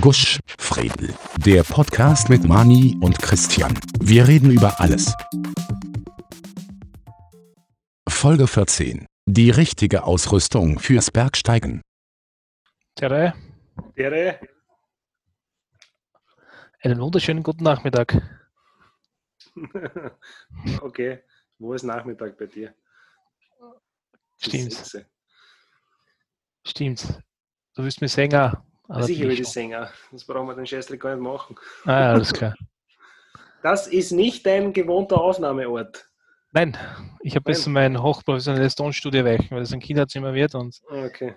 Gusch, 0.00 0.40
Fredel. 0.58 1.14
Der 1.38 1.62
Podcast 1.62 2.28
mit 2.28 2.44
Mani 2.44 2.98
und 3.00 3.18
Christian. 3.18 3.78
Wir 4.00 4.26
reden 4.26 4.50
über 4.50 4.80
alles. 4.80 5.14
Folge 8.08 8.46
14. 8.46 9.06
Die 9.26 9.50
richtige 9.50 10.04
Ausrüstung 10.04 10.78
fürs 10.78 11.10
Bergsteigen. 11.10 11.82
Tere, 12.94 13.34
Tere, 13.94 14.40
einen 16.80 17.00
wunderschönen 17.00 17.42
guten 17.42 17.64
Nachmittag. 17.64 18.22
okay, 20.80 21.22
wo 21.58 21.72
ist 21.74 21.84
Nachmittag 21.84 22.36
bei 22.36 22.46
dir? 22.46 22.74
Stimmt, 24.36 25.06
stimmt. 26.66 27.22
Du 27.74 27.82
willst 27.82 28.00
mir 28.00 28.08
Sänger. 28.08 28.64
Also 28.88 29.08
ich 29.12 29.20
will 29.20 29.34
die 29.36 29.44
Sänger, 29.44 29.90
das 30.12 30.24
brauchen 30.24 30.46
wir 30.48 30.54
den 30.54 30.66
Scheißdreck 30.66 31.00
gar 31.00 31.14
nicht 31.14 31.22
machen. 31.24 31.56
Ah, 31.84 32.00
ja, 32.00 32.10
alles 32.12 32.32
klar. 32.32 32.54
Das 33.62 33.88
ist 33.88 34.12
nicht 34.12 34.46
dein 34.46 34.72
gewohnter 34.72 35.20
Aufnahmeort. 35.20 36.08
Nein, 36.52 36.76
ich 37.20 37.34
habe 37.34 37.44
bis 37.44 37.66
mein 37.66 38.00
hochprofessionelles 38.00 38.76
Tonstudio 38.76 39.24
weichen, 39.24 39.50
weil 39.50 39.60
das 39.60 39.72
ein 39.72 39.80
Kinderzimmer 39.80 40.32
wird 40.34 40.54
und 40.54 40.80
Okay. 40.88 41.34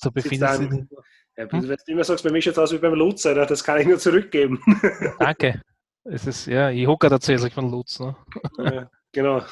so 0.00 0.10
befindet 0.10 0.48
sich. 0.52 0.68
da- 0.68 1.42
Ja, 1.44 1.52
wenn 1.52 1.60
du 1.60 1.76
immer 1.88 2.04
sagst, 2.04 2.24
bei 2.24 2.30
mir 2.30 2.40
schaut 2.40 2.52
es 2.52 2.58
aus 2.58 2.72
wie 2.72 2.78
beim 2.78 2.94
Lutz, 2.94 3.26
Alter, 3.26 3.44
das 3.44 3.62
kann 3.62 3.78
ich 3.80 3.86
nur 3.86 3.98
zurückgeben. 3.98 4.62
Danke. 5.18 5.60
Es 6.04 6.26
ist, 6.26 6.46
ja, 6.46 6.70
ich 6.70 6.86
hocke 6.86 7.10
tatsächlich 7.10 7.52
von 7.52 7.70
Lutz. 7.70 8.00
Ne? 8.00 8.16
ja, 8.58 8.90
genau. 9.12 9.42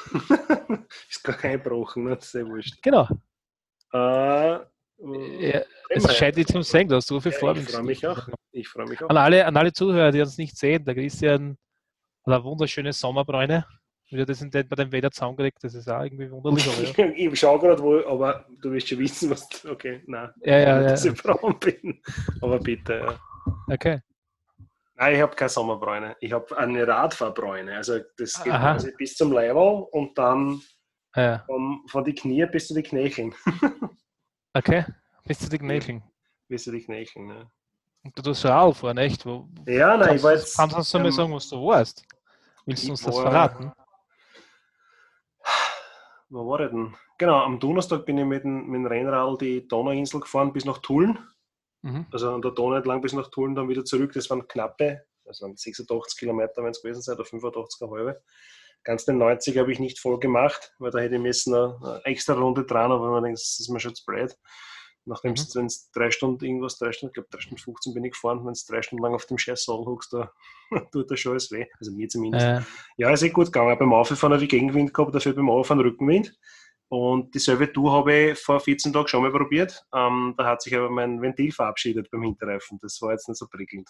ist 1.09 1.23
gar 1.23 1.35
kein 1.35 1.61
Brochen, 1.61 2.05
ne? 2.05 2.15
das 2.15 2.25
ist 2.25 2.33
ja 2.33 2.45
wurscht. 2.47 2.81
Genau. 2.81 3.07
Äh, 3.93 4.59
Ja, 4.97 5.61
es 5.89 6.15
scheint 6.15 6.37
dich 6.37 6.47
zum 6.47 6.63
Singen, 6.63 6.89
du 6.89 6.95
hast 6.95 7.07
so 7.07 7.19
viel 7.19 7.31
ja, 7.31 7.37
vor. 7.37 7.55
ich 7.55 7.69
freue 7.69 7.83
mich 7.83 8.07
auch. 8.07 8.27
Ich 8.51 8.67
freue 8.67 8.87
mich 8.87 9.03
auch. 9.03 9.09
An 9.09 9.17
alle, 9.17 9.45
an 9.45 9.55
alle 9.57 9.73
Zuhörer, 9.73 10.11
die 10.11 10.21
uns 10.21 10.37
nicht 10.37 10.57
sehen, 10.57 10.85
der 10.85 10.95
Christian 10.95 11.57
hat 12.25 12.33
eine 12.33 12.43
wunderschöne 12.43 12.93
Sommerbräune. 12.93 13.65
Wie 14.11 14.19
er 14.19 14.25
das 14.25 14.41
in 14.41 14.51
den, 14.51 14.67
bei 14.69 14.75
dem 14.75 14.91
Wetter 14.91 15.11
zusammengelegt, 15.11 15.57
das 15.63 15.73
ist 15.73 15.89
auch 15.89 16.03
irgendwie 16.03 16.29
wunderlich. 16.29 16.67
Aber 16.67 17.07
ja. 17.07 17.13
Ich, 17.15 17.39
schaue 17.39 17.59
gerade 17.59 17.81
wo, 17.81 18.05
aber 18.07 18.45
du 18.61 18.71
wirst 18.71 18.87
schon 18.87 18.99
wissen, 18.99 19.31
was. 19.31 19.65
Okay, 19.65 20.03
nein. 20.05 20.29
Ja, 20.43 20.59
ja, 20.59 20.81
dass 20.83 21.03
ja. 21.03 21.11
ich 21.11 21.21
braun 21.21 21.59
bin. 21.59 22.01
Aber 22.41 22.59
bitte, 22.59 22.93
ja. 22.93 23.19
Okay. 23.67 24.01
Nein, 24.97 25.15
ich 25.15 25.21
habe 25.21 25.35
keine 25.35 25.49
Sommerbräune. 25.49 26.15
Ich 26.21 26.31
habe 26.31 26.57
eine 26.57 26.87
Radfahrbräune. 26.87 27.75
Also 27.75 27.99
das 28.17 28.41
geht 28.43 28.53
Aha. 28.53 28.73
quasi 28.73 28.93
bis 28.95 29.15
zum 29.15 29.33
Leibel 29.33 29.85
und 29.91 30.17
dann 30.17 30.61
Ja, 31.15 31.43
vom, 31.45 31.83
von 31.89 32.03
die 32.05 32.13
Knie 32.13 32.45
bis 32.45 32.67
zu 32.67 32.75
die 32.75 32.83
Knöcheln. 32.83 33.33
okay. 34.55 34.85
Bist 35.25 35.43
du 35.43 35.49
die 35.49 35.57
Knöcheln? 35.59 36.01
bis 36.47 36.63
zu 36.63 36.71
die 36.71 36.81
Knöcheln. 36.83 37.29
Ja, 37.29 37.49
Und 38.03 38.17
du 38.17 38.21
tust 38.21 38.45
Radl 38.45 38.73
fahren, 38.73 38.97
echt? 38.99 39.25
Wo, 39.25 39.47
ja 39.67 39.97
nein, 39.97 40.15
ich 40.17 40.23
jetzt. 40.23 40.55
kannst 40.57 40.93
du 40.93 40.99
mir 40.99 41.05
ähm, 41.07 41.11
sagen, 41.11 41.33
was 41.33 41.49
du 41.49 41.55
warst? 41.65 42.03
Willst 42.65 42.85
du 42.85 42.91
uns 42.91 43.01
das 43.01 43.15
war- 43.15 43.23
verraten? 43.23 43.71
Wo 46.29 46.47
war 46.49 46.59
ich 46.61 46.69
denn? 46.71 46.95
Genau, 47.17 47.43
am 47.43 47.59
Donnerstag 47.59 48.05
bin 48.05 48.17
ich 48.17 48.25
mit 48.25 48.43
dem, 48.43 48.65
mit 48.67 48.79
dem 48.79 48.85
Rennrad 48.87 49.39
die 49.41 49.67
Donauinsel 49.67 50.19
gefahren 50.19 50.51
bis 50.51 50.65
nach 50.65 50.79
Tulln. 50.79 51.17
Mhm. 51.81 52.05
Also 52.11 52.33
an 52.33 52.41
der 52.41 52.51
Donau 52.51 52.75
entlang 52.75 53.01
bis 53.01 53.13
nach 53.13 53.29
Tulln, 53.29 53.55
dann 53.55 53.69
wieder 53.69 53.85
zurück. 53.85 54.11
Das 54.13 54.29
waren 54.29 54.47
knappe, 54.47 55.05
das 55.23 55.41
waren 55.41 55.55
86 55.55 56.17
Kilometer, 56.19 56.63
wenn 56.63 56.71
es 56.71 56.81
gewesen 56.81 57.01
sein, 57.01 57.15
oder 57.15 57.23
85,5. 57.25 58.15
Ganz 58.85 59.03
den 59.03 59.17
90 59.17 59.57
habe 59.57 59.71
ich 59.71 59.79
nicht 59.79 59.99
voll 59.99 60.19
gemacht, 60.19 60.73
weil 60.79 60.91
da 60.91 60.99
hätte 60.99 61.15
ich 61.15 61.21
müssen 61.21 61.53
eine, 61.53 61.77
eine 61.81 62.05
extra 62.05 62.33
Runde 62.35 62.63
dran, 62.65 62.91
aber 62.91 63.09
man 63.11 63.23
denkt, 63.23 63.39
das 63.39 63.59
ist 63.59 63.69
mir 63.69 63.79
schon 63.79 63.95
zu 63.95 64.05
blöd. 64.05 64.35
Nachdem 65.07 65.33
Mhm. 65.33 65.45
wenn 65.53 65.65
es 65.67 65.91
drei 65.91 66.09
Stunden 66.09 66.43
irgendwas, 66.43 66.77
drei 66.79 66.91
Stunden, 66.91 67.11
ich 67.11 67.15
glaube 67.15 67.29
drei 67.29 67.39
Stunden 67.39 67.61
15 67.61 67.93
bin 67.93 68.03
ich 68.05 68.13
gefahren, 68.13 68.43
wenn 68.43 68.53
es 68.53 68.65
drei 68.65 68.81
Stunden 68.81 69.03
lang 69.03 69.13
auf 69.13 69.25
dem 69.25 69.37
Scheißsal 69.37 69.85
hockst, 69.85 70.13
da 70.13 70.31
tut 70.91 71.11
das 71.11 71.19
schon 71.19 71.33
alles 71.33 71.51
weh. 71.51 71.65
Also 71.79 71.91
mir 71.91 72.07
zumindest. 72.07 72.45
Äh, 72.45 72.61
Ja, 72.97 73.11
ist 73.11 73.21
eh 73.21 73.29
gut 73.29 73.47
gegangen. 73.47 73.77
Beim 73.77 73.93
Auffahren 73.93 74.33
habe 74.33 74.43
ich 74.43 74.49
Gegenwind 74.49 74.93
gehabt, 74.93 75.13
dafür 75.13 75.33
beim 75.33 75.49
Auffahren 75.49 75.81
Rückenwind. 75.81 76.35
Und 76.87 77.33
dieselbe 77.33 77.71
Tour 77.71 77.91
habe 77.91 78.13
ich 78.13 78.39
vor 78.39 78.59
14 78.59 78.93
Tagen 78.93 79.07
schon 79.07 79.23
mal 79.23 79.31
probiert. 79.31 79.83
Ähm, 79.93 80.35
da 80.37 80.45
hat 80.45 80.61
sich 80.61 80.75
aber 80.75 80.89
mein 80.89 81.21
Ventil 81.21 81.51
verabschiedet 81.51 82.09
beim 82.11 82.21
Hinterreifen. 82.21 82.79
Das 82.81 83.01
war 83.01 83.11
jetzt 83.11 83.27
nicht 83.27 83.37
so 83.37 83.47
prickelnd. 83.47 83.89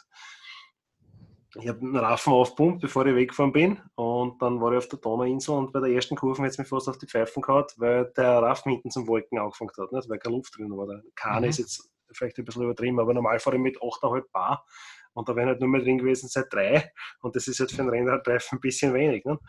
Ich 1.59 1.67
habe 1.67 1.79
einen 1.79 1.95
Raffen 1.95 2.33
aufpumpt, 2.33 2.81
bevor 2.81 3.05
ich 3.05 3.16
weggefahren 3.16 3.51
bin. 3.53 3.79
Und 3.95 4.41
dann 4.41 4.59
war 4.61 4.71
ich 4.73 4.79
auf 4.79 4.88
der 4.89 4.99
Donauinsel 4.99 5.55
und 5.55 5.71
bei 5.71 5.79
der 5.79 5.89
ersten 5.89 6.16
Kurve 6.16 6.41
hat 6.41 6.49
es 6.49 6.57
mir 6.57 6.66
fast 6.66 6.89
auf 6.89 6.97
die 6.97 7.07
Pfeifen 7.07 7.41
gehauen, 7.41 7.66
weil 7.77 8.11
der 8.17 8.41
Raffen 8.41 8.71
hinten 8.73 8.91
zum 8.91 9.07
Wolken 9.07 9.39
angefangen 9.39 9.71
hat. 9.77 9.91
Nicht? 9.91 10.09
Weil 10.09 10.19
keine 10.19 10.35
Luft 10.35 10.57
drin 10.57 10.75
war. 10.75 10.88
Der 10.88 11.01
Kahn 11.15 11.44
Mhm. 11.44 11.49
ist 11.49 11.59
jetzt 11.59 11.89
vielleicht 12.11 12.38
ein 12.38 12.45
bisschen 12.45 12.63
übertrieben, 12.63 12.99
aber 12.99 13.13
normal 13.13 13.39
fahre 13.39 13.55
ich 13.57 13.61
mit 13.61 13.81
8,5 13.81 14.23
Bar. 14.31 14.65
Und 15.13 15.29
da 15.29 15.35
wären 15.35 15.47
halt 15.47 15.59
nur 15.61 15.69
mehr 15.69 15.81
drin 15.81 15.97
gewesen 15.97 16.27
seit 16.27 16.51
drei. 16.53 16.91
Und 17.21 17.35
das 17.35 17.47
ist 17.47 17.59
halt 17.59 17.71
für 17.71 17.81
einen 17.81 17.89
Rennradreifen 17.89 18.57
ein 18.57 18.61
bisschen 18.61 18.94
wenig. 18.94 19.23
Ne? 19.25 19.39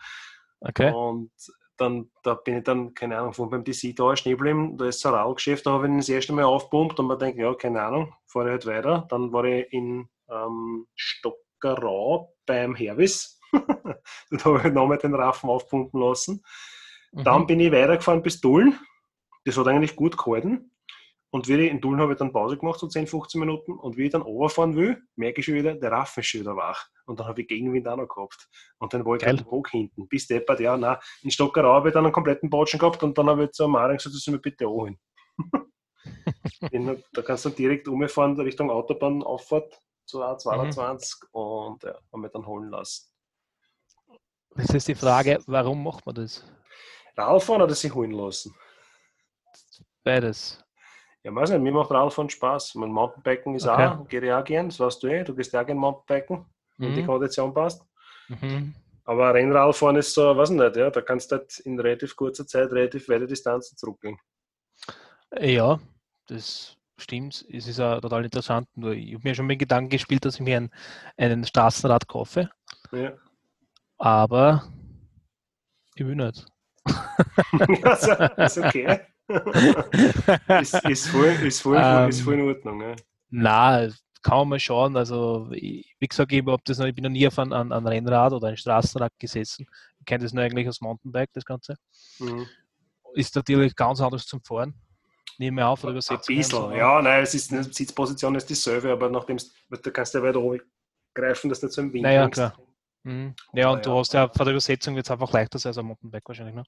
okay. 0.61 0.91
Und 0.93 1.31
dann, 1.77 2.09
da 2.23 2.33
bin 2.33 2.57
ich 2.57 2.63
dann, 2.63 2.93
keine 2.93 3.17
Ahnung, 3.19 3.33
von 3.33 3.49
beim 3.49 3.63
DC 3.63 3.95
da 3.95 4.13
geblieben, 4.13 4.77
da 4.77 4.85
ist 4.85 4.99
so 4.99 5.09
ein 5.09 5.15
Radlgeschäft, 5.15 5.65
da 5.65 5.71
habe 5.71 5.85
ich 5.85 5.91
ihn 5.91 5.97
das 5.97 6.09
erste 6.09 6.33
Mal 6.33 6.43
aufpumpt 6.45 6.99
und 6.99 7.05
man 7.05 7.19
denkt, 7.19 7.37
ja, 7.37 7.53
keine 7.53 7.83
Ahnung, 7.83 8.13
fahre 8.25 8.47
ich 8.47 8.51
halt 8.51 8.65
weiter. 8.65 9.05
Dann 9.09 9.31
war 9.31 9.43
ich 9.45 9.71
in 9.71 10.09
ähm, 10.29 10.87
Stockerau 11.57 12.33
beim 12.45 12.75
Hervis. 12.75 13.39
Dort 13.51 14.45
habe 14.45 14.57
ich 14.57 14.63
halt 14.63 14.73
nochmal 14.73 14.97
den 14.97 15.15
Raffen 15.15 15.49
aufpumpen 15.49 15.99
lassen. 15.99 16.43
Dann 17.11 17.41
Mhm. 17.41 17.47
bin 17.47 17.59
ich 17.59 17.71
weitergefahren 17.71 18.21
bis 18.21 18.41
Dullen. 18.41 18.77
Das 19.45 19.57
hat 19.57 19.67
eigentlich 19.67 19.95
gut 19.95 20.17
gehalten. 20.17 20.71
Und 21.29 21.47
wie 21.47 21.55
ich 21.55 21.71
in 21.71 21.81
Dullen 21.81 21.99
habe 21.99 22.13
ich 22.13 22.17
dann 22.19 22.31
Pause 22.31 22.57
gemacht, 22.57 22.79
so 22.79 22.87
10, 22.87 23.07
15 23.07 23.39
Minuten. 23.39 23.73
Und 23.73 23.97
wie 23.97 24.05
ich 24.05 24.11
dann 24.11 24.21
runterfahren 24.21 24.75
will, 24.75 25.01
merke 25.15 25.39
ich 25.39 25.45
schon 25.45 25.55
wieder, 25.55 25.75
der 25.75 25.91
Raffen 25.91 26.21
ist 26.21 26.27
schon 26.27 26.41
wieder 26.41 26.55
wach. 26.55 26.87
Und 27.05 27.19
dann 27.19 27.27
habe 27.27 27.41
ich 27.41 27.47
Gegenwind 27.47 27.87
auch 27.87 27.97
noch 27.97 28.07
gehabt. 28.07 28.47
Und 28.79 28.93
dann 28.93 29.05
wollte 29.05 29.25
ich 29.29 29.35
den 29.35 29.45
Bock 29.45 29.69
hinten. 29.69 30.07
Bis 30.07 30.27
deppert, 30.27 30.59
ja, 30.59 30.77
nein. 30.77 30.97
In 31.23 31.31
Stockerau 31.31 31.73
habe 31.73 31.89
ich 31.89 31.93
dann 31.93 32.05
einen 32.05 32.13
kompletten 32.13 32.49
Botschen 32.49 32.79
gehabt 32.79 33.03
und 33.03 33.17
dann 33.17 33.29
habe 33.29 33.45
ich 33.45 33.51
zu 33.51 33.67
Maring 33.67 33.97
gesagt, 33.97 34.15
dass 34.15 34.21
sie 34.23 34.31
mir 34.31 34.39
bitte 34.39 34.65
anholen. 34.65 34.97
Da 37.11 37.21
kannst 37.21 37.43
du 37.43 37.49
dann 37.49 37.57
direkt 37.57 37.87
umfahren 37.87 38.39
Richtung 38.39 38.71
Autobahn 38.71 39.23
Auffahrt 39.23 39.79
zu 40.07 40.23
A22 40.23 41.23
Mhm. 41.23 41.27
und 41.31 41.83
ja, 41.83 41.95
haben 42.11 42.21
wir 42.21 42.29
dann 42.29 42.45
holen 42.45 42.69
lassen. 42.69 43.11
Das 44.55 44.69
ist 44.73 44.87
die 44.87 44.95
Frage, 44.95 45.39
warum 45.45 45.83
macht 45.83 46.05
man 46.05 46.15
das? 46.15 46.43
Radfahren 47.15 47.61
oder 47.61 47.75
sich 47.75 47.93
holen 47.93 48.11
lassen? 48.11 48.55
Beides. 50.03 50.63
Ja, 51.23 51.33
weiß 51.35 51.49
nicht, 51.51 51.61
mir 51.61 51.71
macht 51.73 51.91
Radfahren 51.91 52.29
Spaß. 52.29 52.75
Mein 52.75 52.91
Mountainbiken 52.91 53.55
ist 53.55 53.67
Okay. 53.67 53.87
auch, 53.87 54.07
geht 54.07 54.23
ich 54.23 54.31
auch 54.31 54.43
gern, 54.43 54.69
das 54.69 54.79
weißt 54.79 55.03
du 55.03 55.07
eh, 55.07 55.23
du 55.23 55.35
gehst 55.35 55.51
ja 55.53 55.61
auch 55.61 55.65
gern 55.65 55.77
Mountainbiken, 55.77 56.45
wenn 56.77 56.93
die 56.93 57.01
Mhm. 57.01 57.05
Kondition 57.07 57.53
passt. 57.53 57.83
Mhm. 58.29 58.73
Aber 59.03 59.33
Rennradfahren 59.33 59.95
ist 59.97 60.13
so, 60.13 60.35
weiß 60.35 60.49
ich 60.51 60.55
nicht, 60.57 60.75
ja, 60.75 60.89
da 60.89 61.01
kannst 61.01 61.31
du 61.31 61.37
halt 61.37 61.59
in 61.59 61.79
relativ 61.79 62.15
kurzer 62.15 62.45
Zeit 62.47 62.71
relativ 62.71 63.07
weite 63.09 63.27
Distanzen 63.27 63.77
zurückgehen. 63.77 64.17
Ja, 65.39 65.79
das 66.27 66.76
stimmt. 66.97 67.45
Es 67.51 67.67
ist 67.67 67.79
ja 67.79 67.99
total 67.99 68.25
interessant. 68.25 68.67
Nur 68.75 68.93
ich 68.93 69.13
habe 69.13 69.27
mir 69.27 69.35
schon 69.35 69.45
mit 69.47 69.59
Gedanken 69.59 69.89
gespielt, 69.89 70.25
dass 70.25 70.35
ich 70.35 70.41
mir 70.41 70.57
ein, 70.57 70.69
einen 71.17 71.45
Straßenrad 71.45 72.07
kaufe, 72.07 72.49
Ja. 72.91 73.13
aber 73.97 74.67
ich 75.95 76.05
will 76.05 76.15
nicht. 76.15 76.45
also, 77.83 78.11
ist 78.37 78.57
okay. 78.57 78.99
ist, 80.61 80.73
ist, 80.85 81.07
voll, 81.09 81.27
ist, 81.43 81.61
voll, 81.61 81.77
Ähm. 81.81 82.09
ist 82.09 82.21
voll 82.21 82.35
in 82.35 82.41
Ordnung. 82.47 82.81
Ja. 82.81 82.95
Na, 83.29 83.87
kann 84.21 84.37
man 84.39 84.49
mal 84.49 84.59
schauen. 84.59 84.95
Also, 84.95 85.49
ich, 85.51 85.95
wie 85.99 86.07
gesagt, 86.07 86.31
ich, 86.31 86.45
hab 86.45 86.63
das 86.65 86.77
noch, 86.77 86.85
ich 86.85 86.95
bin 86.95 87.03
noch 87.03 87.09
nie 87.09 87.27
auf 87.27 87.37
einem 87.39 87.53
an, 87.53 87.71
an 87.71 87.85
Rennrad 87.87 88.33
oder 88.33 88.47
ein 88.49 88.57
Straßenrad 88.57 89.11
gesessen. 89.19 89.67
Ich 89.99 90.05
kenne 90.05 90.23
das 90.23 90.33
nur 90.33 90.43
eigentlich 90.43 90.67
als 90.67 90.81
Mountainbike, 90.81 91.31
das 91.33 91.45
Ganze. 91.45 91.75
Mhm. 92.19 92.45
Ist 93.13 93.35
natürlich 93.35 93.75
ganz 93.75 93.99
anders 94.01 94.25
zum 94.25 94.41
Fahren. 94.41 94.73
Nehme 95.37 95.65
auf 95.67 95.83
oder 95.83 95.91
Ein 95.91 95.95
übersetzen. 95.95 96.35
bisschen, 96.35 96.71
ja, 96.75 97.01
nein, 97.01 97.21
es 97.23 97.33
ist, 97.35 97.51
die 97.51 97.61
Sitzposition 97.63 98.35
ist 98.35 98.49
dieselbe, 98.49 98.91
aber 98.91 99.09
nachdem 99.09 99.37
du 99.37 99.91
kannst 99.91 100.13
ja 100.13 100.23
weiter 100.23 100.39
oben 100.39 100.61
greifen, 101.13 101.49
dass 101.49 101.59
du 101.59 101.67
nicht 101.67 101.75
so 101.75 101.81
im 101.81 101.93
Wind 101.93 102.03
Naja, 102.03 102.27
klar. 102.29 102.57
Mhm. 103.03 103.35
Ja, 103.53 103.69
und 103.69 103.85
du 103.85 103.91
Ja. 103.91 103.95
hast 103.97 104.13
ja 104.13 104.27
vor 104.29 104.45
der 104.45 104.53
Übersetzung 104.53 104.95
wird 104.95 105.05
es 105.05 105.11
einfach 105.11 105.31
leichter 105.31 105.59
sein 105.59 105.69
als 105.69 105.77
ein 105.77 105.85
Mountainbike 105.85 106.27
wahrscheinlich. 106.27 106.55
Ne? 106.55 106.63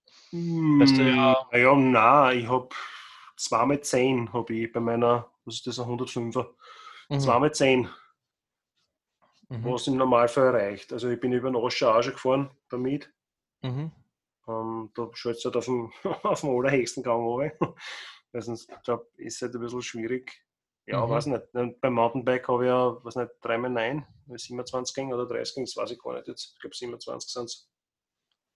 Weißt 0.80 0.98
du, 0.98 1.02
ja- 1.04 1.48
Mm, 1.52 1.56
ja, 1.58 1.76
nein, 1.76 2.40
ich 2.40 2.48
habe 2.48 2.70
2 3.36 3.66
mit 3.66 3.86
10 3.86 4.32
habe 4.32 4.54
ich 4.54 4.72
bei 4.72 4.80
meiner, 4.80 5.30
was 5.46 5.56
ist 5.56 5.68
das, 5.68 5.80
ein 5.80 5.88
105er? 5.88 6.48
Mhm. 7.10 7.20
2 7.20 7.40
mit 7.40 7.56
10, 7.56 7.90
Mhm. 9.50 9.66
was 9.66 9.88
im 9.88 9.98
Normalfall 9.98 10.50
reicht. 10.52 10.94
Also 10.94 11.10
ich 11.10 11.20
bin 11.20 11.34
über 11.34 11.50
den 11.50 11.56
Oscher 11.56 11.96
auch 11.96 12.04
schon 12.04 12.14
gefahren, 12.14 12.52
damit. 12.70 13.12
Mhm. 13.64 13.92
Ähm, 14.48 14.92
da 14.96 15.10
schaut 15.14 15.36
es 15.36 15.46
halt 15.46 15.58
auf 15.58 15.66
dem, 15.66 15.92
auf 16.24 16.42
dem 16.42 16.50
allerhöchsten 16.52 17.02
Gang 17.04 17.20
runter. 17.26 17.76
Weil 18.32 18.42
sonst, 18.42 18.70
glaub, 18.84 19.08
ist 19.18 19.36
es 19.36 19.42
halt 19.42 19.56
ein 19.56 19.62
bisschen 19.62 19.82
schwierig. 19.82 20.46
Ja, 20.86 21.06
Mhm. 21.06 21.10
weiß 21.10 21.26
nicht. 21.28 21.44
Und 21.54 21.80
beim 21.82 21.94
Mountainbike 21.94 22.48
habe 22.48 22.64
ich 22.64 22.68
ja, 22.70 23.04
was 23.04 23.16
nicht, 23.16 23.32
3 23.42 23.58
mit 23.58 23.72
9, 23.72 24.06
27 24.28 24.96
Gänge 24.96 25.16
oder 25.16 25.26
30 25.28 25.56
Gänge, 25.56 25.66
das 25.66 25.78
weiß 25.78 25.92
ich 25.92 26.00
gar 26.00 26.14
nicht 26.16 26.28
jetzt. 26.28 26.54
Ich 26.56 26.60
glaube 26.62 26.76
27 26.76 27.32
sind 27.32 27.46
es 27.46 27.70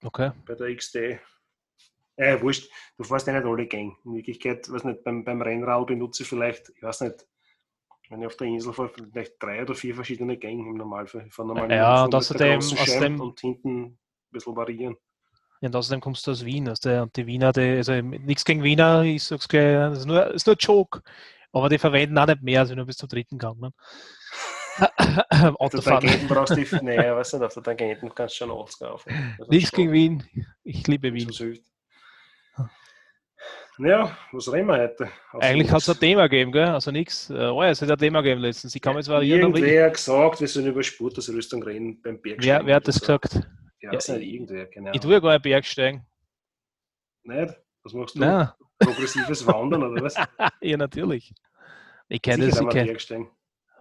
Okay. 0.04 0.32
bei 0.46 0.56
der 0.56 0.76
XD. 0.76 1.20
Äh, 2.16 2.40
wurscht, 2.42 2.72
du 2.98 3.04
fährst 3.04 3.26
ja 3.28 3.34
nicht 3.34 3.46
alle 3.46 3.66
Gänge. 3.68 3.96
In 4.06 4.14
Wirklichkeit, 4.16 4.72
weiß 4.72 4.84
nicht, 4.84 5.04
beim, 5.04 5.24
beim 5.24 5.42
Rennrad 5.42 5.88
benutze 5.88 6.24
ich 6.24 6.30
vielleicht, 6.30 6.70
ich 6.70 6.84
weiß 6.84 7.02
nicht, 7.02 7.28
Wenn 8.10 8.20
ich 8.22 8.28
auf 8.28 8.36
der 8.36 8.48
Insel 8.48 8.74
fahre, 8.74 8.90
vielleicht 8.90 9.42
drei 9.42 9.62
oder 9.64 9.74
vier 9.74 9.96
verschiedene 9.96 10.38
Gänge 10.38 10.68
im 10.70 10.76
Normalfall. 10.76 11.32
Von 11.32 11.48
normal 11.48 11.72
Ja, 11.72 12.04
und 12.04 12.14
außerdem- 12.14 12.58
außerdem- 12.60 13.20
und 13.22 13.40
hinten 13.40 13.84
ein 13.86 14.00
bisschen 14.30 14.56
variieren. 14.56 14.98
Und 15.66 15.76
außerdem 15.76 16.02
kommst 16.02 16.26
du 16.28 16.32
aus 16.32 16.44
Wien. 16.46 16.68
Also 16.68 16.90
der, 16.90 17.08
die 17.16 17.26
Wiener, 17.26 17.52
die, 17.54 17.62
also 17.78 17.94
nichts 17.94 18.44
gegen 18.46 18.64
Wiener, 18.64 19.04
ich 19.04 19.24
sag's 19.24 19.48
gleich, 19.48 19.74
das 19.76 20.00
ist 20.00 20.06
nur, 20.06 20.28
ist 20.34 20.46
nur 20.46 20.56
ein 20.56 20.60
Joke. 20.60 21.02
Aber 21.52 21.70
die 21.70 21.78
verwenden 21.78 22.18
auch 22.18 22.26
nicht 22.28 22.42
mehr, 22.42 22.62
als 22.62 22.70
wenn 22.72 22.78
du 22.78 22.86
bis 22.86 22.98
zum 22.98 23.10
dritten 23.10 23.38
Gang. 23.38 23.60
Ne? 23.60 23.72
Auf 24.80 25.60
Autofahren. 25.60 26.02
Tangenten 26.02 26.28
brauchst 26.28 26.52
du 26.52 26.56
die, 26.56 26.68
nee, 26.84 26.98
weiß 26.98 27.34
nicht, 27.34 27.44
auf 27.44 27.54
der 27.54 27.64
Tangenten 27.64 28.14
kannst 28.14 28.40
du 28.42 28.46
schon 28.46 28.52
80 28.52 28.80
kaufen. 28.80 29.36
Das 29.38 29.48
ist 29.48 29.52
Nichts 29.52 29.72
gegen 29.72 29.92
Wien. 29.92 30.24
Ich 30.64 30.88
liebe 30.88 31.14
Wien. 31.14 31.32
Ja, 33.80 34.16
was 34.32 34.52
reden 34.52 34.68
wir 34.68 34.78
heute? 34.78 35.10
Außer 35.32 35.44
Eigentlich 35.44 35.72
hat 35.72 35.82
es 35.82 35.90
ein. 35.90 36.00
Thema 36.00 36.24
gegeben, 36.28 36.52
gell? 36.52 36.68
Also 36.68 36.92
nichts. 36.92 37.30
Äh, 37.30 37.34
oh 37.48 37.64
ja, 37.64 37.70
es 37.72 37.82
hat 37.82 37.90
ein 37.90 37.98
Thema 37.98 38.22
gegeben 38.22 38.42
letztens. 38.42 38.76
Ich 38.76 38.82
kann 38.82 38.96
jetzt 38.96 39.08
ich- 39.08 39.30
Irgendwer 39.30 39.86
hat 39.86 39.94
gesagt, 39.96 40.42
wir 40.42 40.48
sollen 40.48 40.68
über 40.68 40.84
Spurtausrüstung 40.84 41.64
reden 41.64 42.00
beim 42.02 42.22
Bergsteigen. 42.22 42.44
Wer, 42.62 42.66
wer 42.68 42.76
hat 42.76 42.88
das 42.88 43.00
gesagt? 43.00 43.42
Ja, 43.84 43.92
Ja, 43.92 43.98
nicht, 43.98 44.10
ich- 44.10 44.34
irgendwer, 44.34 44.94
Ich 44.96 45.02
tue 45.02 45.12
ja 45.12 45.20
gar 45.20 45.34
nicht 45.34 45.44
Bergsteigen. 45.44 46.06
Nicht? 47.24 47.54
Was 47.84 47.94
machst 47.94 48.16
du? 48.16 48.20
Nein, 48.20 48.50
Progressives 48.80 49.46
Wandern 49.46 49.84
oder 49.84 50.02
was? 50.04 50.16
ja, 50.62 50.78
natürlich. 50.78 51.34
Ich 52.08 52.22
kenne 52.22 52.48
das. 52.48 52.60
Ich 52.60 52.70
kenn, 52.70 52.86
Bergsteigen. 52.88 53.30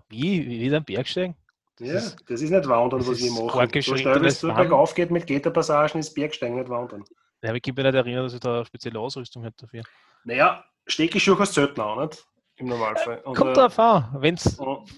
wie? 0.09 0.47
Wie 0.47 0.75
ein 0.75 0.85
Bergsteigen? 0.85 1.37
Das 1.77 1.89
Ja, 1.89 1.95
ist- 1.95 2.17
das 2.29 2.41
ist 2.43 2.51
nicht 2.51 2.69
Wandern, 2.69 3.01
das 3.01 3.09
was 3.09 3.19
wir 3.21 3.27
ist 3.27 3.41
machen. 3.41 3.83
So 3.83 3.97
schnell, 3.97 4.21
bis 4.21 4.41
du 4.41 4.49
Wandern. 4.49 4.69
bergauf 4.69 4.95
geht 4.95 5.11
mit 5.11 5.27
Gitterpassagen, 5.27 6.01
ist 6.01 6.15
Bergsteigen 6.15 6.57
nicht 6.59 6.69
Wandern. 6.69 7.05
Ja, 7.43 7.49
aber 7.51 7.57
ich 7.57 7.63
kann 7.63 7.75
mich 7.75 7.85
nicht 7.85 7.95
erinnern, 7.95 8.25
dass 8.25 8.35
ich 8.35 8.41
da 8.41 8.57
eine 8.57 8.65
spezielle 8.67 8.99
Ausrüstung 8.99 9.43
hätte 9.45 9.67
dafür. 9.67 9.83
Naja, 10.25 10.65
Steckenschuhe 10.87 11.39
hast 11.39 11.57
du 11.57 11.61
selten 11.63 11.81
auch 11.81 12.01
nicht, 12.01 12.25
im 12.57 12.67
Normalfall. 12.67 13.23
Kommt 13.23 13.41
äh, 13.41 13.53
drauf 13.55 13.79
an, 13.79 14.11
wenn's, 14.19 14.59
und- 14.59 14.89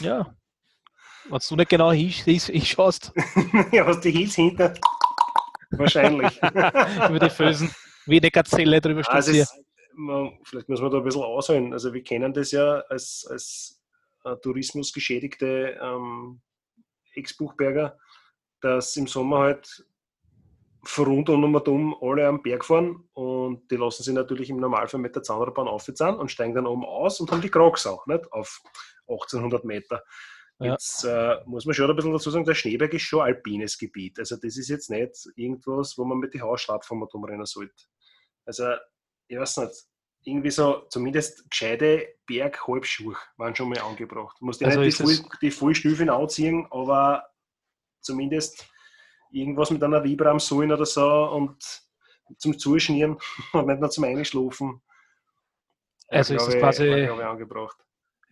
ja. 0.00 0.34
Wenn 1.30 1.38
du 1.48 1.56
nicht 1.56 1.68
genau 1.70 1.90
hinsch- 1.90 2.24
hinsch- 2.24 2.50
hinschaust 2.50 3.12
ja, 3.72 3.86
hast 3.86 4.00
die 4.00 4.10
Heels 4.10 4.34
hinten. 4.34 4.72
Wahrscheinlich. 5.70 6.40
über 7.08 7.18
die 7.18 7.30
Fösen, 7.30 7.70
wie 8.06 8.18
eine 8.18 8.30
Gazelle 8.30 8.80
drüber 8.80 9.02
Also 9.08 9.32
es, 9.32 9.52
man, 9.94 10.38
vielleicht 10.44 10.68
muss 10.68 10.80
man 10.80 10.90
da 10.90 10.98
ein 10.98 11.04
bisschen 11.04 11.22
ausholen. 11.22 11.72
Also 11.72 11.92
wir 11.92 12.02
kennen 12.02 12.32
das 12.32 12.52
ja 12.52 12.80
als, 12.88 13.26
als 13.30 13.82
äh, 14.24 14.36
tourismusgeschädigte 14.36 15.78
ähm, 15.82 16.40
Ex-Buchberger, 17.14 17.98
dass 18.60 18.96
im 18.96 19.06
Sommer 19.06 19.38
halt 19.40 19.86
von 20.84 21.06
rund 21.06 21.28
und 21.30 21.42
um 21.42 21.54
um 21.56 21.96
alle 22.00 22.28
am 22.28 22.42
Berg 22.42 22.64
fahren 22.64 23.08
und 23.12 23.68
die 23.70 23.76
lassen 23.76 24.04
sich 24.04 24.14
natürlich 24.14 24.50
im 24.50 24.58
Normalfall 24.58 25.00
mit 25.00 25.16
der 25.16 25.22
Zahnradbahn 25.24 25.66
aufzahlen 25.66 26.16
und 26.16 26.30
steigen 26.30 26.54
dann 26.54 26.66
oben 26.66 26.84
aus 26.84 27.18
und 27.18 27.30
haben 27.32 27.40
die 27.40 27.50
auch, 27.86 28.06
nicht? 28.06 28.32
Auf 28.32 28.62
1800 29.08 29.64
Meter. 29.64 30.04
Jetzt 30.58 31.04
äh, 31.04 31.36
muss 31.44 31.66
man 31.66 31.74
schon 31.74 31.90
ein 31.90 31.96
bisschen 31.96 32.12
dazu 32.12 32.30
sagen, 32.30 32.44
der 32.44 32.54
Schneeberg 32.54 32.92
ist 32.94 33.02
schon 33.02 33.20
alpines 33.20 33.76
Gebiet. 33.76 34.18
Also 34.18 34.36
das 34.36 34.56
ist 34.56 34.68
jetzt 34.68 34.88
nicht 34.90 35.28
irgendwas, 35.36 35.98
wo 35.98 36.04
man 36.04 36.18
mit 36.18 36.32
die 36.32 36.40
Hausschlapfen 36.40 36.98
mal 36.98 37.08
umrennen 37.12 37.44
sollte. 37.44 37.74
Also 38.46 38.72
ich 39.28 39.38
weiß 39.38 39.58
nicht, 39.58 39.74
irgendwie 40.24 40.50
so 40.50 40.86
zumindest 40.88 41.48
gescheite 41.50 42.08
Berghalbschuhe 42.26 43.16
waren 43.36 43.54
schon 43.54 43.68
mal 43.68 43.78
angebracht. 43.80 44.36
Du 44.40 44.46
musst 44.46 44.60
ja 44.60 44.68
Also 44.68 44.80
nicht 44.80 44.98
die, 44.98 45.02
Voll, 45.02 45.28
die 45.42 45.50
Vollstiefeln 45.50 46.10
anziehen, 46.10 46.66
aber 46.70 47.28
zumindest 48.00 48.66
irgendwas 49.30 49.70
mit 49.70 49.82
einer 49.82 50.02
Vibram-Sohlen 50.02 50.72
oder 50.72 50.86
so 50.86 51.06
und 51.30 51.62
zum 52.38 52.58
Zuschnieren 52.58 53.18
und 53.52 53.66
nicht 53.66 53.80
nur 53.80 53.90
zum 53.90 54.04
Einschlafen. 54.04 54.82
Also 56.08 56.34
ist 56.34 56.46
das 56.46 56.56
quasi- 56.56 57.04
ich, 57.04 57.10
angebracht. 57.10 57.85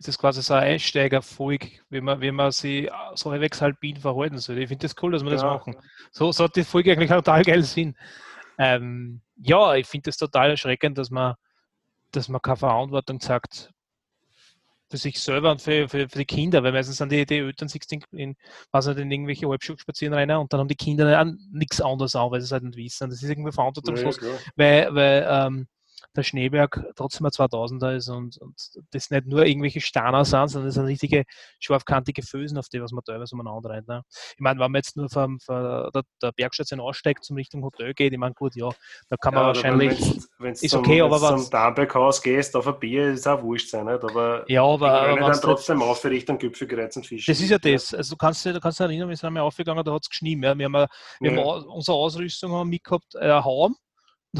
Ist 0.07 0.15
das 0.15 0.19
quasi 0.19 0.41
so 0.43 0.53
ein 0.53 0.63
Einsteigerfolg, 0.63 1.65
wie 1.89 2.01
man, 2.01 2.21
wie 2.21 2.31
man 2.31 2.51
sich 2.51 2.89
so 3.15 3.31
halbwegs 3.31 3.61
alpin 3.61 3.97
verhalten 3.97 4.37
soll. 4.37 4.59
Ich 4.59 4.67
finde 4.67 4.87
das 4.87 4.95
cool, 5.01 5.11
dass 5.11 5.23
wir 5.23 5.31
das 5.31 5.41
Ja. 5.41 5.55
machen. 5.55 5.75
So, 6.11 6.31
so 6.31 6.43
hat 6.43 6.55
die 6.55 6.63
Folge 6.63 6.91
eigentlich 6.91 7.11
auch 7.11 7.17
total 7.17 7.43
geil 7.43 7.63
Sinn. 7.63 7.95
Ähm, 8.57 9.21
ja, 9.37 9.73
ich 9.73 9.87
finde 9.87 10.09
das 10.09 10.17
total 10.17 10.51
erschreckend, 10.51 10.97
dass 10.97 11.09
man, 11.09 11.33
dass 12.11 12.29
man 12.29 12.41
keine 12.41 12.57
Verantwortung 12.57 13.19
sagt 13.19 13.71
für 14.89 14.97
sich 14.97 15.19
selber 15.19 15.51
und 15.51 15.61
für, 15.61 15.89
für, 15.89 16.07
für 16.07 16.19
die 16.19 16.25
Kinder, 16.25 16.61
weil 16.61 16.71
meistens 16.71 16.97
sind 16.97 17.11
die, 17.11 17.25
die 17.25 17.39
Eltern 17.39 17.67
sich 17.67 17.81
in, 17.89 18.01
in, 18.11 18.35
weiß 18.71 18.85
nicht, 18.87 18.99
in 18.99 19.09
irgendwelche 19.09 19.49
Halbschuhe 19.49 19.77
spazieren 19.79 20.13
rein 20.13 20.29
und 20.31 20.53
dann 20.53 20.59
haben 20.59 20.67
die 20.67 20.75
Kinder 20.75 21.25
nichts 21.51 21.81
anderes 21.81 22.15
an, 22.15 22.29
weil 22.29 22.41
sie 22.41 22.45
es 22.45 22.51
halt 22.51 22.63
nicht 22.63 22.77
wissen. 22.77 23.09
Das 23.09 23.21
ist 23.21 23.29
irgendwie 23.29 23.51
verantwortungslos 23.51 24.19
Ja, 24.21 24.29
weil, 24.55 24.93
weil 24.93 25.27
ähm, 25.27 25.67
der 26.17 26.23
Schneeberg 26.23 26.83
trotzdem 26.95 27.25
ein 27.25 27.31
2000er 27.31 27.95
ist 27.95 28.09
und, 28.09 28.37
und 28.37 28.55
das 28.91 29.09
nicht 29.09 29.27
nur 29.27 29.45
irgendwelche 29.45 29.81
Steine 29.81 30.25
sind, 30.25 30.47
sondern 30.49 30.67
das 30.67 30.75
sind 30.75 30.85
richtige 30.85 31.23
scharfkantige 31.59 32.21
Fösen, 32.23 32.57
auf 32.57 32.67
die 32.69 32.81
was 32.81 32.91
man 32.91 33.03
teilweise 33.03 33.35
umeinander 33.35 33.69
rennt. 33.69 33.87
Ne? 33.87 34.01
Ich 34.33 34.39
meine, 34.39 34.59
wenn 34.59 34.71
man 34.71 34.79
jetzt 34.79 34.97
nur 34.97 35.09
von, 35.09 35.39
von 35.39 35.89
der, 35.93 36.03
der 36.21 36.31
Bergstation 36.31 36.79
aussteigt 36.79 37.23
zum 37.23 37.35
Richtung 37.37 37.63
Hotel 37.63 37.93
geht, 37.93 38.13
ich 38.13 38.19
meine, 38.19 38.33
gut, 38.33 38.55
ja, 38.55 38.69
da 39.09 39.17
kann 39.17 39.33
man 39.33 39.43
Ja, 39.43 39.47
wahrscheinlich. 39.47 39.99
Wenn 40.39 40.53
ist 40.53 40.73
du 40.73 40.79
okay, 40.79 41.01
aber 41.01 41.17
zum 41.19 41.35
was- 41.39 41.49
Darmberghaus 41.49 42.21
gehst, 42.21 42.55
auf 42.55 42.67
ein 42.67 42.79
Bier, 42.79 43.09
ist 43.09 43.27
auch 43.27 43.41
wurscht 43.41 43.69
sein, 43.69 43.85
nicht? 43.85 44.03
Aber 44.03 44.43
Ja, 44.49 44.63
aber, 44.63 44.89
dann 44.89 45.19
wenn's 45.21 45.41
trotzdem 45.41 45.81
auf 45.81 46.01
für 46.01 46.09
Richtung 46.09 46.37
Gipfel 46.37 46.67
gereizt 46.67 46.97
und 46.97 47.05
Fisch. 47.05 47.25
das 47.25 47.39
ist 47.39 47.49
ja 47.49 47.57
das. 47.57 47.93
Also 47.93 48.15
du 48.15 48.17
kannst 48.17 48.43
dich, 48.45 48.53
du 48.53 48.59
kannst 48.59 48.79
dich 48.79 48.85
erinnern, 48.85 49.09
wir 49.09 49.15
sind 49.15 49.27
einmal 49.27 49.43
aufgegangen, 49.43 49.83
da 49.83 49.93
hat 49.93 50.03
es 50.03 50.09
geschnien. 50.09 50.41
Ja. 50.43 50.57
Wir 50.57 50.65
haben, 50.65 50.73
wir 50.73 51.29
haben 51.31 51.37
Ja. 51.37 51.43
au- 51.43 51.73
unsere 51.73 51.97
Ausrüstung 51.97 52.51
haben 52.51 52.69
mitgehabt, 52.69 53.15
äh, 53.15 53.31
Haum 53.31 53.75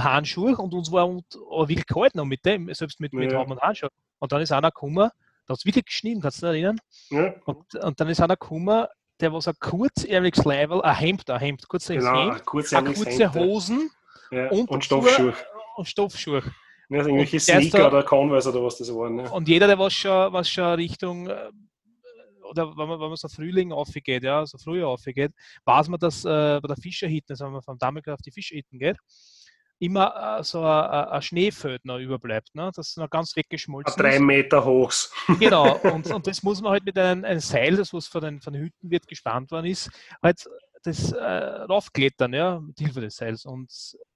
Handschuhe 0.04 0.56
und 0.58 0.74
uns 0.74 0.92
war 0.92 1.08
und, 1.08 1.26
wirklich 1.34 1.86
kalt 1.88 2.16
noch 2.16 2.26
mit 2.26 2.46
dem, 2.46 2.74
selbst 2.74 3.00
mit, 3.00 3.14
mit 3.14 3.32
Ja. 3.32 3.40
Haum 3.40 3.52
und 3.52 3.62
Handschuhe. 3.62 3.90
Und 4.20 4.32
dann 4.32 4.42
ist 4.42 4.52
einer 4.52 4.72
gekommen, 4.72 5.10
da 5.48 5.52
hat 5.54 5.60
es 5.60 5.66
wirklich 5.66 5.86
geschnien, 5.86 6.22
kannst 6.22 6.42
du 6.42 6.48
dich 6.48 6.64
erinnern? 6.64 6.80
Ja, 7.10 7.36
Und, 7.46 7.76
und 7.76 8.00
dann 8.00 8.10
ist 8.10 8.20
einer 8.22 8.36
gekommen, 8.36 8.86
der 9.20 9.32
was 9.34 9.48
ein 9.48 9.54
kurzärmeliges 9.60 10.44
Leiberl, 10.44 10.82
ein 10.82 10.96
Hemd, 10.96 11.30
ein 11.30 11.40
Hemd, 11.40 11.68
kurzärmeliges 11.68 12.10
genau, 12.10 12.32
Hemd, 12.32 12.46
kurze 12.46 13.34
Hosen 13.34 13.90
ja. 14.32 14.50
und 14.50 14.70
und, 14.70 14.84
Stoffschuhe. 14.84 15.34
und 15.76 15.88
Stoffschuhe. 15.88 16.44
Ja, 16.90 17.00
also 17.00 17.10
irgendwelche 17.10 17.40
Sneaker 17.40 17.78
da- 17.78 17.88
oder 17.88 18.04
Converse 18.04 18.50
oder 18.50 18.64
was 18.64 18.78
das 18.78 18.94
waren. 18.94 19.20
Ja. 19.20 19.30
Und 19.32 19.48
jeder, 19.48 19.68
der 19.68 19.80
was 19.80 19.94
schon, 19.94 20.34
was 20.34 20.50
schon 20.50 20.74
Richtung, 20.76 21.28
äh, 21.28 21.52
oder 22.50 22.78
wenn 22.78 22.88
man, 22.88 23.00
wenn 23.00 23.08
man 23.08 23.16
so 23.16 23.28
Frühling 23.28 23.72
aufgeht, 23.72 24.24
ja, 24.24 24.46
so 24.46 24.58
früher 24.58 24.88
aufgeht, 24.88 25.32
weiß 25.66 25.88
man, 25.90 26.00
dass 26.00 26.26
äh, 26.26 26.60
bei 26.62 26.68
der 26.68 26.78
Fischerhitten, 26.78 27.34
also 27.34 27.46
wenn 27.46 27.54
man 27.54 27.62
vom 27.64 27.78
Dammelker 27.78 28.14
auf 28.14 28.22
die 28.22 28.32
Fischerhitten 28.32 28.78
geht, 28.78 28.98
immer 29.80 30.40
äh, 30.40 30.44
so 30.44 30.64
ein, 30.64 31.22
Schneefeld 31.22 31.86
noch 31.86 32.00
überbleibt, 32.00 32.56
ne? 32.56 32.72
das 32.74 32.96
noch 32.98 33.10
ganz 33.10 33.36
weggeschmolzen 33.36 34.02
drei 34.02 34.16
ist. 34.16 34.22
Meter 34.22 34.64
hochs. 34.64 35.12
Genau, 35.40 35.78
und, 35.78 36.08
und 36.12 36.28
das 36.28 36.44
muss 36.44 36.62
man 36.62 36.72
halt 36.72 36.86
mit 36.86 36.98
einem, 36.98 37.26
einem 37.26 37.40
Seil, 37.40 37.76
das 37.76 37.94
was 37.94 38.08
von 38.08 38.22
den, 38.22 38.42
von 38.42 38.54
den 38.54 38.64
Hütten 38.64 38.90
wird 38.90 39.08
gespannt 39.08 39.52
worden 39.52 39.66
ist, 39.68 39.90
halt 40.24 40.48
das 40.84 41.12
äh, 41.12 41.24
raufklettern, 41.24 42.34
ja, 42.34 42.60
mit 42.60 42.78
Hilfe 42.78 43.02
des 43.02 43.16
Seils. 43.16 43.46
Und 43.46 43.72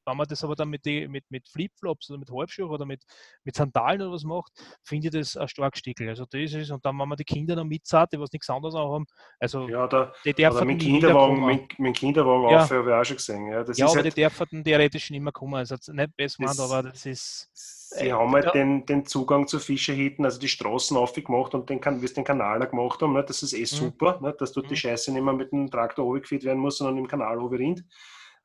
wenn 0.10 0.18
man 0.18 0.28
das 0.28 0.44
aber 0.44 0.56
dann 0.56 0.70
mit, 0.70 0.86
die, 0.86 1.08
mit, 1.08 1.24
mit 1.30 1.48
Flipflops 1.48 2.10
oder 2.10 2.20
mit 2.20 2.30
Halbschuhen 2.32 2.70
oder 2.70 2.86
mit, 2.86 3.04
mit 3.44 3.56
Sandalen 3.56 4.02
oder 4.02 4.12
was 4.12 4.24
macht, 4.24 4.52
finde 4.84 5.08
ich 5.08 5.14
das 5.14 5.38
ein 5.38 5.48
stark 5.48 5.78
Stickel. 5.78 6.10
Also 6.10 6.26
das 6.30 6.54
ist, 6.54 6.72
und 6.72 6.84
dann, 6.86 6.98
wenn 6.98 7.08
man 7.08 7.18
die 7.18 7.24
Kinder 7.24 7.56
noch 7.56 7.64
mitzahlt, 7.66 8.12
die 8.12 8.20
was 8.20 8.32
nichts 8.32 8.50
anderes 8.50 8.76
auch 8.76 8.94
haben, 8.94 9.06
also 9.40 9.68
Ja, 9.70 9.88
da, 9.88 10.12
die 10.26 10.34
dürfen 10.34 10.68
mit 10.68 10.80
Kinderwagen, 10.80 11.46
mit, 11.46 11.80
mit 11.80 11.96
Kinderwagen 11.98 12.50
Ja. 12.50 12.64
auf, 12.64 12.72
habe 12.72 12.90
ich 12.90 12.96
auch 12.96 13.04
schon 13.06 13.18
gesehen. 13.18 13.48
Ja, 13.48 13.64
das 13.64 13.78
Ja, 13.78 13.86
ist 13.86 13.92
aber 13.92 14.04
halt, 14.04 14.16
die 14.18 14.22
dürfen 14.22 14.64
theoretisch 14.64 15.10
nicht 15.12 15.22
mehr 15.22 15.32
kommen. 15.32 15.56
Also 15.56 15.76
nicht 15.92 16.16
besser 16.16 16.38
gemeint, 16.38 16.60
aber 16.60 16.84
das 16.84 17.06
ist. 17.06 17.50
Sie 17.92 18.08
äh, 18.08 18.12
haben 18.12 18.32
halt 18.34 18.46
ja. 18.46 18.52
den, 18.52 18.86
den 18.86 19.06
Zugang 19.06 19.48
zu 19.48 19.60
Fischerhütten, 19.60 20.24
also 20.24 20.40
die 20.40 20.48
Straßen 20.48 20.96
aufgemacht 20.96 21.56
und 21.56 21.70
den, 21.70 21.82
wie 22.02 22.08
sie 22.08 22.14
den 22.14 22.24
Kanal 22.24 22.60
gemacht 22.68 23.02
haben. 23.02 23.14
Nicht? 23.14 23.30
Das 23.30 23.42
ist 23.42 23.54
eh 23.54 23.66
super, 23.66 24.20
nicht? 24.22 24.40
dass 24.40 24.52
dort 24.52 24.68
die 24.70 24.74
Mhm. 24.76 24.78
Scheiße 24.78 25.12
nicht 25.12 25.24
mehr 25.24 25.34
mit 25.34 25.52
dem 25.52 25.72
Traktor 25.72 26.06
hochgeführt 26.06 26.44
werden 26.44 26.60
muss, 26.60 26.78
sondern 26.78 26.98
im 26.98 27.08
Kanal 27.08 27.40
hochrinnt. 27.42 27.84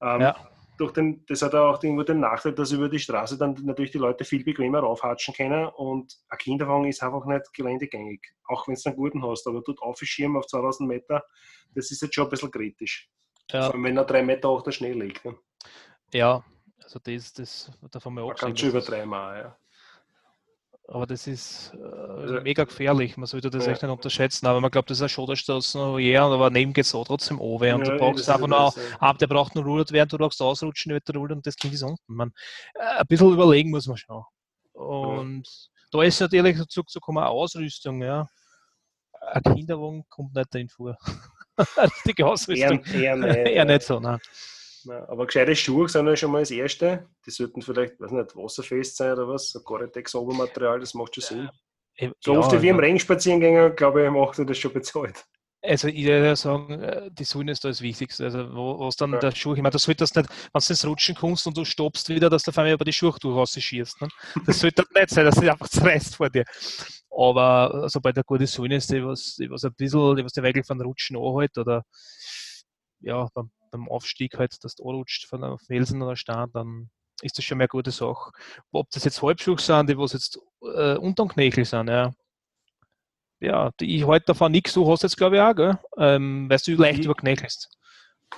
Ähm, 0.01 0.21
Ja. 0.23 0.37
Durch 0.77 0.93
den, 0.93 1.25
das 1.27 1.43
hat 1.43 1.55
auch 1.55 1.83
irgendwo 1.83 2.03
den 2.03 2.21
Nachteil, 2.21 2.53
dass 2.53 2.73
über 2.73 2.89
die 2.89 2.99
Straße 2.99 3.39
dann 3.39 3.55
natürlich 3.63 3.93
die 3.93 3.99
Leute 3.99 4.25
viel 4.25 4.43
bequemer 4.45 4.81
raufhatschen 4.81 5.35
können 5.35 5.67
und 5.69 6.17
ein 6.29 6.39
Kinderwagen 6.39 6.87
ist 6.87 7.03
einfach 7.03 7.25
nicht 7.27 7.53
geländegängig, 7.55 8.21
auch 8.49 8.67
wenn 8.67 8.75
es 8.75 8.85
einen 8.87 8.97
guten 8.97 9.25
hast, 9.25 9.47
aber 9.47 9.63
dort 9.65 9.81
aufschirmen 9.81 10.39
auf 10.39 10.47
2000 10.47 10.89
Meter, 10.89 11.25
das 11.75 11.91
ist 11.91 12.03
jetzt 12.03 12.15
schon 12.15 12.25
ein 12.25 12.31
bisschen 12.31 12.51
kritisch. 12.51 13.09
Ja, 13.51 13.65
Vor 13.67 13.75
allem, 13.75 13.85
wenn 13.85 13.97
er 13.97 14.05
drei 14.05 14.23
Meter 14.23 14.49
auch 14.49 14.63
der 14.63 14.73
Schnee 14.73 14.93
liegt. 14.93 15.25
Ne? 15.25 15.37
ja, 16.13 16.43
also 16.83 16.99
das, 17.03 17.33
das 17.33 17.71
davon 17.91 18.15
mal 18.15 18.23
abgesehen, 18.29 18.57
schon 18.57 18.73
das 18.73 18.83
ist- 18.83 18.89
übertreiben 18.89 19.15
auch, 19.15 19.33
ja. 19.35 19.57
Aber 20.87 21.07
das 21.07 21.27
ist 21.27 21.73
äh, 21.75 21.83
Also- 21.83 22.41
mega 22.43 22.65
gefährlich. 22.65 23.17
Man 23.17 23.27
sollte 23.27 23.49
das 23.51 23.65
Ja. 23.67 23.73
echt 23.73 23.83
nicht 23.83 23.91
unterschätzen. 23.91 24.47
Aber 24.47 24.61
man 24.61 24.71
glaubt, 24.71 24.91
das 24.91 24.99
ist 24.99 25.03
eine 25.03 25.09
Schotterstraße, 25.09 25.79
oh 25.79 25.99
ja, 25.99 26.27
aber 26.27 26.51
neben 26.51 26.73
geht 26.75 26.85
es 26.85 26.95
auch 26.95 27.07
trotzdem. 27.07 27.41
Und 27.41 27.63
Ja, 27.65 27.79
du 27.79 27.97
brauchst 27.97 28.29
einfach 28.29 28.43
ja 28.43 28.47
nur, 28.49 28.59
ja. 28.59 28.99
ab, 29.01 29.19
der 29.19 29.27
braucht 29.27 29.55
nur 29.55 29.65
rudert 29.65 29.93
während 29.93 30.13
du 30.13 30.19
brauchst 30.19 30.43
ausrutschen, 30.43 30.93
wird 30.93 31.09
der 31.09 31.17
rudert 31.17 31.37
und 31.37 31.47
das 31.47 31.57
Kind 31.57 31.73
ist 31.73 31.83
unten. 31.83 31.99
Man, 32.15 32.33
äh, 32.75 33.01
ein 33.01 33.07
bisschen 33.07 33.33
überlegen 33.33 33.71
muss 33.71 33.87
man 33.87 33.97
schon. 33.97 34.23
Und 34.73 35.45
da 35.91 36.03
ist 36.03 36.21
natürlich 36.21 36.63
zurückzukommen, 36.69 37.19
eine 37.19 37.29
Ausrüstung, 37.29 38.03
ja. 38.03 38.29
Ein 39.33 39.43
Kinderwagen 39.55 40.05
kommt 40.11 40.35
nicht 40.35 40.53
drin 40.53 40.69
vor. 40.69 40.99
Richtige 41.79 42.25
Eher, 42.25 42.29
Ausrüstung. 42.29 42.85
eher 42.85 43.17
nicht. 43.17 43.37
Eher 43.37 43.53
ja. 43.55 43.65
nicht 43.65 43.83
so, 43.83 44.01
nein. 44.01 44.19
Nein, 44.85 45.03
aber 45.05 45.27
gescheite 45.27 45.57
Schuhe 45.57 45.89
sind 45.89 46.07
ja 46.07 46.17
schon 46.17 46.31
mal 46.31 46.41
das 46.41 46.51
Erste. 46.51 47.09
Die 47.27 47.31
sollten 47.31 47.63
vielleicht, 47.63 47.99
weiß 48.01 48.11
nicht, 48.11 48.37
wasserfest 48.37 48.97
sein 48.97 49.13
oder 49.13 49.29
was. 49.29 49.51
So 49.51 49.61
Gore-Tex-Obermaterial, 49.61 50.81
das 50.81 50.95
macht 50.95 51.15
schon 51.15 51.49
Sinn. 51.99 52.11
So 52.21 52.35
oft 52.35 52.61
wie 52.61 52.69
im 52.69 52.79
Regen 52.79 52.99
spazieren 52.99 53.41
gehen, 53.41 53.75
glaube 53.77 54.05
ich, 54.05 54.11
macht 54.11 54.39
er 54.39 54.45
das 54.45 54.59
schon 54.59 54.73
bezahlt. 54.73 55.25
Also 55.63 55.89
ich 55.89 56.05
würde 56.05 56.37
sagen, 56.37 56.71
äh, 56.83 57.11
die 57.11 57.25
Sohlen 57.25 57.49
ist 57.49 57.65
da 57.65 57.69
das 57.69 57.81
Wichtigste. 57.81 58.25
Also 58.25 58.55
wo, 58.55 58.81
was 58.81 58.97
dann 58.97 59.13
ja. 59.13 59.19
der 59.19 59.35
Schuh, 59.35 59.55
ich 59.55 59.63
meine, 59.63 59.71
du 59.71 59.79
solltest 59.79 60.15
nicht, 60.15 60.29
wenn 60.29 60.61
du 60.61 60.69
das 60.69 60.87
Rutschen 60.87 61.15
kommst 61.15 61.47
und 61.47 61.57
du 61.57 61.65
stoppst 61.65 62.11
wieder, 62.11 62.29
dass 62.29 62.43
du 62.43 62.51
auf 62.51 62.59
einmal 62.59 62.75
über 62.75 62.85
die 62.85 62.93
Schuhe 62.93 63.15
durchschießt. 63.19 64.03
Ne? 64.03 64.09
Das 64.47 64.61
sollte 64.61 64.85
nicht 64.95 65.11
sein, 65.11 65.25
dass 65.25 65.37
du 65.37 65.51
einfach 65.51 65.69
zerreißt 65.69 66.17
vor 66.17 66.29
dir. 66.29 66.45
Aber 67.11 67.89
sobald 67.89 68.17
der 68.17 68.25
gute 68.25 68.47
Sohlen 68.47 68.73
ist, 68.73 68.91
die 68.91 69.05
was, 69.05 69.37
die 69.37 69.49
was 69.49 69.65
ein 69.65 69.73
bisschen, 69.75 70.17
die 70.17 70.25
was 70.25 70.33
der 70.33 70.43
Weigel 70.43 70.65
von 70.65 70.81
Rutschen 70.81 71.17
anhält 71.17 71.57
oder 71.57 71.85
ja, 73.01 73.29
beim, 73.35 73.51
beim 73.71 73.89
Aufstieg 73.89 74.39
halt, 74.39 74.63
dass 74.65 74.77
du 74.77 74.89
anrutscht 74.89 75.27
von 75.27 75.45
einem 75.45 75.59
Felsen 75.59 76.03
oder 76.03 76.17
Stein, 76.17 76.49
dann 76.53 76.91
ist 77.23 77.39
das 77.39 77.45
schon 77.45 77.59
mehr 77.59 77.65
eine 77.65 77.69
gute 77.69 77.91
Sache. 77.91 78.33
Ob 78.73 78.91
das 78.91 79.05
jetzt 79.05 79.23
Halbschuhe 79.23 79.59
sind, 79.59 79.89
die 79.89 79.99
was 79.99 80.13
jetzt 80.13 80.39
äh, 80.63 80.97
unterm 80.97 81.29
Knöchel 81.29 81.65
sind, 81.65 81.89
ja 81.89 82.13
ja, 83.45 83.71
ich 83.81 84.07
halte 84.07 84.27
davon 84.27 84.53
nichts, 84.53 84.75
du 84.75 84.91
hast 84.91 85.03
jetzt 85.03 85.17
glaube 85.17 85.37
ich 85.37 85.43
auch, 85.43 85.55
gell? 85.55 85.79
Ähm, 85.99 86.47
weil 86.49 86.59
du 86.65 86.75
leicht 86.75 87.01
mhm. 87.01 87.05
überknächelst. 87.05 87.71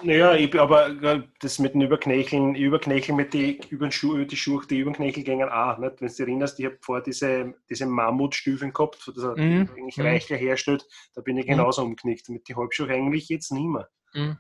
Naja, 0.03 0.35
ich, 0.35 0.55
aber 0.61 1.25
das 1.41 1.59
mit 1.59 1.73
den 1.73 1.81
Überknächeln, 1.81 2.55
Überknächeln 2.55 3.17
mit 3.17 3.33
die, 3.33 3.59
über, 3.71 3.91
Schuh, 3.91 4.25
die 4.25 4.37
Schuhe, 4.37 4.63
die 4.69 4.81
Überknächel 4.81 5.25
gingen 5.25 5.49
auch. 5.49 5.79
Nicht? 5.79 6.01
Wenn 6.01 6.09
du 6.09 6.13
dich 6.13 6.21
erinnerst, 6.21 6.61
ich 6.61 6.67
habe 6.67 6.77
vorher 6.83 7.03
diese, 7.03 7.55
diese 7.71 7.87
Mammutstüfeln 7.87 8.75
gehabt, 8.75 9.11
das 9.15 9.25
mhm. 9.37 9.71
eigentlich 9.75 9.97
mhm. 9.97 10.05
reichlich 10.05 10.39
herstellt, 10.39 10.87
da 11.15 11.23
bin 11.23 11.39
ich 11.39 11.47
mhm. 11.47 11.53
genauso 11.53 11.83
mhm. 11.83 11.91
umknickt. 11.93 12.29
Mit 12.29 12.47
den 12.47 12.57
Halbschuhen 12.57 12.91
eigentlich 12.91 13.31
jetzt 13.31 13.53
nicht 13.53 13.65
mehr. 13.65 13.89
Mhm. 14.13 14.37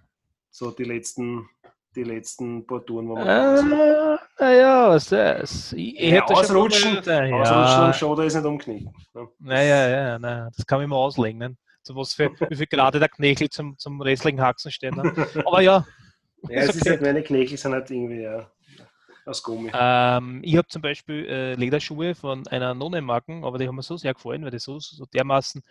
So 0.58 0.70
die 0.70 0.84
letzten 0.84 1.50
die 1.94 2.02
letzten 2.02 2.66
paar 2.66 2.82
Touren, 2.86 3.10
wo 3.10 3.14
wir 3.14 3.26
äh, 3.26 4.42
Naja, 4.42 4.88
was 4.88 5.10
das? 5.10 5.74
Ich, 5.74 6.00
ich 6.00 6.12
ja, 6.12 6.24
ausrutschen, 6.24 7.02
schon 7.04 7.04
ja. 7.04 7.42
ausrutschen 7.42 7.92
schon, 7.92 8.16
da 8.16 8.24
ist 8.24 8.34
nicht 8.36 8.46
umknicken. 8.46 8.94
Ne? 9.12 9.28
Naja, 9.38 9.88
ja, 9.88 10.18
naja, 10.18 10.48
das 10.56 10.64
kann 10.64 10.80
ich 10.80 10.88
mal 10.88 10.96
auslegen. 10.96 11.38
Ne? 11.38 11.56
So 11.82 11.94
was 11.94 12.14
für, 12.14 12.30
wie 12.48 12.56
viel 12.56 12.66
gerade 12.66 12.98
der 12.98 13.10
Knöchel 13.10 13.50
zum, 13.50 13.76
zum 13.76 14.00
restlichen 14.00 14.40
Haxen 14.40 14.70
steht. 14.70 14.96
Ne? 14.96 15.12
Aber 15.44 15.60
ja. 15.60 15.86
ja, 16.48 16.60
es 16.60 16.70
okay. 16.70 16.78
ist 16.78 16.88
halt, 16.88 17.02
meine 17.02 17.22
Knöchel 17.22 17.58
sind 17.58 17.72
halt 17.74 17.90
irgendwie, 17.90 18.22
ja. 18.22 18.50
Aus 19.26 19.42
Gummi. 19.42 19.70
Ähm, 19.74 20.40
ich 20.42 20.56
habe 20.56 20.68
zum 20.68 20.80
Beispiel 20.80 21.26
äh, 21.26 21.54
Lederschuhe 21.54 22.14
von 22.14 22.46
einer 22.46 22.72
Nonne-Marken, 22.72 23.44
aber 23.44 23.58
die 23.58 23.68
haben 23.68 23.76
mir 23.76 23.82
so 23.82 23.98
sehr 23.98 24.14
gefallen, 24.14 24.42
weil 24.42 24.52
die 24.52 24.58
so, 24.58 24.78
so 24.78 25.04
dermaßen 25.12 25.62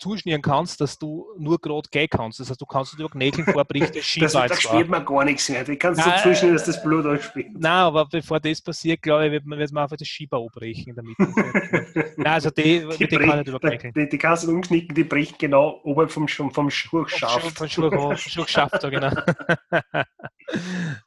zuschnüren 0.00 0.42
kannst, 0.42 0.80
dass 0.80 0.98
du 0.98 1.26
nur 1.38 1.60
gerade 1.60 1.88
gehen 1.90 2.08
kannst. 2.10 2.40
Das 2.40 2.50
heißt, 2.50 2.60
du 2.60 2.66
kannst 2.66 2.98
über 2.98 3.08
Knächeln 3.08 3.46
vorbringen, 3.46 3.90
das 3.94 4.04
schiebt 4.04 4.34
Da 4.34 4.48
spürt 4.54 4.88
man 4.88 5.04
gar 5.04 5.24
nichts 5.24 5.48
mehr. 5.48 5.62
Die 5.62 5.76
kannst 5.76 6.04
du 6.04 6.10
zuschneiden, 6.22 6.54
dass 6.54 6.64
das 6.64 6.82
Blut 6.82 7.06
ausspielt. 7.06 7.48
Nein, 7.52 7.72
aber 7.72 8.06
bevor 8.06 8.40
das 8.40 8.60
passiert, 8.60 9.02
glaube 9.02 9.26
ich, 9.26 9.32
wird 9.32 9.46
man, 9.46 9.58
wird 9.58 9.72
man 9.72 9.84
einfach 9.84 9.96
das 9.96 10.08
Schieber 10.08 10.38
abbrechen 10.38 10.94
damit. 10.94 11.16
Nein, 12.16 12.26
also 12.26 12.50
die, 12.50 12.86
die, 12.98 13.06
die 13.06 13.16
kann 13.16 13.38
nicht 13.38 13.48
überknächeln. 13.48 13.92
Die, 13.94 14.08
die 14.08 14.18
kannst 14.18 14.44
du 14.44 14.50
umknicken, 14.50 14.94
die 14.94 15.04
bricht 15.04 15.38
genau 15.38 15.80
oberhalb 15.84 16.10
vom, 16.10 16.26
vom 16.28 16.70
Schuhschaft. 16.70 17.56
Vom 17.56 17.68
Schuhschaft, 18.16 18.80
genau. 18.90 19.10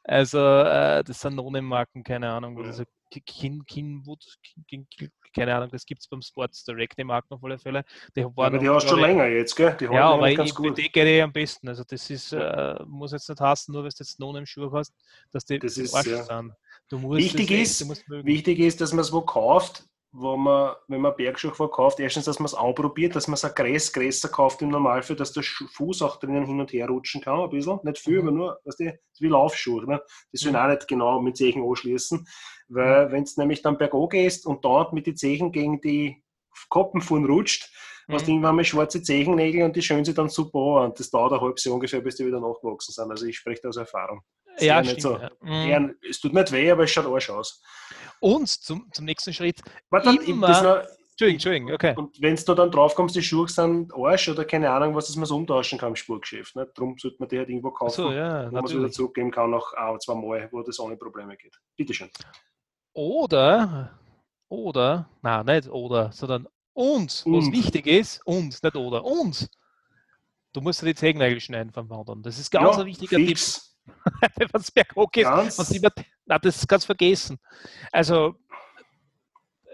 also, 0.04 0.38
äh, 0.38 1.04
das 1.04 1.20
sind 1.20 1.36
Nonnemarken, 1.36 2.04
keine 2.04 2.30
Ahnung, 2.30 2.56
was 2.58 2.78
ja. 2.78 2.84
Kin, 3.20 3.64
Kinwood, 3.66 4.24
Kin, 4.68 4.86
Kin, 4.88 5.10
keine 5.34 5.54
Ahnung, 5.54 5.68
das 5.70 5.84
gibt 5.84 6.00
es 6.00 6.08
beim 6.08 6.22
Sports 6.22 6.64
Direct, 6.64 6.98
die 6.98 7.04
Marken 7.04 7.34
auf 7.34 7.42
alle 7.42 7.58
Fälle. 7.58 7.84
Die 8.16 8.22
aber 8.22 8.50
noch, 8.50 8.60
die 8.60 8.68
hast 8.68 8.84
du 8.84 8.90
schon 8.90 9.00
länger 9.00 9.26
jetzt, 9.26 9.54
gell? 9.56 9.76
Die 9.78 9.84
ja, 9.86 10.10
aber 10.10 10.30
ich, 10.30 10.54
gut. 10.54 10.78
die 10.78 10.90
geht 10.90 11.06
eh 11.06 11.22
am 11.22 11.32
besten. 11.32 11.68
Also 11.68 11.82
das 11.84 12.08
ist, 12.08 12.32
äh, 12.32 12.76
muss 12.86 13.12
jetzt 13.12 13.28
nicht 13.28 13.40
heißen, 13.40 13.72
nur 13.72 13.82
weil 13.82 13.90
du 13.90 13.96
jetzt 13.98 14.20
noch 14.20 14.34
im 14.34 14.46
Schuh 14.46 14.70
hast, 14.72 14.94
dass 15.32 15.44
die 15.44 15.58
das 15.58 15.76
ist, 15.76 15.94
ja. 16.06 16.22
sind. 16.22 16.52
wichtig, 16.90 17.50
ist, 17.50 17.88
wichtig 18.08 18.60
ist, 18.60 18.80
dass 18.80 18.92
man 18.92 19.00
es 19.00 19.12
wo 19.12 19.22
kauft, 19.22 19.84
wo 20.16 20.36
man, 20.36 20.76
wenn 20.86 21.00
man 21.00 21.16
Bergschuhe 21.16 21.52
verkauft, 21.52 21.98
erstens, 21.98 22.26
dass 22.26 22.38
man 22.38 22.46
es 22.46 22.54
anprobiert, 22.54 23.16
dass 23.16 23.26
man 23.26 23.34
es 23.34 23.44
ein 23.44 23.52
Gräs 23.52 23.92
größer 23.92 24.28
kauft 24.28 24.62
im 24.62 24.68
Normalfall, 24.68 25.16
dass 25.16 25.32
der 25.32 25.42
Fuß 25.42 26.02
auch 26.02 26.20
drinnen 26.20 26.46
hin 26.46 26.60
und 26.60 26.72
her 26.72 26.86
rutschen 26.86 27.20
kann, 27.20 27.40
ein 27.40 27.50
bisschen. 27.50 27.80
Nicht 27.82 27.98
viel, 27.98 28.22
mhm. 28.22 28.28
aber 28.28 28.36
nur, 28.36 28.60
weißt 28.64 28.80
du, 28.80 28.98
wie 29.18 29.28
Laufschuhe. 29.28 29.84
Ne? 29.84 30.00
Die 30.32 30.36
sollen 30.36 30.54
mhm. 30.54 30.60
auch 30.60 30.68
nicht 30.68 30.86
genau 30.86 31.20
mit 31.20 31.36
Zehen 31.36 31.68
anschließen, 31.68 32.24
weil 32.74 33.06
mhm. 33.06 33.12
wenn 33.12 33.22
es 33.22 33.36
nämlich 33.36 33.62
dann 33.62 33.78
bergo 33.78 34.08
gehst 34.08 34.46
und 34.46 34.64
dort 34.64 34.92
mit 34.92 35.06
den 35.06 35.16
Zehen 35.16 35.52
gegen 35.52 35.80
die 35.80 36.22
Koppen 36.68 37.00
von 37.00 37.24
rutscht, 37.24 37.70
mhm. 38.06 38.14
hast 38.14 38.26
du 38.26 38.32
irgendwann 38.32 38.56
mal 38.56 38.64
schwarze 38.64 39.02
Zehennägel 39.02 39.62
und 39.62 39.76
die 39.76 39.82
schön 39.82 40.04
sich 40.04 40.14
dann 40.14 40.28
super 40.28 40.80
an. 40.80 40.90
Und 40.90 41.00
das 41.00 41.10
dauert 41.10 41.32
ein 41.32 41.40
halbes 41.40 41.64
Jahr 41.64 41.74
ungefähr, 41.74 42.00
bis 42.00 42.16
die 42.16 42.26
wieder 42.26 42.40
nachgewachsen 42.40 42.92
sind. 42.92 43.10
Also 43.10 43.26
ich 43.26 43.36
spreche 43.36 43.62
da 43.62 43.68
aus 43.68 43.76
Erfahrung. 43.76 44.20
Ja, 44.60 44.84
stimmt, 44.84 45.02
so, 45.02 45.18
ja. 45.18 45.30
Eher, 45.66 45.94
es 46.08 46.20
tut 46.20 46.32
nicht 46.32 46.52
weh, 46.52 46.70
aber 46.70 46.84
es 46.84 46.90
schaut 46.92 47.06
arsch 47.06 47.28
aus. 47.30 47.60
Und 48.20 48.48
zum, 48.48 48.88
zum 48.92 49.04
nächsten 49.04 49.32
Schritt. 49.32 49.60
Warte, 49.90 50.16
immer, 50.24 50.62
noch, 50.62 50.84
Entschuldigung, 51.14 51.34
Entschuldigung, 51.34 51.72
okay. 51.72 51.94
Und 51.96 52.20
wenn 52.20 52.34
du 52.34 52.54
dann 52.54 52.70
drauf 52.72 52.96
kommst, 52.96 53.14
die 53.14 53.22
Schuhe 53.22 53.48
sind 53.48 53.94
Arsch 53.94 54.28
oder 54.28 54.44
keine 54.44 54.68
Ahnung, 54.70 54.96
was 54.96 55.14
man 55.14 55.26
so 55.26 55.36
umtauschen 55.36 55.78
kann 55.78 55.90
im 55.90 55.96
Spurgeschäft. 55.96 56.56
Ne? 56.56 56.68
Darum 56.74 56.98
sollte 56.98 57.18
man 57.20 57.28
die 57.28 57.38
halt 57.38 57.48
irgendwo 57.48 57.70
kaufen, 57.70 57.94
so, 57.94 58.12
ja, 58.12 58.50
wo 58.50 58.54
man 58.54 58.64
es 58.64 58.74
wieder 58.74 58.90
zurückgeben 58.90 59.30
kann, 59.30 59.50
nach 59.50 59.72
ein, 59.74 60.00
zwei 60.00 60.14
Mal, 60.14 60.48
wo 60.50 60.62
das 60.62 60.80
ohne 60.80 60.96
Probleme 60.96 61.36
geht. 61.36 61.56
Bitteschön. 61.76 62.10
Oder, 62.94 63.90
oder, 64.48 65.08
nein, 65.20 65.46
nicht 65.46 65.68
oder, 65.68 66.12
sondern 66.12 66.46
und, 66.72 67.24
was 67.26 67.52
wichtig 67.52 67.86
ist, 67.86 68.24
und, 68.24 68.62
nicht 68.62 68.76
oder, 68.76 69.04
und. 69.04 69.48
Du 70.52 70.60
musst 70.60 70.80
dir 70.80 70.86
die 70.86 70.94
Zehennägel 70.94 71.40
schneiden 71.40 71.72
vom 71.72 71.90
Wandern. 71.90 72.22
Das 72.22 72.38
ist 72.38 72.50
ganz 72.50 72.76
ja, 72.76 72.82
ein 72.82 72.86
wichtiger 72.86 73.16
fix. 73.16 73.76
Tipp. 73.84 73.94
Wenn 74.36 74.48
es 74.54 74.70
berghoch 74.70 75.10
ist, 75.14 75.58
was 75.58 75.70
immer, 75.72 75.90
na, 76.24 76.38
das 76.38 76.66
kannst 76.66 76.84
du 76.84 76.86
vergessen. 76.86 77.38
Also, 77.90 78.36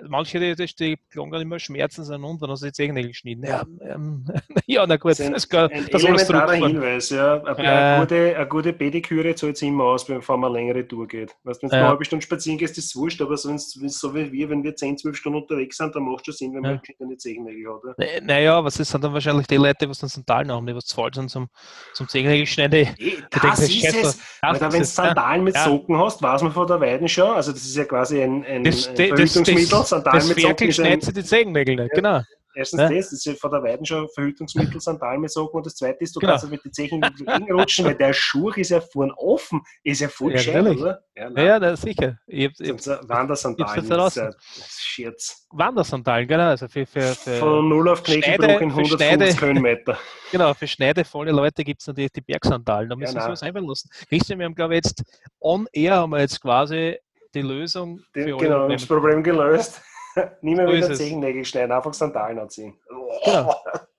manche, 0.09 0.39
die, 0.39 0.55
die, 0.55 0.75
die 0.75 0.99
klagen 1.11 1.33
immer 1.35 1.59
Schmerzen 1.59 2.05
sind 2.05 2.25
und 2.25 2.41
dann 2.41 2.51
hast 2.51 2.63
du 2.63 2.67
die 2.67 2.73
Zehennägel 2.73 3.11
geschnitten. 3.11 3.45
Ja, 3.45 3.65
ähm, 3.83 4.25
ja 4.67 4.87
na 4.87 4.97
gut, 4.97 5.13
das, 5.13 5.21
ist 5.21 5.55
ein, 5.55 5.71
ein 5.71 5.89
das 5.91 6.05
elementarer 6.05 6.53
Hinweis. 6.53 7.11
Ja. 7.11 7.43
Eine, 7.43 7.97
äh, 7.97 8.01
gute, 8.01 8.37
eine 8.37 8.49
gute 8.49 8.73
Pediküre 8.73 9.35
zahlt 9.35 9.57
sich 9.57 9.69
immer 9.69 9.85
aus, 9.85 10.07
bevor 10.07 10.37
man 10.37 10.51
eine 10.51 10.61
längere 10.61 10.87
Tour 10.87 11.07
geht. 11.07 11.35
Weißt, 11.45 11.63
wenn 11.63 11.71
du 11.71 11.77
äh, 11.77 11.79
eine 11.81 11.89
halbe 11.89 12.05
Stunde 12.05 12.25
spazieren 12.25 12.59
gehst, 12.59 12.79
ist 12.79 12.87
es 12.87 12.97
wurscht, 12.97 13.21
aber 13.21 13.37
so, 13.37 13.55
so 13.57 14.15
wie 14.15 14.33
wir, 14.33 14.51
wenn 14.51 14.63
wir 14.63 14.75
10, 14.75 14.99
12 14.99 15.17
Stunden 15.17 15.41
unterwegs 15.41 15.77
sind, 15.77 15.95
dann 15.95 16.05
macht 16.05 16.21
es 16.21 16.25
schon 16.27 16.35
Sinn, 16.35 16.55
wenn 16.55 16.63
man 16.63 16.81
ja. 16.87 16.95
eine 17.01 17.17
Zehennägel 17.17 17.75
hat. 17.75 17.99
Ja. 17.99 18.21
Naja, 18.23 18.59
aber 18.59 18.69
es 18.69 18.75
sind 18.75 19.05
dann 19.05 19.13
wahrscheinlich 19.13 19.47
die 19.47 19.57
Leute, 19.57 19.87
die 19.87 19.99
dann 19.99 20.09
Sandalen 20.09 20.53
haben, 20.53 20.67
die 20.67 20.75
was 20.75 20.87
zu 20.87 20.97
falsch 20.97 21.17
sind 21.17 21.31
zum, 21.31 21.49
zum 21.95 22.09
Zehennägel 22.09 22.47
schneiden. 22.47 22.89
Das 23.31 23.61
ist 23.61 23.85
es. 23.85 24.19
Weil 24.43 24.61
wenn 24.61 24.81
du 24.81 24.85
Sandalen 24.85 25.45
mit 25.45 25.57
Socken 25.57 25.99
hast, 25.99 26.23
weiß 26.23 26.43
man 26.43 26.53
von 26.53 26.67
der 26.67 26.81
Weiden 26.81 27.09
schon, 27.09 27.31
also 27.31 27.53
das 27.53 27.63
ist 27.63 27.77
ja 27.77 27.85
quasi 27.85 28.23
ein, 28.23 28.45
ein, 28.45 28.65
das, 28.65 28.89
ein 28.89 28.97
Verhütungsmittel, 28.97 29.67
Sandalen 29.91 30.29
mit 30.29 30.41
Socken 30.41 30.57
Ferkel 30.57 30.73
schneidet 30.73 31.05
sie 31.05 31.13
die 31.13 31.25
Zehennägel 31.25 31.77
nicht, 31.77 31.93
genau. 31.93 32.23
Erstens 32.53 32.81
ja. 32.81 32.89
das, 32.89 33.11
das 33.11 33.27
ist 33.27 33.41
von 33.41 33.51
der 33.51 33.63
Weiden 33.63 33.87
schon 33.87 34.09
Verhütungsmittel, 34.09 34.81
Sandalen 34.81 35.21
mit 35.21 35.31
Socken 35.31 35.59
und 35.59 35.67
das 35.67 35.77
zweite 35.77 36.03
ist, 36.03 36.17
du 36.17 36.21
genau. 36.21 36.33
kannst 36.33 36.51
mit 36.51 36.65
den 36.65 36.73
Zehen 36.73 37.03
rutschen, 37.51 37.85
weil 37.85 37.95
der 37.95 38.13
Schuh 38.13 38.51
ist 38.51 38.71
ja 38.71 38.81
vorne 38.81 39.15
offen, 39.17 39.61
ist 39.85 40.01
ja 40.01 40.09
voll 40.09 40.33
ja, 40.33 40.39
schön, 40.39 40.67
oder? 40.67 41.01
Ja, 41.15 41.31
ja, 41.31 41.59
ja 41.59 41.77
sicher. 41.77 42.19
Ich 42.27 42.51
ich, 42.59 42.71
Wandersandalen, 42.71 43.87
das 43.87 44.17
ist 44.17 44.23
ein 44.23 44.35
Scherz. 44.69 45.47
Wandersandalen, 45.51 46.27
genau. 46.27 46.49
Also 46.49 46.67
für, 46.67 46.85
für, 46.87 47.15
für 47.15 47.37
Von 47.37 47.69
0 47.69 47.89
auf 47.89 48.03
Knöchelbruch 48.03 48.61
in 48.61 48.71
150 48.71 49.41
Höhenmeter. 49.41 49.99
Genau, 50.33 50.55
für 50.55 50.69
schneidevolle 50.69 51.33
Leute 51.33 51.65
gibt 51.65 51.81
es 51.81 51.89
natürlich 51.89 52.13
die 52.13 52.21
Bergsandalen, 52.21 52.89
da 52.89 52.95
müssen 52.95 53.17
ja, 53.17 53.25
wir 53.25 53.31
uns 53.31 53.43
einfach 53.43 53.63
lassen. 53.63 53.91
Christian, 54.09 54.39
wir 54.39 54.47
haben 54.47 54.55
glaube 54.55 54.75
ich 54.75 54.85
jetzt 54.85 55.03
on 55.41 55.67
air 55.73 55.97
haben 55.97 56.11
wir 56.11 56.21
jetzt 56.21 56.41
quasi 56.41 56.97
die 57.35 57.43
Lösung 57.43 58.01
für 58.13 58.25
die, 58.25 58.33
Genau, 58.37 58.69
das 58.69 58.87
Problem 58.87 59.23
gelöst. 59.23 59.83
Nie 60.43 60.55
mehr 60.55 60.67
so 60.67 60.75
wieder 60.75 60.95
Zehennägel 60.95 61.45
schneiden, 61.45 61.73
einfach 61.73 61.95
Sandalen 61.95 62.39
anziehen. 62.39 62.79
Genau. 63.25 63.55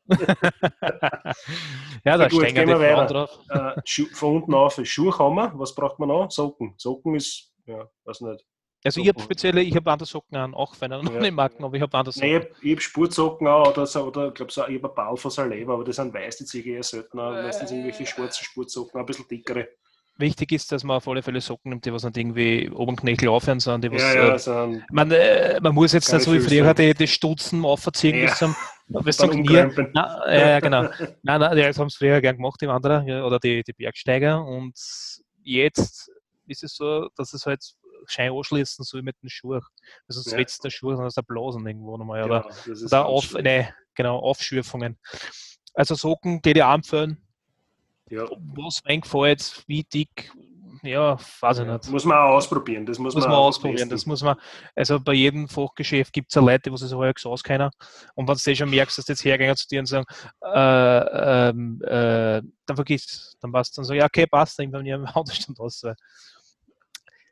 ja, 2.03 2.17
da 2.17 2.29
stehen 2.29 2.55
die 2.55 2.73
Frauen 2.73 3.07
drauf. 3.07 3.39
Äh, 3.49 3.81
von 4.13 4.35
unten 4.37 4.53
auf 4.53 4.79
Schuhe 4.83 5.17
haben 5.17 5.35
wir. 5.35 5.53
Was 5.55 5.73
braucht 5.73 5.99
man 5.99 6.09
noch? 6.09 6.29
Socken. 6.31 6.73
Socken 6.77 7.15
ist, 7.15 7.53
ja, 7.65 7.87
weiß 8.03 8.21
nicht. 8.21 8.45
Also 8.83 8.99
ich 8.99 9.07
habe 9.07 9.21
spezielle, 9.21 9.61
ich 9.61 9.75
habe 9.75 9.91
andere 9.91 10.07
Socken 10.07 10.35
an, 10.35 10.55
auch 10.55 10.73
wenn 10.79 10.91
er 10.91 11.03
noch 11.03 11.13
nicht 11.13 11.33
Marken, 11.33 11.63
aber 11.63 11.75
ich 11.75 11.81
habe 11.83 11.95
andere 11.95 12.11
Socken. 12.11 12.29
Nee, 12.29 12.47
ich 12.63 12.71
habe 12.71 12.81
Sportsocken 12.81 13.47
auch 13.47 13.69
oder, 13.69 13.85
so, 13.85 14.05
oder 14.05 14.29
ich 14.29 14.33
glaube 14.33 14.51
so, 14.51 14.65
ich 14.67 14.81
habe 14.81 14.89
ein 14.89 14.95
Ball 14.95 15.15
von 15.17 15.29
Saleva, 15.29 15.73
aber 15.73 15.83
das 15.83 15.97
sind 15.97 16.11
weiß, 16.13 16.37
die 16.37 16.45
ziehe 16.45 16.63
ich 16.63 16.69
eher 16.69 16.83
seltener. 16.83 17.43
Meistens 17.43 17.69
irgendwelche 17.71 18.07
schwarzen 18.07 18.43
Sportsocken, 18.43 18.99
ein 18.99 19.05
bisschen 19.05 19.27
dickere 19.27 19.67
wichtig 20.21 20.53
ist, 20.53 20.71
dass 20.71 20.83
man 20.83 20.97
auf 20.97 21.07
alle 21.07 21.21
Fälle 21.21 21.41
Socken 21.41 21.69
nimmt, 21.69 21.85
die 21.85 21.91
was 21.91 22.03
nicht 22.03 22.15
irgendwie 22.15 22.69
oben 22.69 22.95
Knöchel 22.95 23.27
aufhören, 23.27 23.59
sondern 23.59 23.81
die 23.81 23.91
was. 23.91 24.01
Ja, 24.01 24.13
ja, 24.13 24.35
äh, 24.35 24.39
so 24.39 24.77
man, 24.91 25.11
äh, 25.11 25.59
man 25.61 25.75
muss 25.75 25.91
jetzt 25.91 26.11
nicht 26.13 26.23
so 26.23 26.33
wie 26.33 26.39
früher 26.39 26.73
die, 26.73 26.93
die 26.93 27.07
Stutzen 27.07 27.65
aufziehen 27.65 28.15
ja. 28.15 28.25
bis 28.25 28.37
zum, 28.37 28.55
bis 29.03 29.17
zum 29.17 29.31
Knie. 29.31 29.67
Na, 29.93 30.25
äh, 30.25 30.61
genau. 30.61 30.83
nein, 31.23 31.41
nein, 31.41 31.57
das 31.57 31.77
haben 31.77 31.87
es 31.87 31.95
früher 31.95 32.21
gern 32.21 32.37
gemacht, 32.37 32.61
die 32.61 32.67
Wanderer 32.67 33.25
oder 33.25 33.39
die, 33.39 33.63
die 33.63 33.73
Bergsteiger. 33.73 34.45
Und 34.45 34.77
jetzt 35.43 36.09
ist 36.47 36.63
es 36.63 36.75
so, 36.75 37.09
dass 37.17 37.33
es 37.33 37.45
halt 37.45 37.63
Schein 38.07 38.31
anschließen 38.31 38.85
soll 38.85 39.01
mit 39.01 39.15
den 39.21 39.29
Schuhen. 39.29 39.61
Also 40.07 40.21
sonst 40.21 40.37
ja. 40.37 40.59
der 40.63 40.69
Schuh, 40.69 40.95
sondern 40.95 41.11
der 41.15 41.21
Blasen 41.21 41.65
irgendwo 41.65 41.97
nochmal. 41.97 42.23
Oder, 42.23 42.49
ja, 42.65 42.73
oder 42.85 43.05
auf, 43.05 43.33
ne, 43.33 43.73
genau, 43.95 44.19
Aufschürfungen. 44.19 44.97
Also 45.73 45.95
Socken, 45.95 46.41
die 46.41 46.53
die 46.53 46.63
Arm 46.63 46.83
füllen, 46.83 47.17
ja. 48.11 48.25
Was 48.55 48.81
reingefällt, 48.85 49.63
wie 49.67 49.83
dick, 49.83 50.31
ja, 50.83 51.17
weiß 51.41 51.59
ich 51.59 51.67
nicht. 51.67 51.89
Muss 51.89 52.05
man 52.05 52.17
auch 52.17 52.35
ausprobieren. 52.35 52.85
Das 52.85 52.97
muss, 52.97 53.13
muss 53.13 53.25
man 53.25 53.33
auch 53.33 53.45
ausprobieren. 53.45 53.77
testen. 53.77 53.95
Das 53.95 54.05
muss 54.07 54.23
man, 54.23 54.35
also 54.75 54.99
bei 54.99 55.13
jedem 55.13 55.47
Fachgeschäft 55.47 56.11
gibt 56.11 56.31
es 56.31 56.35
ja 56.35 56.41
Leute, 56.41 56.71
die 56.71 56.77
sich 56.77 56.89
so 56.89 56.99
halbwegs 56.99 57.25
auskennen. 57.25 57.69
Und 58.15 58.27
wenn 58.27 58.35
du 58.35 58.41
das 58.43 58.57
schon 58.57 58.69
merkst, 58.69 58.97
dass 58.97 59.05
die 59.05 59.11
jetzt 59.11 59.23
hergehen 59.23 59.55
zu 59.55 59.67
dir 59.67 59.79
und 59.79 59.85
sagen, 59.85 60.05
äh, 60.43 61.49
ähm, 61.49 61.81
äh, 61.83 62.41
dann 62.65 62.75
vergiss 62.75 63.05
es. 63.05 63.37
Dann 63.41 63.51
passt 63.51 63.77
dann 63.77 63.85
so, 63.85 63.93
ja, 63.93 64.05
okay, 64.05 64.25
passt, 64.25 64.57
dann 64.57 64.71
bei 64.71 64.81
mir 64.81 64.95
im 64.95 65.05
Auto 65.05 65.31
stand 65.33 65.59
aus. 65.59 65.83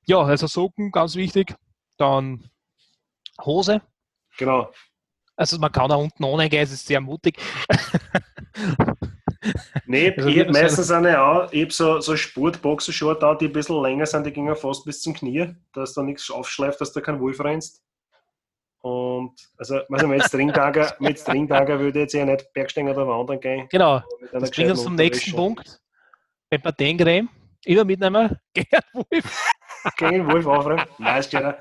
Ja, 0.05 0.19
also 0.19 0.47
Socken, 0.47 0.91
ganz 0.91 1.15
wichtig. 1.15 1.55
Dann 1.97 2.49
Hose. 3.43 3.81
Genau. 4.37 4.71
Also 5.35 5.57
man 5.57 5.71
kann 5.71 5.89
da 5.89 5.95
unten 5.95 6.23
ohne 6.23 6.49
gehen, 6.49 6.63
es 6.63 6.71
ist 6.71 6.85
sehr 6.85 7.01
mutig. 7.01 7.39
Nee, 9.85 10.13
Also 10.17 10.29
ich 10.29 10.39
habe 10.39 10.51
meistens 10.51 10.91
eine 10.91 11.21
auch, 11.21 11.51
ich 11.51 11.61
habe 11.63 11.73
so, 11.73 11.99
so 12.01 12.15
Sportboxershort 12.15 13.21
da, 13.23 13.35
die 13.35 13.45
ein 13.45 13.53
bisschen 13.53 13.81
länger 13.81 14.05
sind, 14.05 14.25
die 14.25 14.31
gingen 14.31 14.55
fast 14.55 14.85
bis 14.85 15.01
zum 15.01 15.13
Knie, 15.13 15.55
dass 15.73 15.93
da 15.93 16.01
nichts 16.01 16.29
aufschleift, 16.29 16.81
dass 16.81 16.91
da 16.93 17.01
kein 17.01 17.19
Wolf 17.19 17.39
rennst. 17.39 17.83
Und 18.81 19.33
also, 19.57 19.81
also 19.89 20.07
mit 20.07 20.23
Stringtager, 20.23 20.95
mit 20.99 21.19
Stringtager 21.19 21.79
würde 21.79 21.99
ich 21.99 22.03
jetzt 22.03 22.15
eher 22.15 22.25
nicht 22.25 22.51
Bergsteigen 22.53 22.89
oder 22.89 23.07
wandern 23.07 23.39
gehen. 23.39 23.67
Genau. 23.69 24.01
Das 24.31 24.51
bringt 24.51 24.71
uns 24.71 24.83
zum 24.83 24.95
nächsten. 24.95 25.35
Punkt. 25.35 25.81
Den 26.79 26.97
Creme 26.97 27.29
immer 27.65 27.85
mitnehmen, 27.85 28.37
Gerhard 28.53 28.85
Wolf. 28.93 29.51
Gegen 29.97 30.11
den 30.11 30.31
Wolf 30.31 30.45
aufräumen. 30.45 30.83
Nein, 30.97 31.19
ist 31.19 31.31
gescheiter. 31.31 31.59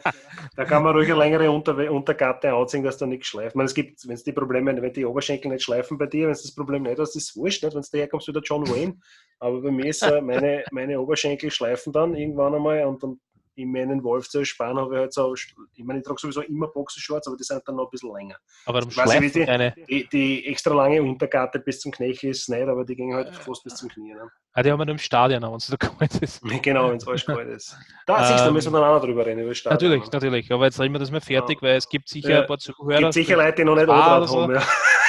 Da 0.57 0.65
kann 0.65 0.83
man 0.83 0.95
ruhig 0.95 1.11
eine 1.11 1.19
längere 1.19 1.51
Unterwe 1.51 1.91
Untergatte 1.91 2.53
anziehen, 2.53 2.83
dass 2.83 2.99
da 2.99 3.07
nichts 3.07 3.27
schleift. 3.29 3.57
Meine, 3.57 3.67
es 3.67 3.75
gibt, 3.75 4.07
wenn 4.07 4.15
es 4.15 4.25
die 4.25 4.33
Probleme, 4.33 4.81
wenn 4.81 4.93
die 4.93 5.05
Oberschenkel 5.05 5.51
nicht 5.51 5.65
schleifen 5.65 5.99
bei 5.99 6.07
dir, 6.07 6.27
wenn 6.27 6.33
es 6.33 6.43
das 6.43 6.55
Problem 6.55 6.83
nicht 6.83 6.99
hast, 6.99 7.17
ist 7.17 7.31
es 7.31 7.37
wurscht, 7.37 7.63
nicht? 7.63 7.75
wenn 7.75 7.83
du 7.83 7.89
daherkommst 7.91 8.29
wie 8.29 8.33
der 8.33 8.43
John 8.43 8.69
Wayne. 8.69 8.97
Aber 9.39 9.61
bei 9.63 9.71
mir 9.71 9.87
ist 9.87 10.01
so, 10.01 10.21
meine, 10.21 10.65
meine 10.73 11.01
Oberschenkel 11.01 11.51
schleifen 11.51 11.93
dann 11.93 12.15
irgendwann 12.15 12.55
einmal 12.55 12.85
und 12.87 13.03
dann 13.03 13.21
in 13.59 13.73
meinen 13.73 14.03
Wolf 14.05 14.29
zu 14.29 14.39
ersparen, 14.39 14.79
habe 14.79 14.95
ich 14.95 15.01
halt 15.01 15.13
so, 15.13 15.35
ich 15.35 15.55
meine, 15.85 15.99
ich 15.99 16.05
trage 16.05 16.21
sowieso 16.21 16.43
immer 16.43 16.69
Boxershorts, 16.69 17.27
aber 17.27 17.37
die 17.37 17.43
sind 17.45 17.61
dann 17.67 17.77
noch 17.77 17.85
ein 17.87 17.91
bisschen 17.91 18.13
länger. 18.15 18.37
Aber 18.67 18.81
Ich 18.83 18.97
weiß 18.97 19.33
die-. 19.33 19.85
Die, 19.89 20.09
die 20.09 20.47
extra 20.47 20.73
lange 20.75 21.03
Untergatte 21.03 21.59
bis 21.59 21.81
zum 21.81 21.91
Knöchel 21.93 22.31
ist 22.31 22.49
nicht, 22.49 22.69
aber 22.69 22.85
die 22.85 22.95
gehen 22.97 23.13
halt 23.15 23.35
fast 23.35 23.65
bis 23.65 23.75
zum 23.75 23.89
Knie. 23.89 24.15
Ne? 24.15 24.31
Ah, 24.53 24.63
die 24.63 24.71
haben 24.71 24.79
wir 24.79 24.85
nur 24.87 24.93
im 24.95 24.99
Stadion, 24.99 25.43
wenn 25.43 25.53
es 25.55 25.67
da 25.67 25.77
kalt 25.77 26.15
ist. 26.23 26.41
Genau, 26.63 26.91
wenn 26.91 26.97
es 26.97 27.07
alles 27.07 27.27
kalt 27.27 27.49
ist. 27.49 27.77
Da 28.07 28.25
siehst 28.25 28.41
du, 28.41 28.43
da 28.45 28.49
Ähm, 28.49 28.55
müssen 28.55 28.73
wir 28.73 28.81
dann 28.81 28.91
auch 28.91 28.95
noch 28.95 29.05
drüber 29.05 29.27
reden, 29.27 29.41
über 29.41 29.51
das 29.51 29.59
Stadion. 29.59 29.91
Natürlich, 29.93 30.13
natürlich. 30.13 30.53
Aber 30.53 30.65
jetzt 30.65 30.81
reden 30.81 30.95
wir 30.95 30.99
das 31.01 31.11
mal 31.11 31.21
fertig, 31.21 31.61
weil 31.61 31.77
es 31.77 31.89
gibt 31.89 32.09
sicher 32.09 32.31
Ja. 32.31 32.41
ein 32.43 32.47
paar 32.47 32.57
Es 32.59 32.65
Zuhörer. 32.65 32.99
gibt 33.01 33.13
sicher 33.15 33.37
Leute, 33.37 33.57
die 33.57 33.65
noch 33.65 33.75
nicht 33.77 33.89
Ah, 33.89 34.17
Odrad 34.19 34.29
so. 34.29 34.43
haben. 34.43 34.55
Ja. 34.55 34.63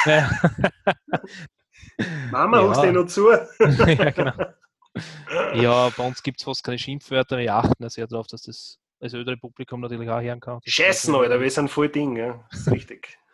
Ja. 0.05 0.29
Mama, 2.31 2.57
Ja. 2.61 2.67
hörst 2.67 2.83
du 2.83 2.91
noch 2.91 3.05
zu? 3.07 3.29
ja, 3.59 4.09
genau. 4.11 4.31
Ja, 5.53 5.89
bei 5.89 6.05
uns 6.07 6.21
gibt 6.23 6.39
es 6.39 6.43
fast 6.45 6.63
keine 6.63 6.77
Schimpfwörter. 6.77 7.37
Wir 7.37 7.53
achten 7.55 7.89
sehr 7.89 8.07
darauf, 8.07 8.27
dass 8.27 8.41
das 8.43 8.79
das 9.01 9.13
ältere 9.13 9.37
Publikum 9.37 9.79
natürlich 9.79 10.09
auch 10.09 10.19
hören 10.21 10.41
kann. 10.41 10.59
Scheißen, 10.65 11.15
Alter, 11.15 11.39
wir 11.39 11.49
sind 11.49 11.69
voll 11.69 11.87
Ding, 11.89 12.17
ja. 12.17 12.43
Das 12.51 12.61
ist 12.61 12.71
richtig. 12.71 13.17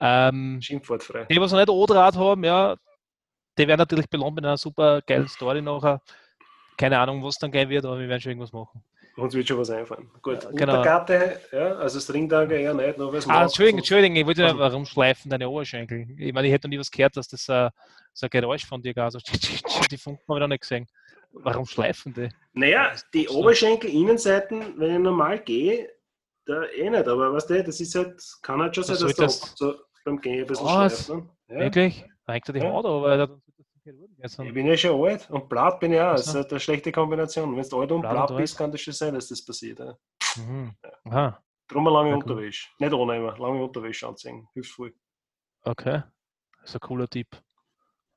Ähm, 0.00 0.60
Schimpfwortfrei. 0.60 1.24
die, 1.30 1.40
was 1.40 1.52
noch 1.52 1.58
nicht 1.60 1.70
O-Draht 1.70 2.16
haben, 2.16 2.42
ja, 2.44 2.76
die 3.56 3.66
werden 3.68 3.78
natürlich 3.78 4.10
belohnt 4.10 4.34
mit 4.34 4.44
einer 4.44 4.56
super 4.56 5.00
geilen 5.02 5.28
Story 5.28 5.62
nachher. 5.62 6.02
Keine 6.76 6.98
Ahnung, 6.98 7.22
was 7.22 7.36
dann 7.38 7.52
gehen 7.52 7.68
wird, 7.70 7.84
aber 7.86 8.00
wir 8.00 8.08
werden 8.08 8.20
schon 8.20 8.30
irgendwas 8.32 8.52
machen. 8.52 8.82
Uns 9.16 9.32
wird 9.34 9.46
schon 9.46 9.56
was 9.58 9.70
einfallen. 9.70 10.10
Gut, 10.20 10.42
Ja, 10.42 10.50
genau. 10.50 10.78
Untergatte, 10.78 11.40
ja, 11.52 11.76
also 11.76 12.00
Stringtager 12.00 12.56
eher 12.56 12.74
nicht, 12.74 12.98
was 12.98 13.28
Ah, 13.28 13.44
Entschuldigung, 13.44 13.78
Entschuldigung, 13.78 14.16
ich 14.16 14.26
wollte 14.26 14.44
Also- 14.44 14.56
ja, 14.56 14.60
warum 14.64 14.84
schleifen 14.84 15.30
deine 15.30 15.48
Oberschenkel? 15.48 16.08
Ich 16.18 16.32
meine, 16.34 16.48
ich 16.48 16.52
hätte 16.52 16.66
noch 16.66 16.70
nie 16.70 16.80
was 16.80 16.90
gehört, 16.90 17.16
dass 17.16 17.28
das 17.28 17.48
äh, 17.48 17.70
so 18.14 18.26
ein 18.26 18.30
Geräusch 18.30 18.64
von 18.64 18.80
dir. 18.80 18.94
So, 19.10 19.18
die 19.90 19.98
Funken 19.98 20.24
habe 20.28 20.38
ich 20.38 20.40
noch 20.40 20.48
nicht 20.48 20.62
gesehen. 20.62 20.86
Warum 21.32 21.66
schleifen 21.66 22.14
die? 22.14 22.28
Naja, 22.52 22.94
die. 23.12 23.28
Oberschenkel-Innenseiten, 23.28 24.78
wenn 24.78 24.94
ich 24.94 24.98
normal 25.00 25.40
gehe, 25.40 25.90
da 26.46 26.62
eh 26.64 26.88
nicht, 26.90 27.08
aber 27.08 27.32
weißt 27.32 27.50
du, 27.50 27.64
das 27.64 27.80
ist 27.80 27.94
halt, 27.94 28.22
kann 28.42 28.60
halt 28.60 28.74
schon 28.74 28.84
sein, 28.84 28.98
dass 28.98 29.16
da 29.16 29.24
das? 29.24 29.54
so 29.56 29.74
beim 30.04 30.20
Gehen 30.20 30.40
ein 30.42 30.46
bisschen 30.46 30.66
Was? 30.66 31.06
schleift. 31.06 31.08
Ne? 31.10 31.30
Ja. 31.48 31.58
Wirklich? 31.60 32.04
Hängt 32.26 32.48
er 32.48 32.52
die 32.52 32.60
Ja. 32.60 32.72
Haut 32.72 32.84
dann 32.84 33.42
jetzt 34.18 34.38
Ich 34.38 34.54
bin 34.54 34.66
ja 34.66 34.76
schon 34.76 35.04
alt 35.04 35.28
und 35.30 35.48
blatt 35.48 35.80
bin 35.80 35.92
ich 35.92 36.00
auch. 36.00 36.12
Das 36.12 36.26
ist 36.28 36.34
halt 36.34 36.50
eine 36.50 36.60
schlechte 36.60 36.92
Kombination. 36.92 37.54
Wenn 37.56 37.68
du 37.68 37.80
alt 37.80 37.92
und 37.92 38.00
Blatt 38.02 38.30
und 38.30 38.36
bist, 38.36 38.56
kann 38.56 38.70
das 38.70 38.80
schon 38.80 38.94
sein, 38.94 39.14
dass 39.14 39.28
das 39.28 39.44
passiert. 39.44 39.78
Ja. 39.80 39.96
mhm. 40.36 40.74
Aha, 41.04 41.42
Drum 41.68 41.86
eine 41.86 41.96
lange 41.96 42.10
Ja, 42.10 42.14
gut. 42.16 42.24
Unterwäsche. 42.24 42.68
Nicht 42.78 42.92
ohne 42.92 43.16
immer, 43.16 43.36
lange 43.38 43.62
Unterwäsche 43.62 44.06
anziehen. 44.06 44.46
Hilft 44.54 44.70
voll. 44.72 44.94
okay. 45.62 46.02
Das 46.60 46.70
ist 46.70 46.76
ein 46.76 46.80
cooler 46.80 47.08
Tipp. 47.08 47.28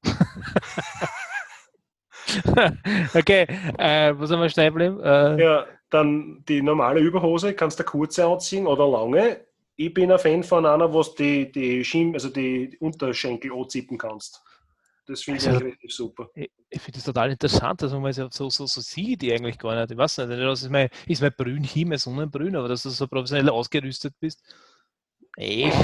okay, 3.13 3.45
äh, 3.77 4.13
wo 4.17 4.25
sind 4.25 4.39
wir 4.39 4.49
stehen 4.49 4.73
geblieben? 4.73 4.99
Äh, 5.01 5.41
Ja, 5.41 5.65
dann 5.89 6.43
die 6.47 6.61
normale 6.61 6.99
Überhose 6.99 7.53
kannst 7.53 7.79
du 7.79 7.83
kurze 7.83 8.25
anziehen 8.25 8.67
oder 8.67 8.87
lange. 8.87 9.45
Ich 9.75 9.93
bin 9.93 10.11
ein 10.11 10.19
Fan 10.19 10.43
von 10.43 10.65
einer, 10.65 10.91
wo 10.91 11.03
du 11.03 11.13
die, 11.17 11.51
die, 11.51 11.85
Schiem, 11.85 12.13
also 12.13 12.29
die 12.29 12.75
Unterschenkel 12.79 13.51
anzippen 13.53 13.97
kannst. 13.97 14.41
Das 15.05 15.21
finde 15.23 15.39
ich 15.39 15.47
Also- 15.47 15.63
richtig 15.63 15.91
super. 15.91 16.29
Ich, 16.33 16.51
ich 16.69 16.81
finde 16.81 16.97
das 16.97 17.05
total 17.05 17.31
interessant, 17.31 17.81
dass 17.81 17.93
man 17.93 18.11
so, 18.11 18.27
so, 18.29 18.49
so, 18.49 18.65
so 18.65 18.81
sieht, 18.81 19.21
die 19.21 19.31
eigentlich 19.31 19.57
gar 19.57 19.75
nicht. 19.79 19.91
Ich 19.91 19.97
weiß 19.97 20.17
nicht, 20.17 20.31
das 20.31 20.63
ist 20.63 20.69
mein, 20.69 20.89
ist 21.05 21.21
mein 21.21 21.31
Brünn 21.37 21.63
hier, 21.63 21.87
mein 21.87 21.97
Sonnenbrünn, 21.97 22.55
aber 22.57 22.67
dass 22.67 22.83
du 22.83 22.89
so 22.89 23.07
professionell 23.07 23.49
ausgerüstet 23.49 24.13
bist. 24.19 24.43
Echt? 25.37 25.77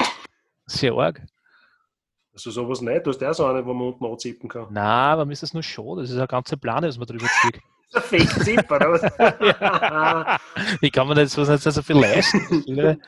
Sehr 0.66 0.94
arg. 0.94 1.22
Also 2.34 2.50
sowas 2.50 2.82
nicht. 2.82 3.06
Du 3.06 3.12
hast 3.12 3.22
ja 3.22 3.30
auch 3.30 3.34
so 3.34 3.46
eine, 3.46 3.66
wo 3.66 3.74
man 3.74 3.90
unten 3.90 4.06
anzippen 4.06 4.50
kann. 4.50 4.76
Aber 4.76 5.26
mir 5.26 5.34
ist 5.34 5.44
das 5.44 5.54
nur 5.54 5.64
schon. 5.64 6.00
Das 6.00 6.10
ist 6.10 6.18
eine 6.18 6.28
ganze 6.28 6.58
Plane, 6.58 6.88
was 6.88 6.98
man 6.98 7.08
drüber 7.08 7.28
zieht. 7.42 7.60
Das 7.92 8.12
ist 8.12 8.14
ein 8.14 8.28
Fake-Zipper, 8.28 8.76
oder 8.78 8.92
was? 8.92 10.40
Ich 10.82 10.92
kann 10.92 11.08
mir 11.08 11.14
das 11.14 11.38
was 11.38 11.48
nicht 11.48 11.62
so 11.62 11.82
viel 11.84 11.98
leisten. 11.98 13.00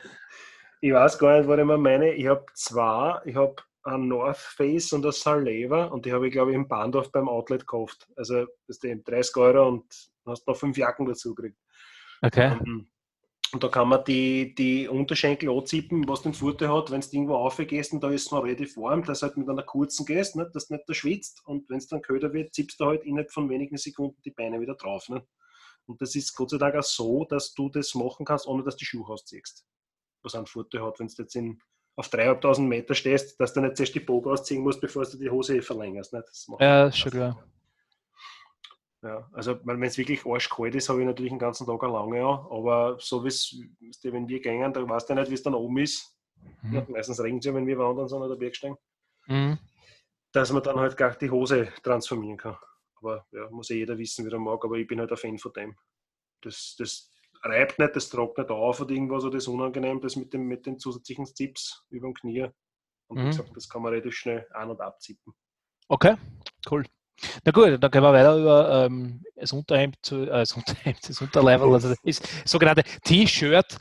Ich 0.80 0.92
weiß 0.92 1.18
gar 1.18 1.38
nicht, 1.38 1.48
was 1.48 1.58
ich 1.58 1.64
mir 1.64 1.78
meine. 1.78 2.12
Ich 2.12 2.28
habe 2.28 2.46
zwei, 2.54 3.18
ich 3.24 3.34
habe 3.34 3.56
ein 3.82 4.06
North 4.06 4.36
Face 4.36 4.92
und 4.92 5.04
ein 5.04 5.10
Saleva 5.10 5.86
und 5.86 6.04
die 6.04 6.12
habe 6.12 6.26
ich, 6.26 6.32
glaube 6.32 6.50
ich, 6.52 6.54
im 6.54 6.68
Bahndorf 6.68 7.10
beim 7.10 7.28
Outlet 7.28 7.62
gekauft. 7.62 8.06
Also, 8.14 8.46
das 8.68 8.78
ist 8.78 9.08
30 9.08 9.36
Euro 9.38 9.68
und 9.68 9.84
hast 10.26 10.46
noch 10.46 10.56
fünf 10.56 10.76
Jacken 10.76 11.06
dazu 11.06 11.34
gekriegt. 11.34 11.58
Okay. 12.22 12.52
Ähm, 12.52 12.88
Und 13.52 13.62
da 13.62 13.68
kann 13.68 13.88
man 13.88 14.04
die, 14.04 14.54
die 14.54 14.88
Unterschenkel 14.88 15.50
anzippen, 15.50 16.08
was 16.08 16.22
den 16.22 16.34
Vorteil 16.34 16.68
hat, 16.68 16.90
wenn 16.90 17.00
du 17.00 17.06
irgendwo 17.12 17.36
aufgehst 17.36 17.92
und 17.92 18.02
da 18.02 18.10
ist 18.10 18.26
es 18.26 18.30
noch 18.32 18.42
relativ 18.42 18.76
warm, 18.76 19.04
dass 19.04 19.20
du 19.20 19.26
halt 19.26 19.36
mit 19.36 19.48
einer 19.48 19.62
kurzen 19.62 20.04
gehst, 20.04 20.34
nicht, 20.34 20.54
dass 20.54 20.66
du 20.66 20.74
nicht 20.74 20.88
da 20.88 20.94
schwitzt 20.94 21.42
und 21.44 21.68
wenn 21.70 21.78
es 21.78 21.86
dann 21.86 22.02
köder 22.02 22.32
wird, 22.32 22.54
ziehst 22.54 22.80
du 22.80 22.86
halt 22.86 23.04
innerhalb 23.04 23.30
von 23.30 23.48
wenigen 23.48 23.76
Sekunden 23.76 24.20
die 24.24 24.32
Beine 24.32 24.60
wieder 24.60 24.74
drauf. 24.74 25.08
Nicht? 25.08 25.24
Und 25.86 26.02
das 26.02 26.16
ist 26.16 26.34
Gott 26.34 26.50
sei 26.50 26.58
Dank 26.58 26.74
auch 26.74 26.82
so, 26.82 27.24
dass 27.24 27.54
du 27.54 27.68
das 27.68 27.94
machen 27.94 28.26
kannst, 28.26 28.46
ohne 28.46 28.64
dass 28.64 28.74
du 28.74 28.80
die 28.80 28.86
Schuhe 28.86 29.06
ausziehst. 29.06 29.64
Was 30.22 30.34
einen 30.34 30.46
Vorteil 30.46 30.82
hat, 30.82 30.98
wenn 30.98 31.06
du 31.06 31.14
jetzt 31.16 31.36
in, 31.36 31.60
auf 31.94 32.08
3.500 32.08 32.60
Meter 32.62 32.94
stehst, 32.94 33.38
dass 33.40 33.54
du 33.54 33.60
nicht 33.60 33.76
zuerst 33.76 33.94
die 33.94 34.00
Bogen 34.00 34.30
ausziehen 34.30 34.62
musst, 34.62 34.80
bevor 34.80 35.04
du 35.04 35.16
die 35.16 35.30
Hose 35.30 35.62
verlängerst. 35.62 36.12
Nicht? 36.12 36.28
Das 36.28 36.48
macht 36.48 36.60
Ja, 36.60 36.88
ist 36.88 36.98
schon 36.98 37.12
klar. 37.12 37.44
Ja, 39.06 39.28
also 39.32 39.58
wenn 39.64 39.82
es 39.82 39.98
wirklich 39.98 40.24
arschkalt 40.26 40.74
ist, 40.74 40.88
habe 40.88 41.00
ich 41.00 41.06
natürlich 41.06 41.30
den 41.32 41.38
ganzen 41.38 41.66
Tag 41.66 41.82
eine 41.82 41.92
lange 41.92 42.18
an, 42.24 42.46
aber 42.50 42.96
so 43.00 43.22
wie 43.24 43.28
es, 43.28 43.54
wenn 44.02 44.28
wir 44.28 44.40
gehen, 44.40 44.72
da 44.72 44.88
weißt 44.88 45.10
du 45.10 45.14
nicht, 45.14 45.30
wie 45.30 45.34
es 45.34 45.42
dann 45.42 45.54
oben 45.54 45.78
ist. 45.78 46.12
Ja, 46.70 46.80
Mhm. 46.80 46.86
meistens 46.92 47.20
regnet 47.20 47.42
es 47.42 47.46
ja, 47.46 47.54
wenn 47.54 47.66
wir 47.66 47.78
wandern 47.78 48.08
sind 48.08 48.20
oder 48.22 48.36
Bergsteigen, 48.36 48.76
Mhm. 49.26 49.58
dass 50.32 50.52
man 50.52 50.62
dann 50.62 50.78
halt 50.78 50.96
gar 50.96 51.14
die 51.16 51.30
Hose 51.30 51.68
transformieren 51.82 52.36
kann. 52.38 52.56
Aber 52.96 53.26
ja, 53.30 53.48
muss 53.50 53.68
ja 53.68 53.76
jeder 53.76 53.96
wissen, 53.98 54.26
wie 54.26 54.32
er 54.32 54.38
mag, 54.38 54.64
aber 54.64 54.76
ich 54.76 54.86
bin 54.86 54.98
halt 54.98 55.10
ein 55.10 55.16
Fan 55.16 55.38
von 55.38 55.52
dem. 55.52 55.76
Das, 56.42 56.74
das 56.78 57.12
reibt 57.42 57.78
nicht, 57.78 57.94
das 57.94 58.08
trocknet 58.08 58.50
auf 58.50 58.80
oder 58.80 58.90
irgendwas 58.92 59.22
oder 59.24 59.34
das 59.34 59.44
ist 59.44 59.48
unangenehm, 59.48 60.00
das 60.00 60.16
mit, 60.16 60.32
dem, 60.32 60.46
mit 60.48 60.66
den 60.66 60.78
zusätzlichen 60.78 61.26
Zips 61.26 61.84
über 61.90 62.08
dem 62.08 62.14
Knie. 62.14 62.48
Und 63.08 63.18
wie 63.18 63.22
Mhm. 63.24 63.26
gesagt, 63.28 63.50
das 63.54 63.68
kann 63.68 63.82
man 63.82 63.92
relativ 63.92 64.14
schnell 64.14 64.46
an- 64.52 64.70
und 64.70 64.80
abzippen. 64.80 65.32
Okay, 65.88 66.16
cool. 66.70 66.84
Na 67.44 67.52
gut, 67.52 67.82
dann 67.82 67.90
gehen 67.90 68.02
wir 68.02 68.12
weiter 68.12 68.36
über 68.36 68.84
ähm, 68.86 69.22
das 69.36 69.52
Unterhemd 69.52 69.96
zu, 70.02 70.22
äh, 70.24 70.26
das 70.26 70.52
Unterhemd, 70.52 70.98
das 71.08 71.20
Unterlevel, 71.20 71.72
also 71.72 71.94
das 72.04 72.20
sogenannte 72.44 72.82
T-Shirt. 73.04 73.76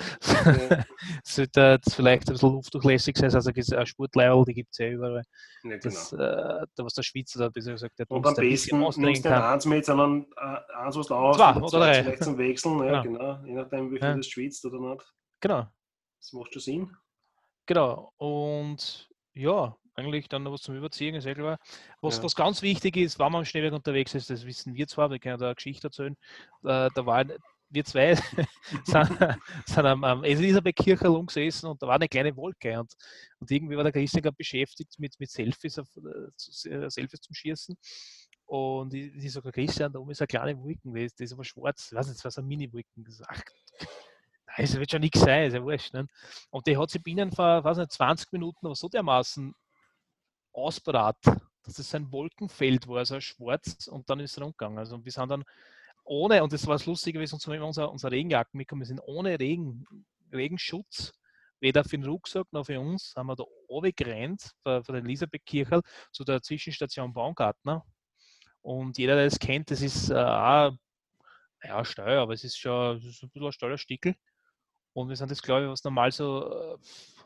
Ja. 0.45 0.85
Sollte 1.23 1.79
das 1.83 1.93
vielleicht 1.93 2.27
ein 2.29 2.33
bisschen 2.33 2.51
luftdurchlässig 2.53 3.17
sein, 3.17 3.33
also 3.33 3.51
ein 3.51 3.85
Sportlevel, 3.85 4.45
die 4.45 4.53
gibt 4.53 4.69
es 4.71 4.77
ja 4.77 4.89
überall. 4.89 5.23
Ja, 5.63 5.69
genau. 5.71 5.77
Das, 5.83 6.13
äh, 6.13 6.17
da 6.17 6.83
was 6.85 6.93
der 6.93 7.03
Schwitzer 7.03 7.39
da 7.39 7.49
besser 7.49 7.71
gesagt, 7.73 7.99
der 7.99 8.05
Und 8.09 8.25
am 8.25 8.35
da 8.35 8.41
ein 8.41 8.49
bisschen 8.49 8.79
besten 8.79 9.01
nimmst 9.01 9.25
du 9.25 9.29
nicht 9.29 9.37
eins 9.37 9.65
mit, 9.65 9.85
sondern 9.85 10.25
äh, 10.37 10.75
eins, 10.77 10.95
was 10.95 11.07
du 11.07 11.15
aus 11.15 11.35
Zwei 11.37 11.55
oder 11.55 11.79
drei. 11.79 12.03
vielleicht 12.03 12.23
zum 12.23 12.37
Wechseln, 12.37 12.83
ja, 12.85 13.01
genau. 13.01 13.39
Je 13.45 13.53
nachdem, 13.53 13.91
wie 13.91 13.97
viel 13.99 14.07
Ja. 14.07 14.15
das 14.15 14.27
schwitzt 14.27 14.63
oder 14.65 14.79
nicht. 14.79 15.03
Genau, 15.41 15.67
Das 16.19 16.31
macht 16.33 16.53
schon 16.53 16.61
Sinn. 16.61 16.97
genau. 17.65 18.11
Und 18.17 19.09
ja, 19.33 19.75
eigentlich 19.95 20.27
dann 20.29 20.43
noch 20.43 20.51
was 20.51 20.61
zum 20.61 20.75
Überziehen, 20.75 21.15
ist 21.15 21.25
eh 21.25 21.33
klar. 21.33 21.57
Was, 22.01 22.17
Ja. 22.17 22.23
was 22.23 22.35
ganz 22.35 22.61
wichtig 22.61 22.97
ist, 22.97 23.17
wenn 23.19 23.31
man 23.31 23.39
am 23.39 23.45
Schneeberg 23.45 23.73
unterwegs 23.73 24.13
ist, 24.13 24.29
das 24.29 24.45
wissen 24.45 24.75
wir 24.75 24.87
zwar, 24.87 25.09
wir 25.09 25.19
können 25.19 25.39
da 25.39 25.47
eine 25.47 25.55
Geschichte 25.55 25.87
erzählen, 25.87 26.15
äh, 26.63 26.89
da 26.93 27.05
waren 27.05 27.31
wir 27.69 27.83
zwei 27.83 28.15
sind, 28.85 29.37
sind 29.65 29.85
am, 29.85 30.03
am 30.03 30.23
Elisabethkirche 30.23 31.07
rumgesessen 31.07 31.69
und 31.69 31.81
da 31.81 31.87
war 31.87 31.95
eine 31.95 32.07
kleine 32.07 32.35
Wolke 32.35 32.79
und, 32.79 32.93
und 33.39 33.51
irgendwie 33.51 33.75
war 33.75 33.83
der 33.83 33.91
Christian 33.91 34.21
gerade 34.21 34.35
beschäftigt 34.37 34.99
mit, 34.99 35.19
mit 35.19 35.29
Selfies, 35.29 35.79
auf, 35.79 35.87
äh, 35.97 36.69
äh, 36.69 36.89
Selfies 36.89 37.21
zum 37.21 37.33
Schießen 37.33 37.75
Und 38.45 38.93
ich, 38.93 39.15
ich 39.15 39.31
sage, 39.33 39.51
Christian, 39.51 39.91
da 39.91 39.99
oben 39.99 40.11
ist 40.11 40.21
eine 40.21 40.27
kleine 40.27 40.57
Wolken, 40.57 40.93
das, 40.93 41.15
das 41.15 41.25
ist 41.25 41.33
aber 41.33 41.43
schwarz. 41.43 41.87
Ich 41.91 41.97
weiß 41.97 42.07
nicht, 42.07 42.19
so 42.19 42.29
eine 42.41 42.47
Mini-Wolken. 42.47 43.03
gesagt. 43.03 43.51
Nein, 44.47 44.67
das 44.67 44.75
wird 44.75 44.91
schon 44.91 45.01
nichts 45.01 45.19
sein, 45.19 45.47
ist 45.47 45.53
ja 45.53 45.63
wurscht. 45.63 45.93
Ne? 45.93 46.07
Und 46.51 46.67
die 46.67 46.77
hat 46.77 46.89
sich 46.89 47.01
binnen 47.03 47.31
vor, 47.31 47.63
weiß 47.63 47.77
nicht, 47.77 47.91
20 47.91 48.31
Minuten 48.31 48.67
aber 48.67 48.75
so 48.75 48.87
dermaßen 48.87 49.53
ausbrat, 50.55 51.17
dass 51.63 51.79
es 51.79 51.93
ein 51.95 52.11
Wolkenfeld 52.11 52.87
war, 52.87 52.99
also 52.99 53.19
schwarz, 53.19 53.87
und 53.87 54.09
dann 54.09 54.19
ist 54.19 54.31
es 54.31 54.41
rumgegangen. 54.41 54.79
Also 54.79 55.03
wir 55.03 55.11
sind 55.11 55.29
dann 55.29 55.43
ohne, 56.03 56.43
und 56.43 56.53
das 56.53 56.67
war 56.67 56.75
das 56.75 56.85
Lustige, 56.85 57.19
wir 57.19 57.27
sind 57.27 57.41
so 57.41 57.51
unser, 57.51 57.91
unser 57.91 58.11
Regenjacken 58.11 58.57
mitgekommen, 58.57 58.81
wir 58.81 58.87
sind 58.87 59.01
ohne 59.03 59.39
Regen, 59.39 59.85
Regenschutz, 60.31 61.13
weder 61.59 61.83
für 61.83 61.97
den 61.97 62.05
Rucksack 62.05 62.47
noch 62.51 62.65
für 62.65 62.79
uns, 62.79 63.13
haben 63.15 63.27
wir 63.27 63.35
da 63.35 63.43
oben 63.67 63.91
gerannt, 63.95 64.51
von 64.63 64.83
der 64.87 64.95
Elisabeth-Kirche 64.95 65.81
zu 66.11 66.23
der 66.23 66.41
Zwischenstation 66.41 67.13
Baumgartner. 67.13 67.83
Und 68.61 68.97
jeder, 68.97 69.15
der 69.15 69.25
es 69.25 69.39
kennt, 69.39 69.71
das 69.71 69.81
ist 69.81 70.09
äh, 70.09 70.13
ja, 70.15 71.85
steil, 71.85 72.19
aber 72.19 72.33
es 72.33 72.43
ist 72.43 72.57
schon 72.57 72.97
ist 72.97 73.23
ein 73.23 73.29
bisschen 73.29 73.47
ein 73.47 73.51
steiler 73.51 73.77
Stickel. 73.77 74.15
Und 74.93 75.09
wir 75.09 75.15
sind 75.15 75.31
das, 75.31 75.41
glaube 75.41 75.63
ich, 75.65 75.69
was 75.69 75.83
normal 75.83 76.11
so 76.11 76.77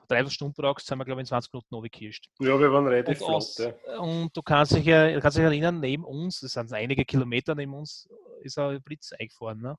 drei 0.10 0.26
Stunden 0.30 0.54
brauchst, 0.56 0.88
sind 0.88 0.98
wir, 0.98 1.06
glaube 1.06 1.22
ich, 1.22 1.24
in 1.24 1.28
20 1.28 1.54
Minuten 1.54 1.76
runtergekirscht. 1.76 2.30
Ja, 2.39 2.60
wir 2.60 2.72
waren 2.72 2.88
relativ 2.88 3.22
und, 3.22 3.43
flott. 3.43 3.74
Ja. 3.88 4.00
und 4.00 4.36
du 4.36 4.41
kannst 4.41 4.76
dich, 4.76 4.86
ja, 4.86 5.19
kannst 5.19 5.38
dich 5.38 5.43
erinnern, 5.43 5.80
neben 5.80 6.04
uns, 6.04 6.39
das 6.39 6.54
sind 6.54 6.74
einige 6.74 7.06
Kilometer 7.06 7.56
neben 7.56 7.74
uns, 7.74 8.10
ist 8.41 8.58
ein 8.58 8.82
Blitz 8.82 9.12
eingefahren. 9.13 9.62
Ne? 9.62 9.76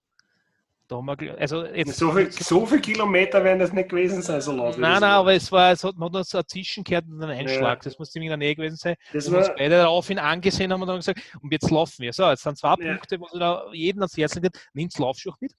Da 0.90 0.96
haben 0.96 1.06
wir, 1.06 1.38
also 1.38 1.64
jetzt, 1.66 1.96
So 1.96 2.10
viele 2.10 2.32
so 2.32 2.66
viel 2.66 2.80
Kilometer 2.80 3.44
werden 3.44 3.60
das 3.60 3.72
nicht 3.72 3.90
gewesen 3.90 4.22
sein, 4.22 4.40
so 4.40 4.50
laut. 4.50 4.76
Nein, 4.76 4.94
nein, 4.94 5.02
war. 5.02 5.10
aber 5.18 5.34
es 5.34 5.52
war, 5.52 5.70
es 5.70 5.84
hat, 5.84 5.96
man 5.96 6.12
hat 6.12 6.26
so 6.26 6.38
dazwischen 6.38 6.82
gehört 6.82 7.04
und 7.06 7.22
einen 7.22 7.30
Einschlag. 7.30 7.78
Ja. 7.78 7.84
Das 7.84 7.96
muss 7.96 8.10
ziemlich 8.10 8.26
in 8.26 8.30
der 8.40 8.48
Nähe 8.48 8.56
gewesen 8.56 8.74
sein. 8.74 8.96
Das 9.12 9.30
Wir 9.30 9.36
haben 9.38 9.44
uns 9.46 9.54
beide 9.56 9.76
daraufhin 9.76 10.18
angesehen 10.18 10.72
haben 10.72 10.82
und 10.82 10.88
dann 10.88 10.96
gesagt, 10.96 11.20
und 11.40 11.52
jetzt 11.52 11.70
laufen 11.70 12.02
wir. 12.02 12.12
So, 12.12 12.28
jetzt 12.28 12.42
sind 12.42 12.58
zwei 12.58 12.74
Ja. 12.80 12.94
Punkte, 12.94 13.20
wo 13.20 13.38
da 13.38 13.66
jeden 13.72 14.00
ans 14.00 14.16
Herz 14.16 14.34
legt, 14.34 14.68
nimmt's 14.72 14.98
Laufschuh 14.98 15.32
mit. 15.38 15.52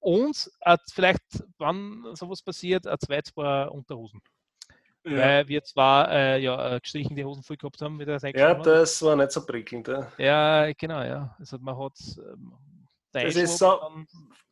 Und 0.00 0.50
äh, 0.60 0.76
vielleicht, 0.92 1.22
wann 1.58 2.04
sowas 2.14 2.42
passiert, 2.42 2.86
ein 2.86 2.98
zweites 2.98 3.32
Paar 3.32 3.72
Unterhosen. 3.72 4.20
ja. 5.04 5.16
Weil 5.16 5.48
wir 5.48 5.62
zwar 5.62 6.10
äh, 6.10 6.38
ja, 6.40 6.76
äh, 6.76 6.80
gestrichen 6.80 7.16
die 7.16 7.24
Hosen 7.24 7.42
voll 7.42 7.56
gehabt 7.56 7.80
haben, 7.80 7.98
wie 7.98 8.04
das 8.04 8.22
ja, 8.22 8.54
das 8.54 9.02
war 9.02 9.16
nicht 9.16 9.32
so 9.32 9.44
prickelnd. 9.44 9.88
Ja. 9.88 10.12
Ja, 10.18 10.72
genau, 10.72 11.02
ja. 11.02 11.34
Also 11.38 11.58
man 11.58 11.76
hat 11.78 11.94
ähm, 12.18 12.52
der 13.14 13.24
Das 13.24 13.36
ist 13.36 13.58
so- 13.58 13.80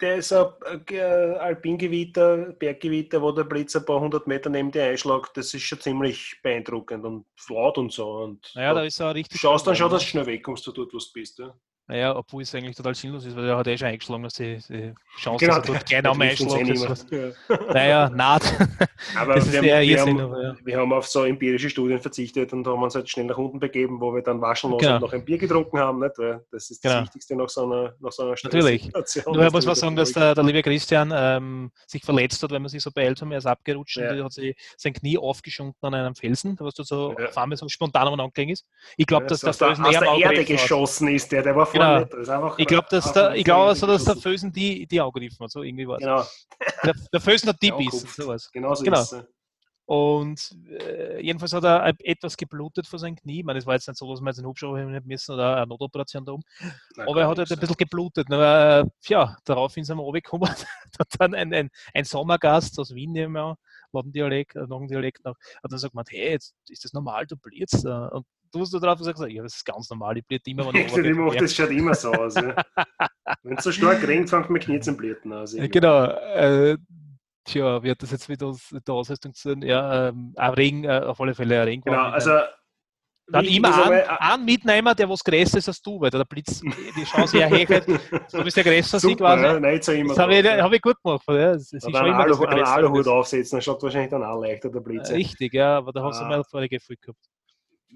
Der 0.00 0.16
ist 0.16 0.32
ein 0.32 0.46
äh, 0.90 1.00
Alpingewitter, 1.38 2.52
Berggewitter, 2.52 3.20
wo 3.22 3.30
der 3.32 3.44
Blitz 3.44 3.76
ein 3.76 3.84
paar 3.84 4.00
hundert 4.00 4.26
Meter 4.26 4.48
neben 4.50 4.70
dir 4.70 4.84
einschlägt. 4.84 5.30
Das 5.36 5.52
ist 5.54 5.62
schon 5.62 5.80
ziemlich 5.80 6.36
beeindruckend 6.42 7.04
und 7.04 7.26
laut 7.48 7.78
und 7.78 7.92
so. 7.92 8.10
Und 8.24 8.50
Naja, 8.54 8.74
da 8.74 8.80
du 8.80 8.86
ist 8.86 9.00
er 9.00 9.14
richtig. 9.14 9.40
schaust 9.40 9.66
dann 9.66 9.76
schon, 9.76 9.90
dass 9.90 10.02
du 10.02 10.08
schnell 10.08 10.26
wegkommst, 10.26 10.66
dort, 10.66 10.78
wo 10.78 10.84
du 10.84 10.98
bist. 11.12 11.38
Ja. 11.38 11.54
Naja, 11.86 12.16
obwohl 12.16 12.40
es 12.42 12.54
eigentlich 12.54 12.76
total 12.76 12.94
sinnlos 12.94 13.26
ist, 13.26 13.36
weil 13.36 13.46
er 13.46 13.58
hat 13.58 13.66
eh 13.66 13.76
schon 13.76 13.88
eingeschlagen, 13.88 14.22
dass 14.22 14.32
die, 14.34 14.56
die 14.70 14.94
Chance, 15.18 15.44
Genau, 15.44 15.58
dass 15.58 15.68
er 15.90 16.02
dort 16.02 16.18
das 16.18 16.38
sie 16.38 16.44
einschlägt. 16.46 16.68
eh 16.68 16.72
ist- 16.72 16.88
nicht 16.88 17.10
mehr. 17.48 17.60
Naja, 17.74 18.08
naht. 18.08 18.42
Aber 19.18 19.34
Das 19.34 19.52
wir, 19.52 19.58
haben, 19.58 19.82
wir, 19.86 20.00
haben, 20.00 20.20
aber 20.20 20.42
ja. 20.42 20.54
wir 20.64 20.78
haben 20.78 20.92
auf 20.94 21.06
so 21.06 21.24
empirische 21.24 21.68
Studien 21.68 22.00
verzichtet 22.00 22.54
und 22.54 22.66
haben 22.66 22.82
uns 22.82 22.94
halt 22.94 23.08
schnell 23.10 23.26
nach 23.26 23.36
unten 23.36 23.60
begeben, 23.60 24.00
wo 24.00 24.14
wir 24.14 24.22
dann 24.22 24.40
waschenlos 24.40 24.80
Genau. 24.80 24.94
und 24.94 25.00
noch 25.02 25.12
ein 25.12 25.24
Bier 25.26 25.36
getrunken 25.36 25.78
haben. 25.78 26.00
Nicht? 26.00 26.16
Weil 26.18 26.42
das 26.50 26.70
ist 26.70 26.82
das 26.82 26.90
Genau. 26.90 27.04
Wichtigste 27.04 27.36
nach 27.36 27.48
so 27.50 27.64
einer, 27.70 27.94
nach 28.00 28.12
so 28.12 28.22
einer 28.22 28.34
Natürlich. 28.42 28.84
Nur 28.90 29.02
dass 29.02 29.52
muss 29.52 29.64
du 29.64 29.68
man 29.68 29.76
sagen, 29.76 29.96
dass 29.96 30.12
der, 30.12 30.34
der 30.34 30.42
liebe 30.44 30.62
Christian 30.62 31.12
ähm, 31.14 31.70
sich 31.86 32.02
verletzt 32.02 32.42
hat, 32.42 32.50
weil 32.50 32.60
man 32.60 32.70
sich 32.70 32.82
so 32.82 32.90
beeilt 32.90 33.20
haben. 33.20 33.30
Er 33.30 33.38
ist 33.38 33.46
abgerutscht 33.46 33.98
Ja. 33.98 34.10
und 34.10 34.16
er 34.18 34.24
hat 34.24 34.32
sich 34.32 34.56
sein 34.78 34.94
Knie 34.94 35.18
aufgeschunden 35.18 35.76
an 35.82 35.94
einem 35.94 36.14
Felsen, 36.14 36.56
was 36.60 36.74
dort 36.74 36.88
so 36.88 37.14
Ja. 37.18 37.26
auf 37.28 37.36
einmal 37.36 37.58
so 37.58 37.68
spontan 37.68 38.08
am 38.08 38.18
angelegen 38.18 38.52
ist. 38.54 38.64
Ich 38.96 39.06
glaube, 39.06 39.24
Ja, 39.24 39.28
dass 39.28 39.40
das 39.40 39.58
der 39.58 39.68
aus 39.72 39.76
der, 39.76 39.86
aus 39.86 39.98
der 39.98 40.10
am 40.10 40.18
Erde 40.20 40.44
geschossen 40.46 41.08
ist, 41.08 41.30
der, 41.30 41.42
der 41.42 41.54
war 41.54 41.66
Genau. 41.74 41.98
nicht. 42.00 42.14
Einfach 42.28 42.58
Ich 42.58 42.66
glaube, 42.66 42.86
dass 42.90 43.12
der, 43.12 43.34
ich 43.34 43.44
glaube 43.44 43.60
Erde 43.62 43.70
also, 43.70 43.86
dass 43.86 44.04
der. 44.04 44.16
Felsen 44.16 44.52
die, 44.52 44.86
die 44.86 45.00
Auge 45.00 45.20
gegriffen 45.20 45.44
hat. 45.44 45.50
So 45.50 45.62
irgendwie 45.62 45.86
war 45.86 45.98
Genau, 45.98 46.24
Der, 46.84 46.94
der 47.12 47.20
Felsen 47.20 47.48
hat 47.50 47.60
die 47.62 47.68
Ja, 47.68 47.76
bissen, 47.76 48.08
sowas. 48.08 48.50
genau 48.52 48.74
so 48.74 48.84
Genau. 48.84 49.00
ist 49.00 49.12
es. 49.12 49.24
Und 49.86 50.56
äh, 50.80 51.20
jedenfalls 51.20 51.52
hat 51.52 51.64
er 51.64 51.92
etwas 51.98 52.38
geblutet 52.38 52.86
von 52.86 52.98
seinem 52.98 53.16
Knie. 53.16 53.40
Ich 53.40 53.44
meine, 53.44 53.58
es 53.58 53.66
war 53.66 53.74
jetzt 53.74 53.86
nicht 53.86 53.98
so, 53.98 54.10
dass 54.10 54.22
wir 54.22 54.30
jetzt 54.30 54.38
einen 54.38 54.46
Hubschrauber 54.48 54.82
nicht 54.82 55.04
müssen 55.04 55.32
oder 55.34 55.56
eine 55.56 55.66
Notoperation 55.66 56.24
da 56.24 56.32
oben. 56.32 56.42
Nein, 56.96 57.06
Aber 57.06 57.20
er 57.20 57.28
hat 57.28 57.36
halt 57.38 57.52
ein 57.52 57.58
bisschen 57.58 57.76
geblutet. 57.76 58.26
Aber, 58.32 58.80
äh, 58.80 58.84
ja, 59.08 59.36
daraufhin 59.44 59.84
sind 59.84 59.98
wir 59.98 60.02
runtergekommen. 60.02 60.48
hat 60.98 61.08
dann 61.18 61.34
ein, 61.34 61.52
ein, 61.52 61.70
ein 61.92 62.04
Sommergast 62.04 62.78
aus 62.78 62.94
Wien, 62.94 63.12
nehmen 63.12 63.34
wir 63.34 63.58
an, 63.92 64.10
Dialekt, 64.12 64.56
äh, 64.56 64.66
noch 64.66 64.80
ein 64.80 64.88
Dialekt 64.88 65.22
noch, 65.26 65.36
hat 65.62 65.70
dann 65.70 65.78
so 65.78 65.90
gemeint, 65.90 66.08
hey, 66.10 66.30
jetzt 66.30 66.54
ist 66.68 66.84
das 66.84 66.94
normal, 66.94 67.26
du 67.26 67.36
blitzt. 67.36 67.84
äh. 67.84 67.88
Und 67.88 68.24
du 68.54 68.60
hast 68.60 68.72
da 68.72 68.78
drauf 68.78 68.98
gesagt, 68.98 69.18
ja, 69.30 69.42
das 69.42 69.56
ist 69.56 69.64
ganz 69.64 69.90
normal, 69.90 70.16
ich 70.18 70.26
blite 70.26 70.50
immer, 70.50 70.66
wenn 70.66 70.74
Ich, 70.86 70.96
ich 70.96 71.04
ich 71.04 71.14
mach, 71.16 71.34
das 71.34 71.54
schaut 71.54 71.70
immer 71.70 71.94
so 71.94 72.12
aus. 72.12 72.34
Ja. 72.34 72.54
Wenn 73.42 73.56
es 73.58 73.64
so 73.64 73.72
stark 73.72 74.02
regnet, 74.08 74.30
fängt 74.30 74.50
mein 74.50 74.60
Knie 74.60 74.80
zum 74.80 74.96
Blüten 74.96 75.32
an. 75.32 75.38
Also 75.40 75.58
Äh, 75.58 75.68
Genau. 75.68 76.04
Äh, 76.04 76.76
tja, 77.44 77.82
wie 77.82 77.90
hat 77.90 78.02
das 78.02 78.10
jetzt 78.10 78.28
mit 78.28 78.40
mit 78.40 78.88
der 78.88 78.94
Ausrüstung 78.94 79.34
zu 79.34 79.52
tun? 79.54 79.62
Ja, 79.62 80.08
ähm, 80.08 80.32
auch 80.36 80.56
Regen, 80.56 80.84
äh, 80.84 81.00
auf 81.04 81.20
alle 81.20 81.34
Fälle 81.34 81.60
ein 81.60 81.68
Regen. 81.68 81.82
Genau, 81.84 81.98
also. 82.10 82.30
Dann 83.26 83.46
immer 83.46 83.74
an, 83.74 83.82
aber, 83.84 84.02
äh, 84.04 84.06
an 84.06 84.44
Mitnehmer, 84.44 84.94
der 84.94 85.08
was 85.08 85.24
größer 85.24 85.56
ist 85.56 85.66
als 85.66 85.80
du, 85.80 85.98
weil 85.98 86.10
der 86.10 86.26
Blitz 86.26 86.60
die 86.96 87.04
Chance 87.04 87.38
eher 87.38 87.44
erhechelt. 87.50 87.86
Du 88.30 88.44
bist 88.44 88.54
der 88.54 88.64
größer 88.64 89.00
Super, 89.00 89.36
ja, 89.40 89.58
quasi. 89.58 89.60
nicht 89.60 89.84
so 89.84 89.92
immer. 89.92 90.08
Das 90.10 90.18
habe 90.18 90.34
ich, 90.34 90.44
ja. 90.44 90.62
hab 90.62 90.72
ich 90.74 90.82
gut 90.82 90.96
gemacht. 91.02 91.24
Ja. 91.28 91.52
Das 91.54 91.72
ist 91.72 91.82
schon 91.84 91.96
einen 91.96 92.08
immer, 92.08 92.18
Aluhut, 92.18 92.48
einen 92.48 92.64
Aluhut 92.64 93.08
aufsetzen, 93.08 93.56
dann 93.56 93.62
schaut 93.62 93.82
wahrscheinlich 93.82 94.10
dann 94.10 94.22
auch 94.24 94.38
leichter 94.42 94.68
der 94.68 94.80
Blitz. 94.80 95.08
Äh, 95.08 95.14
Richtig, 95.14 95.54
ja, 95.54 95.78
aber 95.78 95.90
da 95.92 96.02
hast 96.04 96.20
du 96.20 96.24
Ah. 96.26 96.28
mal 96.28 96.44
vorige 96.44 96.76
Gefühl 96.76 96.96
gehabt. 97.00 97.18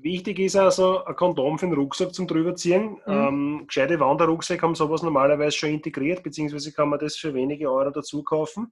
Wichtig 0.00 0.38
ist 0.38 0.54
also 0.56 1.04
ein 1.04 1.16
Kondom 1.16 1.58
für 1.58 1.66
den 1.66 1.74
Rucksack 1.74 2.14
zum 2.14 2.26
drüberziehen. 2.26 2.90
Mhm. 2.90 3.00
Ähm, 3.06 3.64
gescheite 3.66 3.98
Wanderrucksäcke 3.98 4.62
haben 4.62 4.74
sowas 4.74 5.02
normalerweise 5.02 5.56
schon 5.56 5.70
integriert, 5.70 6.22
beziehungsweise 6.22 6.72
kann 6.72 6.88
man 6.88 6.98
das 7.00 7.16
für 7.16 7.34
wenige 7.34 7.70
Euro 7.70 7.90
dazu 7.90 8.22
kaufen. 8.22 8.70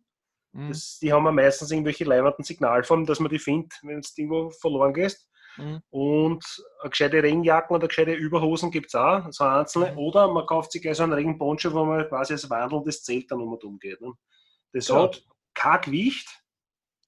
Mhm. 0.52 0.68
Das, 0.68 0.98
die 1.00 1.12
haben 1.12 1.24
ja 1.24 1.32
meistens 1.32 1.70
irgendwelche 1.70 2.04
leibenden 2.04 2.44
Signalformen, 2.44 3.06
dass 3.06 3.20
man 3.20 3.30
die 3.30 3.38
findet, 3.38 3.72
wenn 3.82 4.00
du 4.00 4.08
irgendwo 4.16 4.50
verloren 4.50 4.94
gehst. 4.94 5.28
Mhm. 5.56 5.80
Und 5.90 6.44
eine 6.80 6.90
gescheite 6.90 7.22
Regenjacken 7.22 7.74
oder 7.74 7.88
gescheite 7.88 8.12
Überhosen 8.12 8.70
gibt 8.70 8.88
es 8.88 8.94
auch, 8.94 9.26
so 9.30 9.44
einzelne. 9.44 9.92
Mhm. 9.92 9.98
Oder 9.98 10.28
man 10.30 10.46
kauft 10.46 10.72
sich 10.72 10.82
gleich 10.82 10.96
so 10.96 11.02
einen 11.02 11.12
Regenponcho, 11.12 11.72
wo 11.72 11.84
man 11.84 12.08
quasi 12.08 12.34
als 12.34 12.48
wandelndes 12.48 13.02
Zelt 13.02 13.30
dann 13.30 13.40
um 13.40 13.52
und 13.52 13.64
um 13.64 13.78
geht. 13.78 14.00
Ne? 14.00 14.12
Das 14.72 14.88
Ja. 14.88 15.02
hat 15.02 15.24
kein 15.54 15.80
Gewicht, 15.80 16.28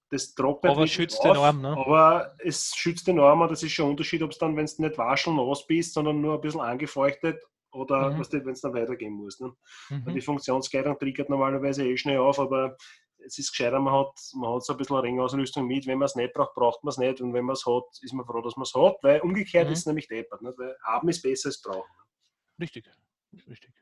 das 0.09 0.33
trocknet 0.33 0.71
Aber 0.71 0.87
schützt 0.87 1.19
auf, 1.19 1.25
enorm, 1.37 1.61
ne? 1.61 1.77
Aber 1.77 2.33
es 2.39 2.73
schützt 2.75 3.07
enorm 3.07 3.41
und 3.41 3.51
das 3.51 3.61
ist 3.63 3.71
schon 3.71 3.85
ein 3.87 3.91
Unterschied, 3.91 4.21
ob 4.23 4.31
es 4.31 4.37
dann, 4.37 4.55
wenn 4.57 4.65
du 4.65 4.81
nicht 4.81 4.97
waschelnass 4.97 5.65
bist, 5.67 5.93
sondern 5.93 6.19
nur 6.21 6.35
ein 6.35 6.41
bisschen 6.41 6.61
angefeuchtet 6.61 7.43
oder 7.71 8.11
Mhm. 8.11 8.23
wenn 8.31 8.53
es 8.53 8.61
dann 8.61 8.73
weitergehen 8.73 9.13
muss. 9.13 9.39
Ne? 9.39 9.53
Mhm. 9.89 10.13
Die 10.13 10.21
Funktionsgleitung 10.21 10.97
triggert 10.97 11.29
normalerweise 11.29 11.85
eh 11.87 11.95
schnell 11.97 12.17
auf, 12.17 12.39
aber 12.39 12.75
es 13.19 13.37
ist 13.37 13.51
gescheiter, 13.51 13.79
man 13.79 13.93
hat, 13.93 14.13
man 14.33 14.53
hat 14.55 14.63
so 14.63 14.73
ein 14.73 14.77
bisschen 14.77 14.95
eine 14.95 15.03
Ringausrüstung 15.03 15.67
mit. 15.67 15.85
Wenn 15.85 15.99
man 15.99 16.05
es 16.05 16.15
nicht 16.15 16.33
braucht, 16.33 16.55
braucht 16.55 16.83
man 16.83 16.89
es 16.91 16.97
nicht. 16.97 17.19
Und 17.21 17.33
wenn 17.33 17.43
man 17.45 17.53
es 17.53 17.65
hat, 17.65 17.83
ist 18.01 18.13
man 18.13 18.25
froh, 18.25 18.41
dass 18.41 18.55
man 18.55 18.63
es 18.63 18.73
hat, 18.73 18.95
weil 19.03 19.19
umgekehrt 19.19 19.67
Mhm. 19.67 19.73
ist 19.73 19.79
es 19.79 19.85
nämlich 19.85 20.07
deppert. 20.07 20.41
Nicht? 20.41 20.57
Weil 20.57 20.75
haben 20.83 21.09
ist 21.09 21.21
besser 21.21 21.49
als 21.49 21.61
brauchen. 21.61 21.91
Richtig, 22.59 22.89
richtig. 23.47 23.73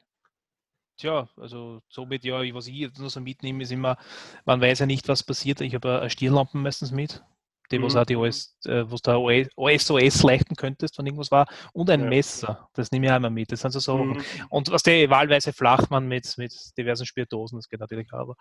Tja, 0.97 1.29
also 1.37 1.81
somit 1.89 2.23
ja, 2.23 2.39
was 2.55 2.65
ich 2.67 2.75
jetzt 2.75 2.99
nur 2.99 3.09
so 3.11 3.19
mitnehme, 3.21 3.61
ist 3.63 3.71
immer, 3.71 3.97
man 4.45 4.59
weiß 4.59 4.79
ja 4.79 4.85
nicht, 4.87 5.07
was 5.07 5.21
passiert. 5.23 5.61
Ich 5.61 5.75
habe 5.75 5.99
eine 6.01 6.09
Stirnlampe 6.09 6.57
meistens 6.57 6.91
mit, 6.91 7.23
die 7.71 7.79
was 7.81 7.93
Mhm. 7.93 7.99
auch 7.99 8.05
die 8.05 8.15
OS, 8.15 8.57
äh, 8.65 8.83
was 8.89 9.03
da 9.03 9.15
OSOS 9.17 10.23
leichten 10.23 10.55
könntest, 10.55 10.97
wenn 10.97 11.05
irgendwas 11.05 11.29
war, 11.29 11.45
und 11.73 11.89
ein 11.91 12.01
Ja. 12.01 12.07
Messer. 12.09 12.67
Das 12.73 12.91
nehme 12.91 13.05
ich 13.05 13.11
auch 13.11 13.17
immer 13.17 13.29
mit. 13.29 13.51
Das 13.51 13.61
sind 13.61 13.71
so 13.71 13.79
Sachen. 13.79 14.09
Mhm. 14.09 14.23
Und 14.49 14.71
was 14.71 14.81
der 14.81 15.07
wahlweise 15.11 15.53
Flachmann 15.53 16.07
mit, 16.07 16.35
mit 16.37 16.51
diversen 16.77 17.05
Spiritosen, 17.05 17.59
das 17.59 17.69
geht 17.69 17.79
natürlich 17.79 18.11
auch, 18.11 18.19
aber 18.19 18.35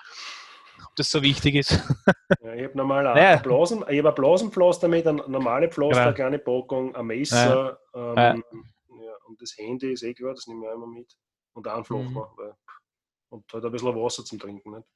ob 0.87 0.95
das 0.97 1.11
so 1.11 1.23
wichtig 1.23 1.57
ist. 1.57 1.71
Ja, 2.42 2.55
ich 2.55 2.64
habe 2.64 2.77
normal 2.77 3.05
Ja. 3.05 3.12
ein 3.37 3.42
Blasen, 3.42 3.85
ich 3.88 3.99
hab 3.99 4.07
ein 4.07 4.14
Blasenpflaster 4.14 4.88
mit, 4.88 5.07
ein 5.07 5.16
normale 5.29 5.69
Pflaster, 5.69 5.95
Genau. 5.97 6.07
eine 6.07 6.14
kleine 6.14 6.38
Packung, 6.38 6.95
ein 6.97 7.07
Messer 7.07 7.79
ähm, 7.95 8.16
Ja. 8.16 8.35
ja, 8.35 9.12
und 9.27 9.40
das 9.40 9.55
Handy 9.59 9.92
ist 9.92 10.03
eh 10.03 10.12
klar, 10.14 10.35
das 10.35 10.47
nehme 10.47 10.64
ich 10.64 10.71
auch 10.71 10.75
immer 10.75 10.87
mit. 10.87 11.12
Und 11.57 11.66
auch 11.66 11.75
ein 11.75 11.81
Mhm. 11.81 11.85
Flachmann. 11.85 12.29
Weil, 12.37 12.55
und 13.31 13.53
halt 13.53 13.64
ein 13.64 13.73
bisschen 13.73 13.95
Wasser 13.97 14.25
zum 14.25 14.38
Trinken. 14.38 14.71
Nicht? 14.73 14.87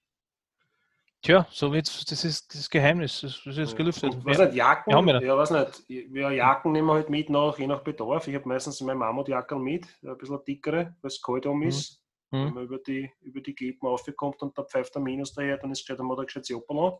Tja, 1.22 1.46
so 1.50 1.72
wird's, 1.72 2.04
das 2.04 2.24
ist 2.24 2.54
das 2.54 2.70
Geheimnis, 2.70 3.20
das, 3.20 3.42
das 3.44 3.56
ist 3.58 3.76
gelüftet. 3.76 4.14
Und, 4.14 4.24
weiß 4.24 4.38
Ja. 4.38 4.44
nicht, 4.46 4.54
Jacken, 4.56 4.90
wir 4.90 4.96
haben 4.96 5.08
ja 5.08 5.20
ja, 5.20 5.36
weiß 5.36 5.50
nicht, 5.50 5.84
ja, 5.88 6.30
Jacken 6.30 6.72
nehmen 6.72 6.88
wir 6.88 6.94
halt 6.94 7.10
mit, 7.10 7.28
nach, 7.28 7.58
je 7.58 7.66
nach 7.66 7.82
Bedarf. 7.82 8.26
Ich 8.28 8.34
habe 8.34 8.48
meistens 8.48 8.80
meine 8.80 8.98
Mammutjacke 8.98 9.56
mit, 9.56 9.86
ein 10.02 10.16
bisschen 10.16 10.42
dickere, 10.46 10.96
weil 11.00 11.08
es 11.08 11.20
kalt 11.20 11.44
um 11.46 11.58
Mhm. 11.60 11.66
ist. 11.68 12.02
Mhm. 12.30 12.44
Wenn 12.44 12.54
man 12.54 12.64
über 12.64 12.78
die, 12.78 13.10
über 13.20 13.40
die 13.40 13.54
Klippen 13.54 13.86
aufkommt 13.88 14.40
und 14.42 14.56
da 14.56 14.62
pfeift 14.64 14.94
der 14.94 15.02
Minus 15.02 15.34
daher, 15.34 15.58
dann 15.58 15.72
ist 15.72 15.80
gescheit 15.82 16.00
einmal 16.00 16.16
da 16.16 16.24
gescheit 16.24 16.48
Joppel 16.48 16.98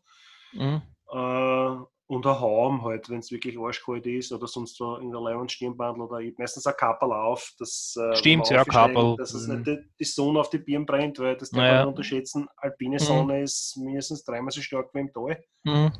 Mhm. 0.52 0.82
Äh, 1.12 1.76
und 2.06 2.26
ein 2.26 2.40
Haum 2.40 2.82
halt, 2.84 3.08
wenn 3.08 3.20
es 3.20 3.30
wirklich 3.30 3.56
arschkalt 3.56 4.04
ist 4.06 4.32
oder 4.32 4.48
sonst 4.48 4.76
so 4.76 4.96
in 4.96 5.12
der 5.12 5.20
Leih- 5.20 5.36
und 5.36 5.52
Stirnbandel 5.52 6.02
oder 6.02 6.20
meistens 6.38 6.66
ein 6.66 6.74
Kapperl 6.76 7.12
auf, 7.12 7.52
dass, 7.58 7.94
äh, 7.96 8.14
Stimmt, 8.16 8.50
ja, 8.50 8.64
Kapperl. 8.64 9.16
dass 9.16 9.32
es 9.32 9.46
Mhm. 9.46 9.62
nicht 9.62 9.84
die, 10.00 10.04
Sonne 10.04 10.40
auf 10.40 10.50
die 10.50 10.58
Birnen 10.58 10.86
brennt, 10.86 11.20
weil 11.20 11.36
das 11.36 11.50
darf 11.50 11.58
man 11.58 11.68
Naja. 11.68 11.78
nicht 11.82 11.88
unterschätzen. 11.88 12.48
Alpine 12.56 12.96
Mhm. 12.96 12.98
Sonne 12.98 13.42
ist 13.42 13.76
mindestens 13.76 14.24
dreimal 14.24 14.50
so 14.50 14.60
stark 14.60 14.92
wie 14.92 15.00
im 15.00 15.12
Tal. 15.12 15.44
Mhm. 15.62 15.92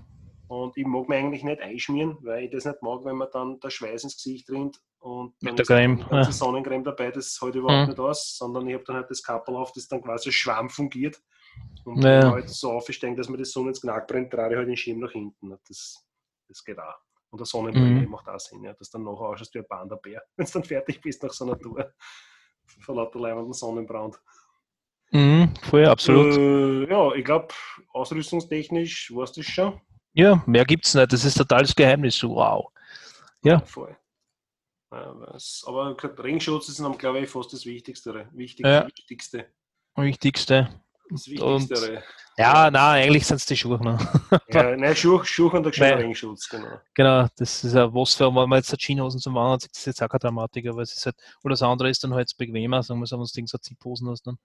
Und 0.49 0.77
ich 0.77 0.85
mag 0.85 1.09
mir 1.09 1.15
eigentlich 1.15 1.45
nicht 1.45 1.61
einschmieren, 1.61 2.19
weil 2.23 2.47
ich 2.47 2.51
das 2.51 2.65
nicht 2.65 2.83
mag, 2.83 3.05
wenn 3.05 3.15
man 3.17 3.29
dann 3.33 3.61
der 3.61 3.71
Schweiß 3.71 4.03
ins 4.03 4.17
Gesicht 4.17 4.51
rinnt 4.51 4.81
und 4.99 5.41
Mit 5.43 5.57
der 5.57 5.63
ist 5.63 5.69
Creme, 5.69 5.97
die 5.99 6.03
ganze 6.09 6.31
ja. 6.31 6.33
Sonnencreme 6.33 6.83
dabei, 6.83 7.13
das 7.13 7.39
halte 7.41 7.59
ich 7.59 7.63
überhaupt 7.63 7.87
Mhm. 7.87 7.91
nicht 7.91 8.01
aus, 8.01 8.37
sondern 8.37 8.67
ich 8.67 8.75
habe 8.75 8.83
dann 8.83 8.97
halt 8.97 9.11
das 9.11 9.23
Kappel 9.23 9.55
auf, 9.55 9.71
das 9.71 9.87
dann 9.87 10.03
quasi 10.03 10.33
Schwamm 10.33 10.69
fungiert. 10.69 11.23
Und 11.85 12.03
Ja. 12.05 12.11
wenn 12.11 12.21
man 12.21 12.33
halt 12.33 12.49
so 12.51 12.73
aufstehen, 12.73 13.17
dass 13.17 13.29
mir 13.29 13.39
die 13.39 13.45
Sonne 13.45 13.69
ins 13.71 13.81
Knack 13.81 14.07
brennt, 14.07 14.31
trage 14.33 14.55
ich 14.55 14.59
halt 14.59 14.69
den 14.69 14.77
Schirm 14.77 15.01
nach 15.01 15.13
hinten. 15.13 15.57
Das, 15.67 16.07
das 16.49 16.65
geht 16.65 16.79
auch. 16.79 16.95
Und 17.31 17.39
der 17.39 17.47
Sonnenbrille 17.47 18.03
Mhm. 18.03 18.11
macht 18.11 18.29
auch 18.29 18.39
Sinn, 18.41 18.65
ja, 18.65 18.73
dass 18.75 18.91
dann 18.91 19.05
nachher 19.05 19.21
ausschaust 19.21 19.55
wie 19.55 19.61
ein 19.61 19.69
Panda-Bär, 19.69 20.23
wenn 20.37 20.47
du 20.47 20.53
dann 20.53 20.65
fertig 20.65 21.01
bist 21.01 21.23
nach 21.23 21.33
so 21.33 21.45
einer 21.45 21.59
Tour. 21.59 21.93
Vor 22.81 22.95
lauter 22.97 23.19
leibenden 23.19 23.53
Sonnenbrand. 23.53 24.21
Mhm, 25.13 25.55
voll, 25.63 25.87
absolut. 25.87 26.37
Äh, 26.37 26.89
ja, 26.91 27.13
ich 27.15 27.25
glaube, 27.25 27.49
ausrüstungstechnisch 27.93 29.13
war 29.15 29.25
es 29.25 29.33
das 29.33 29.47
schon. 29.47 29.81
Ja, 30.13 30.43
mehr 30.47 30.65
gibt's 30.65 30.95
nicht. 30.95 31.13
Das 31.13 31.25
ist 31.25 31.37
totales 31.37 31.75
Geheimnis. 31.75 32.23
Wow. 32.23 32.73
Ja. 33.43 33.61
Voll. 33.61 33.97
Ja, 34.93 35.15
aber 35.67 35.97
Ringschutz 36.19 36.69
ist 36.69 36.83
glaube 36.99 37.21
ich, 37.21 37.31
fast 37.31 37.53
das 37.53 37.65
Wichtigste. 37.65 38.29
Wichtig, 38.33 38.67
Ja. 38.67 38.87
Wichtigste. 38.87 39.47
Wichtigste. 39.97 40.81
Das 41.11 41.27
Und- 41.27 41.69
Wichtigste. 41.71 42.03
Ja, 42.39 42.71
nein, 42.71 43.03
eigentlich 43.05 43.27
sind 43.27 43.37
es 43.37 43.45
die 43.45 43.57
Schuhe. 43.57 43.79
Ne? 43.83 43.99
Ja, 44.49 44.75
nein, 44.75 44.97
Schuh, 44.97 45.23
Schuh 45.25 45.49
und 45.49 45.65
der 45.77 45.99
Ringschutz, 45.99 46.49
genau. 46.49 46.81
Genau, 46.95 47.27
das 47.37 47.65
ist 47.65 47.75
ja 47.75 47.93
was 47.93 48.15
für, 48.15 48.35
wenn 48.35 48.49
man 48.49 48.59
jetzt 48.59 48.75
Jeanshosen 48.79 49.21
zum 49.21 49.35
Wandern 49.35 49.55
hat, 49.55 49.65
ist 49.65 49.77
das 49.77 49.85
jetzt 49.85 50.03
auch 50.03 50.09
keine 50.09 50.21
Dramatik, 50.21 50.67
aber 50.69 50.81
es 50.81 50.95
ist 50.95 51.05
halt, 51.05 51.17
oder 51.45 51.53
das 51.53 51.63
andere 51.63 51.91
ist 51.91 52.03
dann 52.03 52.15
halt 52.15 52.33
bequemer, 52.39 52.83
sagen 52.83 53.01
wir 53.01 53.07
so, 53.07 53.19
wenn 53.19 53.27
du 53.27 53.47
so 53.47 53.59
Ziphosen 53.59 54.09
hast 54.09 54.27
dann. 54.27 54.39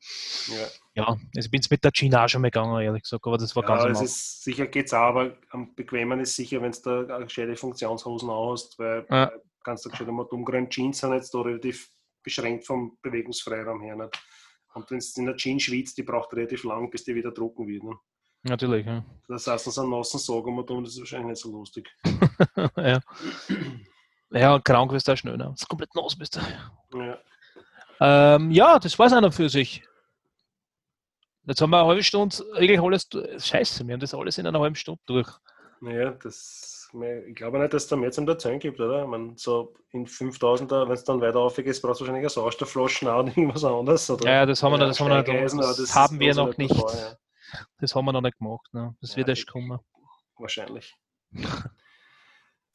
Ja, 0.47 0.67
Ja, 1.04 1.08
also 1.08 1.45
ich 1.45 1.49
bin 1.51 1.62
mit 1.69 1.84
der 1.84 1.91
Jeans 1.93 2.15
auch 2.15 2.28
schon 2.28 2.41
mal 2.41 2.49
gegangen, 2.51 2.82
ehrlich 2.82 3.04
gesagt, 3.04 3.25
aber 3.25 3.38
das 3.38 3.56
war 3.56 3.63
ganz 3.63 3.84
ja 3.84 3.88
es 3.89 3.93
normal. 3.93 4.06
ist, 4.06 4.43
sicher 4.43 4.67
geht 4.67 4.88
es 4.88 4.93
auch, 4.93 4.97
aber 4.97 5.38
am 5.51 5.73
bequemen 5.75 6.19
ist 6.19 6.36
sicher, 6.36 6.62
wenn 6.62 6.71
du 6.73 7.04
da 7.06 7.19
gescheite 7.19 7.56
Funktionshosen 7.56 8.30
hast, 8.30 8.78
weil 8.78 9.06
Ja. 9.10 9.32
kannst 9.63 9.86
du 9.86 9.89
gescheite 9.89 10.12
mal 10.12 10.23
umgreifen. 10.23 10.69
Jeans 10.69 10.99
sind 10.99 11.13
jetzt 11.13 11.34
da 11.34 11.39
relativ 11.41 11.89
beschränkt 12.23 12.65
vom 12.65 12.97
Bewegungsfreiraum 13.04 13.82
her. 13.82 13.95
Nicht? 13.95 14.19
Und 14.75 14.91
wenn 14.91 14.99
du 14.99 15.05
in 15.15 15.25
der 15.25 15.35
Jeans 15.38 15.63
schwitzt, 15.63 15.97
die 15.97 16.03
braucht 16.03 16.33
relativ 16.33 16.63
lang, 16.65 16.89
bis 16.89 17.03
die 17.03 17.15
wieder 17.15 17.31
drucken 17.31 17.65
wird. 17.67 17.83
Ne? 17.83 17.95
Natürlich, 18.43 18.85
ja. 18.85 19.03
Das 19.27 19.47
heißt, 19.47 19.65
so 19.65 19.81
einen 19.81 19.89
nassen 19.89 20.19
Sagen 20.19 20.55
wir 20.55 20.65
tun, 20.65 20.83
das 20.83 20.93
ist 20.93 20.99
wahrscheinlich 20.99 21.29
nicht 21.29 21.41
so 21.41 21.51
lustig. 21.51 21.89
ja. 22.77 22.99
Ja, 24.31 24.59
krank 24.59 24.91
wirst 24.91 25.07
du 25.07 25.13
auch 25.13 25.17
schnell, 25.17 25.38
ne? 25.38 25.45
Das 25.45 25.61
ist 25.61 25.67
komplett 25.67 25.95
nass 25.95 26.15
bist 26.15 26.35
du. 26.35 26.99
Ja. 26.99 27.17
Ähm, 28.01 28.51
ja, 28.51 28.77
das 28.77 28.99
war 28.99 29.07
es 29.07 29.13
einer 29.13 29.31
für 29.31 29.49
sich. 29.49 29.83
Jetzt 31.47 31.61
haben 31.61 31.69
wir 31.69 31.79
eine 31.79 31.88
halbe 31.88 32.03
Stunde, 32.03 32.35
eigentlich 32.55 32.81
alles, 32.81 33.07
scheiße, 33.38 33.88
wir 33.88 33.93
haben 33.93 33.99
das 33.99 34.13
alles 34.13 34.38
in 34.38 34.45
einer 34.45 34.59
halben 34.59 34.75
Stunde 34.75 35.01
durch. 35.05 35.29
Naja, 35.86 36.12
das, 36.12 36.89
ich 37.28 37.36
glaube 37.36 37.60
nicht, 37.60 37.74
dass 37.74 37.84
es 37.84 37.89
da 37.89 37.95
mehr 37.95 38.12
zum 38.12 38.28
Erzählen 38.28 38.60
gibt, 38.60 38.80
oder? 38.80 39.04
Ich 39.04 39.08
meine, 39.08 39.34
so 39.38 39.76
in 39.91 40.08
5000er, 40.08 40.86
wenn 40.88 40.93
es 40.93 41.04
dann 41.04 41.21
weiter 41.21 41.39
aufgeht, 41.39 41.65
brauchst 41.65 41.82
du 41.82 41.88
wahrscheinlich 42.06 42.21
eine 42.21 42.30
Sauerstoffflaschen 42.30 43.08
auch 43.08 43.19
und 43.19 43.28
irgendwas 43.38 43.63
anderes, 43.63 44.10
oder? 44.10 44.26
Ja, 44.30 44.45
das 44.45 44.63
haben 44.63 44.71
wir 44.74 44.78
noch- 44.80 44.88
das 44.88 45.00
haben 45.00 45.10
wir 45.10 45.21
noch- 45.24 45.63
aber 45.63 45.76
das 45.78 45.95
haben 45.95 46.19
wir 46.19 46.34
noch 46.34 46.58
nicht 46.58 46.71
dabei, 46.76 46.98
ja. 46.98 47.15
Das 47.80 47.93
haben 47.95 48.06
wir 48.06 48.12
noch 48.13 48.21
nicht 48.21 48.38
gemacht. 48.39 48.74
Ne? 48.74 48.95
Das 49.00 49.12
Ja, 49.12 49.17
wird 49.17 49.30
erst 49.30 49.48
kommen. 49.48 49.80
Wahrscheinlich. 50.38 50.95
Das 51.32 51.52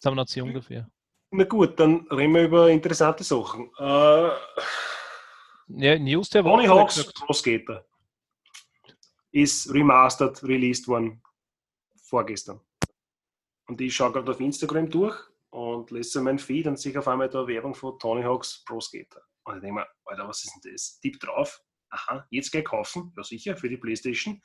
haben 0.07 0.13
wir 0.13 0.23
noch 0.23 0.27
zu 0.27 0.43
ungefähr. 0.43 0.89
Na 1.33 1.45
gut, 1.45 1.79
dann 1.81 2.07
reden 2.11 2.35
wir 2.35 2.45
über 2.45 2.71
interessante 2.71 3.25
Sachen. 3.25 3.71
Äh, 3.79 4.29
Ja, 5.69 5.99
News 5.99 6.29
der 6.31 6.43
Tony 6.43 6.69
Woche, 6.69 6.79
Hawk's 6.81 6.95
gesagt. 6.97 7.15
Pro 7.17 7.33
Skater 7.33 7.85
ist 9.33 9.73
remastered, 9.73 10.43
released 10.45 10.89
worden 10.89 11.23
vorgestern. 12.03 12.61
Und 13.71 13.81
ich 13.81 13.95
schaue 13.95 14.11
gerade 14.11 14.33
auf 14.33 14.41
Instagram 14.41 14.91
durch 14.91 15.17
und 15.51 15.93
lese 15.93 16.11
so 16.11 16.23
meinen 16.23 16.41
Feed 16.41 16.67
und 16.67 16.77
sehe 16.77 16.99
auf 16.99 17.07
einmal 17.07 17.29
da 17.29 17.47
Werbung 17.47 17.73
von 17.73 17.97
Tony 18.01 18.25
Hawk's 18.25 18.65
Pro 18.65 18.81
Skater. 18.81 19.23
Und 19.45 19.55
ich 19.55 19.61
denke 19.61 19.77
mir, 19.77 19.87
Alter, 20.07 20.27
was 20.27 20.43
ist 20.43 20.55
denn 20.57 20.73
das? 20.73 20.99
Tipp 20.99 21.21
drauf. 21.21 21.63
Aha, 21.91 22.27
jetzt 22.31 22.51
gleich 22.51 22.65
kaufen. 22.65 23.13
Ja, 23.17 23.23
sicher, 23.23 23.57
für 23.57 23.69
die 23.69 23.77
Playstation. 23.77 24.43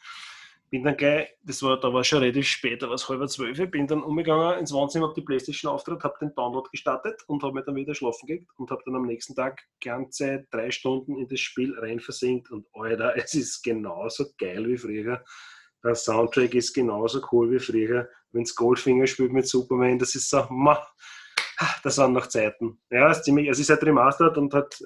Bin 0.69 0.83
dann 0.83 0.95
gleich, 0.95 1.27
das 1.41 1.63
war, 1.63 1.79
da 1.79 1.91
war 1.91 2.03
schon 2.03 2.19
relativ 2.19 2.45
spät, 2.45 2.83
da 2.83 2.87
war 2.87 2.93
es 2.93 3.09
halb 3.09 3.27
zwölf, 3.27 3.57
bin 3.71 3.87
dann 3.87 4.03
umgegangen 4.03 4.59
ins 4.59 4.71
Wohnzimmer, 4.71 5.07
habe 5.07 5.19
die 5.19 5.25
Playstation 5.25 5.71
auftritt, 5.71 6.03
habe 6.03 6.19
den 6.21 6.35
Download 6.35 6.69
gestartet 6.69 7.23
und 7.25 7.41
habe 7.41 7.53
mir 7.53 7.63
dann 7.63 7.75
wieder 7.75 7.95
schlafen 7.95 8.27
gelegt 8.27 8.51
und 8.57 8.69
habe 8.69 8.83
dann 8.85 8.95
am 8.95 9.07
nächsten 9.07 9.33
Tag 9.33 9.59
ganze 9.83 10.45
drei 10.51 10.69
Stunden 10.69 11.17
in 11.17 11.27
das 11.27 11.39
Spiel 11.39 11.73
rein 11.79 11.99
versinkt 11.99 12.51
und 12.51 12.67
Alter, 12.73 13.15
es 13.17 13.33
ist 13.33 13.63
genauso 13.63 14.25
geil 14.37 14.67
wie 14.67 14.77
früher. 14.77 15.23
Der 15.83 15.95
Soundtrack 15.95 16.53
ist 16.53 16.73
genauso 16.73 17.21
cool 17.31 17.51
wie 17.51 17.59
früher. 17.59 18.09
Wenn's 18.35 18.55
Goldfinger 18.55 19.07
spielt 19.07 19.33
mit 19.33 19.47
Superman, 19.47 19.97
das 19.97 20.13
ist 20.15 20.29
so, 20.29 20.45
ma, 20.49 20.85
das 21.83 21.97
waren 21.97 22.13
noch 22.13 22.27
Zeiten. 22.27 22.81
Ja, 22.89 23.09
es 23.09 23.19
ist, 23.19 23.23
ziemlich, 23.25 23.47
es 23.47 23.59
ist 23.59 23.69
halt 23.69 23.83
remastered 23.83 24.37
und 24.37 24.53
hat, 24.53 24.77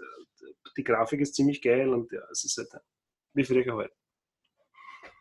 die 0.78 0.84
Grafik 0.84 1.20
ist 1.22 1.36
ziemlich 1.36 1.62
geil 1.62 1.90
und 1.90 2.12
ja, 2.12 2.22
es 2.32 2.44
ist 2.44 2.58
halt 2.58 2.70
wie 3.34 3.44
früher 3.44 3.76
halt. 3.76 3.92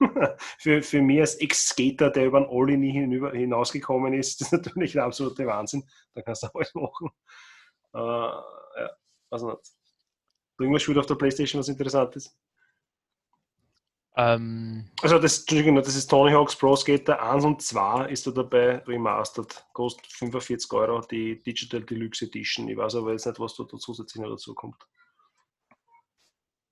für, 0.59 0.83
für 0.83 1.03
mich 1.03 1.21
als 1.21 1.35
Ex-Skater, 1.37 2.11
der 2.11 2.27
über 2.27 2.41
den 2.41 2.49
Olli 2.49 2.77
nie 2.77 2.93
hinüber, 2.93 3.33
hinausgekommen 3.33 4.15
ist, 4.15 4.41
das 4.41 4.49
ist 4.49 4.53
natürlich 4.53 4.93
der 4.93 5.05
absolute 5.05 5.47
Wahnsinn. 5.47 5.89
Da 6.15 6.23
kannst 6.23 6.43
du 6.43 6.49
alles 6.55 6.75
machen. 6.75 7.11
Äh, 7.95 7.99
ja, 7.99 8.91
also 9.31 9.51
nicht. 9.51 9.73
Irgendwas 10.61 10.83
spielt 10.83 10.99
auf 10.99 11.07
der 11.07 11.15
Playstation 11.15 11.61
was 11.61 11.69
Interessantes. 11.69 12.37
Ähm, 14.19 14.91
Also 15.01 15.21
das, 15.21 15.39
Entschuldigung, 15.39 15.77
das 15.77 15.95
ist 15.95 16.09
Tony 16.09 16.33
Hawk's 16.33 16.57
Pro 16.57 16.75
Skater 16.75 17.23
1 17.23 17.45
und 17.45 17.63
2 17.63 18.09
ist 18.09 18.27
da 18.27 18.33
dabei 18.33 18.79
remastered. 18.79 19.65
Kostet 19.73 20.09
45 20.09 20.73
Euro 20.73 21.01
die 21.03 21.41
Digital 21.41 21.83
Deluxe 21.83 22.25
Edition. 22.25 22.69
Ich 22.69 22.77
weiß 22.77 22.97
aber 22.97 23.13
jetzt 23.13 23.27
nicht, 23.27 23.39
was 23.39 23.55
da 23.55 23.65
zusätzlich 23.79 24.21
noch 24.21 24.31
dazu 24.31 24.55
kommt. 24.55 24.77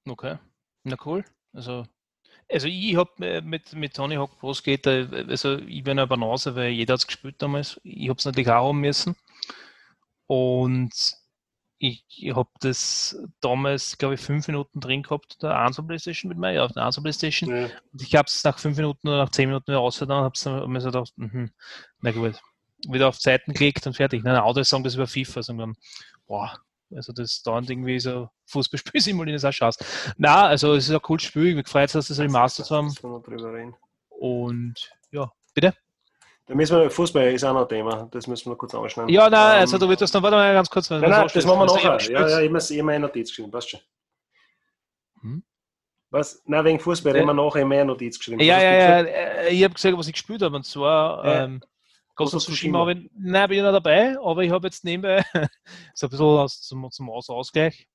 okay. 0.09 0.39
Na 0.83 0.97
cool. 1.05 1.25
Also, 1.53 1.87
also 2.51 2.67
ich 2.67 2.97
habe 2.97 3.43
mit, 3.43 3.73
mit 3.75 3.95
Tony 3.95 4.17
Hawk 4.17 4.37
Pro 4.41 4.53
Skater, 4.53 5.09
also 5.29 5.59
ich 5.59 5.85
bin 5.85 5.99
eine 6.01 6.07
Banause, 6.09 6.57
weil 6.57 6.71
jeder 6.71 6.95
hat 6.95 7.01
es 7.01 7.07
gespielt 7.07 7.37
damals. 7.39 7.81
Ich 7.85 8.09
habe 8.09 8.19
es 8.19 8.25
natürlich 8.25 8.51
auch 8.51 8.69
haben 8.69 8.81
müssen. 8.81 9.15
Und 10.27 10.93
ich, 11.79 12.05
ich 12.09 12.35
habe 12.35 12.49
das 12.61 13.17
damals, 13.41 13.99
glaube 13.99 14.15
ich, 14.15 14.21
fünf 14.21 14.47
Minuten 14.49 14.81
drin 14.81 15.03
gehabt, 15.03 15.43
der 15.43 15.57
Ansel 15.57 15.85
Playstation 15.85 16.29
mit 16.29 16.39
mir, 16.39 16.53
ja, 16.53 16.65
auf 16.65 16.73
der 16.73 16.85
Ansel 16.85 17.03
Playstation. 17.03 17.51
Ja. 17.51 17.65
Und 17.93 18.03
ich 18.03 18.15
habe 18.15 18.27
es 18.27 18.43
nach 18.45 18.59
fünf 18.59 18.77
Minuten 18.77 19.09
oder 19.09 19.19
nach 19.19 19.31
zehn 19.31 19.49
Minuten 19.49 19.69
wieder 19.69 19.79
rausgetan 19.79 20.25
und 20.25 20.47
habe 20.47 20.69
mir 20.69 20.81
so 20.81 20.89
gedacht, 20.89 21.13
mhm, 21.17 21.51
na 22.01 22.13
gut, 22.13 22.41
wieder 22.89 23.09
auf 23.09 23.19
Zeiten 23.19 23.53
geklickt 23.53 23.87
und 23.87 23.95
fertig. 23.95 24.25
Nein, 24.25 24.37
Auto 24.37 24.63
sagen 24.63 24.85
das 24.85 24.95
über 24.95 25.07
FIFA, 25.07 25.43
sondern 25.43 25.75
boah, 26.27 26.59
also 26.95 27.13
das 27.13 27.43
dauert 27.43 27.69
irgendwie 27.69 28.01
so 28.01 28.29
Fußballspiel 28.47 29.01
simulieren 29.01 29.37
ist 29.37 29.45
auch 29.45 29.53
Scheiß. 29.53 29.77
Na, 30.17 30.47
also 30.47 30.75
es 30.75 30.89
ist 30.89 30.95
ein 30.95 31.03
cooles 31.03 31.25
Spiel, 31.25 31.49
ich 31.49 31.55
bin 31.55 31.65
gefreut, 31.65 31.95
dass 31.95 32.09
das 32.09 32.19
Remastered 32.19 32.71
haben 32.71 32.95
und 34.09 34.91
ja, 35.11 35.31
bitte? 35.55 35.75
Da 36.47 36.55
müssen 36.55 36.79
wir, 36.81 36.89
Fußball 36.91 37.33
ist 37.33 37.43
auch 37.45 37.53
noch 37.53 37.63
ein 37.63 37.69
Thema, 37.69 38.09
das 38.13 38.29
müssen 38.29 38.47
wir 38.47 38.51
noch 38.53 38.59
kurz 38.59 38.73
anschneiden. 38.75 39.13
Ja, 39.13 39.29
nein, 39.29 39.55
Ähm, 39.57 39.61
also 39.63 39.79
du 39.79 39.89
willst 39.89 40.03
das 40.03 40.13
noch, 40.13 40.23
warte 40.23 40.37
mal 40.37 40.55
ganz 40.55 40.71
kurz. 40.71 40.89
Nein, 40.91 41.01
nein, 41.01 41.29
das 41.33 41.45
machen 41.45 41.59
wir 41.59 41.67
nachher. 41.67 41.93
Also, 41.93 42.07
ich 42.07 42.13
Ja, 42.13 42.29
ja, 42.29 42.41
ich 42.41 42.53
habe 42.53 42.83
mir 42.85 42.93
eine 42.93 43.07
Notiz 43.07 43.31
geschrieben, 43.31 43.51
passt 43.51 43.71
schon. 43.71 43.81
Hm? 45.23 45.43
Was? 46.11 46.41
Nein, 46.47 46.65
wegen 46.65 46.79
Fußball 46.79 47.13
Ja. 47.13 47.17
reden 47.21 47.27
wir 47.27 47.35
nachher 47.35 47.67
mehr 47.67 47.85
Notiz 47.85 48.17
geschrieben. 48.17 48.41
Ja, 48.41 48.61
ja, 48.61 48.73
ja, 48.73 49.01
äh, 49.01 49.49
ich 49.49 49.65
habe 49.65 49.75
gesagt, 49.75 49.99
was 49.99 50.07
ich 50.07 50.13
gespielt 50.13 50.41
habe, 50.43 50.55
und 50.55 50.65
zwar 50.65 51.25
Ja. 51.25 51.45
ähm, 51.45 51.61
Ghost 52.15 52.35
of 52.35 52.45
Tsushima 52.45 52.89
ich, 52.91 53.11
nein, 53.19 53.49
bin 53.49 53.59
ich 53.59 53.65
noch 53.65 53.73
dabei, 53.73 54.17
aber 54.19 54.43
ich 54.43 54.51
habe 54.51 54.69
jetzt 54.69 54.85
nebenbei 54.85 55.25
so 55.95 56.07
ein 56.07 56.11
bisschen 56.11 56.25
aus, 56.25 56.63
zum, 56.63 56.89
zum 56.93 57.11
Aus 57.11 57.29
Ausgleich, 57.29 57.89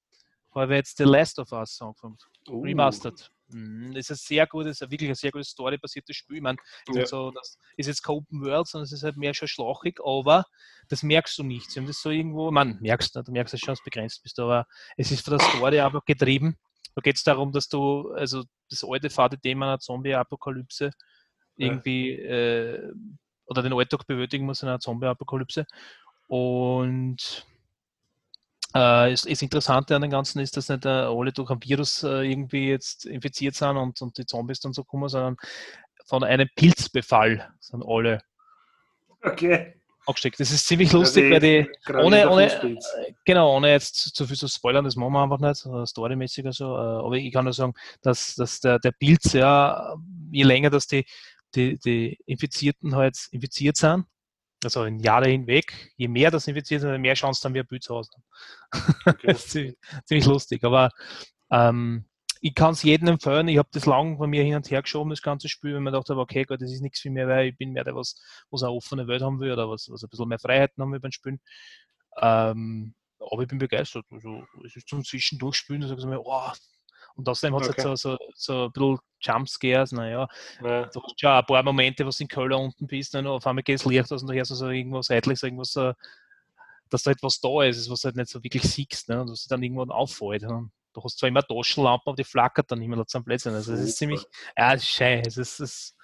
habe 0.54 0.76
jetzt 0.76 0.98
The 0.98 1.06
Last 1.06 1.40
of 1.40 1.52
Us 1.54 1.82
angefangen. 1.82 2.18
Uh, 2.50 2.62
Remastered. 2.62 3.32
Mhm, 3.54 3.94
Das 3.94 4.10
ist 4.10 4.12
ein 4.12 4.16
sehr 4.16 4.48
gutes, 4.48 4.82
wirklich 4.82 5.10
ein 5.10 5.16
sehr 5.16 5.32
gutes 5.32 5.50
storybasiertes 5.50 6.16
Spiel. 6.16 6.38
Ich 6.38 6.42
meine, 6.42 6.58
Ja. 6.88 7.02
ist 7.02 7.10
so, 7.10 7.32
das 7.32 7.58
ist 7.78 7.88
jetzt 7.88 8.02
kein 8.04 8.16
Open 8.16 8.42
World, 8.42 8.68
sondern 8.68 8.86
es 8.86 8.92
ist 8.92 9.04
halt 9.04 9.18
mehr 9.18 9.34
schon 9.34 9.48
schlauchig, 9.48 10.00
aber 10.04 10.46
das 10.90 11.04
merkst 11.04 11.38
du 11.38 11.44
nicht. 11.44 11.70
Sie 11.72 11.80
haben 11.80 11.88
das 11.88 12.02
so 12.02 12.10
irgendwo, 12.10 12.52
man 12.52 12.80
merkst 12.82 13.16
du, 13.16 13.24
du 13.24 13.32
merkst 13.32 13.54
es 13.54 13.60
schon, 13.60 13.74
dass 13.74 13.80
du 13.80 13.86
begrenzt 13.86 14.24
bist, 14.24 14.40
aber 14.40 14.66
es 14.98 15.12
ist 15.12 15.24
von 15.26 15.38
der 15.38 15.46
Story 15.48 15.80
einfach 15.80 16.06
getrieben. 16.06 16.58
Da 16.96 17.02
geht 17.02 17.16
es 17.16 17.24
darum, 17.24 17.52
dass 17.52 17.70
du, 17.70 18.12
also 18.12 18.44
das 18.70 18.84
alte 18.84 19.10
fade 19.10 19.40
Thema 19.40 19.66
einer 19.68 19.80
Zombie-Apokalypse 19.80 20.92
Ja. 21.58 21.68
irgendwie 21.68 22.12
äh, 22.12 22.92
oder 23.46 23.64
den 23.64 23.74
Alltag 23.74 24.08
bewältigen 24.08 24.46
muss 24.46 24.62
in 24.64 24.70
einer 24.70 24.80
Zombie-Apokalypse. 24.80 25.66
Und 26.28 27.46
äh, 28.74 29.12
das, 29.12 29.24
das 29.24 29.42
Interessante 29.42 29.96
an 29.96 30.02
dem 30.02 30.12
Ganzen 30.12 30.40
ist, 30.40 30.58
dass 30.58 30.70
nicht 30.70 30.86
äh, 30.86 30.90
alle 30.90 31.32
durch 31.32 31.50
ein 31.50 31.62
Virus 31.62 32.04
äh, 32.04 32.30
irgendwie 32.30 32.70
jetzt 32.70 33.06
infiziert 33.06 33.56
sind 33.56 33.78
und, 33.78 34.02
und 34.02 34.18
die 34.18 34.26
Zombies 34.26 34.60
dann 34.60 34.74
so 34.74 34.84
kommen, 34.84 35.10
sondern 35.10 35.38
von 36.06 36.24
einem 36.24 36.50
Pilzbefall 36.56 37.54
sind 37.60 37.84
alle 37.86 38.22
Okay. 39.24 39.76
angesteckt. 40.06 40.40
Das 40.40 40.52
ist 40.52 40.66
ziemlich 40.66 40.92
lustig, 40.92 41.30
weil 41.32 41.40
die, 41.40 41.70
ohne, 41.94 42.30
ohne, 42.30 42.46
äh, 42.46 42.78
genau, 43.24 43.56
ohne 43.56 43.70
jetzt 43.70 44.16
zu 44.16 44.26
viel 44.26 44.36
zu 44.36 44.48
spoilern, 44.48 44.84
das 44.84 44.96
machen 44.96 45.14
wir 45.14 45.22
einfach 45.22 45.40
nicht, 45.40 45.66
äh, 45.66 45.86
storymäßig 45.86 46.44
oder 46.44 46.54
so, 46.54 46.76
äh, 46.76 47.06
aber 47.06 47.16
ich 47.16 47.32
kann 47.32 47.46
nur 47.46 47.54
sagen, 47.54 47.74
dass, 48.02 48.36
dass 48.36 48.60
der, 48.60 48.80
der 48.80 48.92
Pilz, 48.92 49.34
ja, 49.34 49.96
je 50.32 50.44
länger 50.44 50.70
dass 50.70 50.88
die, 50.88 51.06
die, 51.56 51.78
die 51.78 52.18
Infizierten 52.26 52.96
halt 52.96 53.18
infiziert 53.32 53.78
sind. 53.78 54.06
Also 54.64 54.84
in 54.84 55.00
Jahre 55.00 55.30
hinweg. 55.30 55.92
Je 55.98 56.08
mehr 56.08 56.32
das 56.32 56.48
infiziert 56.48 56.82
sind, 56.82 57.02
mehr 57.02 57.16
Chancen 57.16 57.46
haben 57.46 57.54
wir 57.54 57.64
Bild 57.64 57.84
zu 57.84 57.96
Hause. 57.96 58.12
Okay. 59.06 59.28
das 59.28 59.46
ist 59.46 59.52
ziemlich, 59.52 59.76
ziemlich 60.06 60.26
lustig. 60.26 60.64
Aber 60.64 60.90
ähm, 61.52 62.06
ich 62.42 62.56
kann 62.56 62.72
es 62.74 62.84
jedem 62.84 63.08
empfehlen. 63.08 63.48
Ich 63.48 63.58
habe 63.58 63.70
das 63.72 63.86
lang 63.86 64.18
bei 64.18 64.28
mir 64.28 64.44
hin 64.44 64.56
und 64.56 64.70
her 64.70 64.82
geschoben, 64.82 65.12
das 65.12 65.22
ganze 65.22 65.48
Spiel, 65.48 65.76
wenn 65.76 65.84
man 65.84 65.94
dachte, 65.94 66.18
okay, 66.18 66.44
Gott, 66.44 66.62
das 66.62 66.72
ist 66.72 66.82
nichts 66.82 67.00
für 67.00 67.12
mich, 67.12 67.28
weil 67.28 67.50
ich 67.50 67.58
bin 67.58 67.72
mehr 67.72 67.84
der, 67.84 67.96
was, 67.96 68.16
was 68.50 68.64
eine 68.64 68.72
offene 68.72 69.08
Welt 69.08 69.22
haben 69.22 69.40
will 69.40 69.52
oder 69.52 69.70
was, 69.70 69.90
was 69.92 70.04
ein 70.04 70.10
bisschen 70.10 70.28
mehr 70.28 70.40
Freiheiten 70.40 70.82
haben 70.82 70.92
will 70.92 71.00
beim 71.00 71.12
Spielen. 71.12 71.40
Ähm, 72.20 72.96
aber 73.20 73.44
ich 73.44 73.48
bin 73.48 73.60
begeistert. 73.60 74.06
Also, 74.10 74.44
es 74.66 74.76
ist 74.76 74.88
zum 74.88 75.04
Zwischendurchspielen, 75.04 75.82
da 75.82 75.88
sage 75.88 76.02
ich 76.02 76.08
mir, 76.08 76.22
oh, 76.22 76.52
und 77.16 77.28
außerdem 77.28 77.56
hat 77.56 77.64
es 77.64 77.70
okay. 77.70 77.84
halt 77.84 77.98
so, 77.98 78.12
so, 78.12 78.18
so 78.36 78.66
ein 78.66 78.72
bisschen 78.72 79.00
Jumpscares, 79.22 79.92
naja. 79.92 80.28
Ja. 80.64 80.86
Du 80.86 81.02
hast 81.02 81.20
schon 81.20 81.30
ein 81.30 81.46
paar 81.46 81.64
Momente, 81.64 82.06
wo 82.06 82.10
du 82.10 82.16
in 82.20 82.28
Köln 82.28 82.54
unten 82.54 82.88
bist, 82.88 83.16
und 83.16 83.28
auf 83.28 83.46
einmal 83.46 83.64
geht 83.64 83.80
es 83.80 83.86
Licht 83.86 84.12
aus 84.12 84.22
und 84.22 84.30
du 84.30 84.34
hörst 84.36 84.54
so 84.54 84.70
irgendwas 84.70 85.08
seitlich, 85.08 85.42
irgendwas, 85.44 85.72
so, 85.72 85.94
dass 86.90 87.04
da 87.04 87.12
etwas 87.12 87.40
da 87.40 87.64
ist, 87.64 87.90
was 87.90 88.02
du 88.02 88.06
halt 88.06 88.18
nicht 88.18 88.30
so 88.30 88.44
wirklich 88.44 88.64
siehst, 88.64 89.10
ne? 89.10 89.22
und 89.22 89.32
was 89.32 89.46
dann 89.46 89.64
irgendwann 89.64 89.92
auffällt. 89.92 90.44
Ne? 90.44 90.70
Du 90.94 91.04
hast 91.04 91.18
zwar 91.18 91.30
immer 91.30 91.42
Taschenlampen, 91.42 92.10
aber 92.10 92.16
die 92.16 92.24
flackert 92.24 92.72
dann 92.72 92.82
immer 92.82 92.98
noch 92.98 93.06
zum 93.06 93.24
Plätzchen. 93.24 93.54
Also 93.54 93.74
es 93.74 93.80
ist 93.80 93.98
ziemlich, 93.98 94.24
ja, 94.58 94.74
es 94.74 94.84
ist 94.84 94.90
schön. 94.90 95.24
Es 95.26 95.38
ist, 95.38 95.60
es 95.62 95.96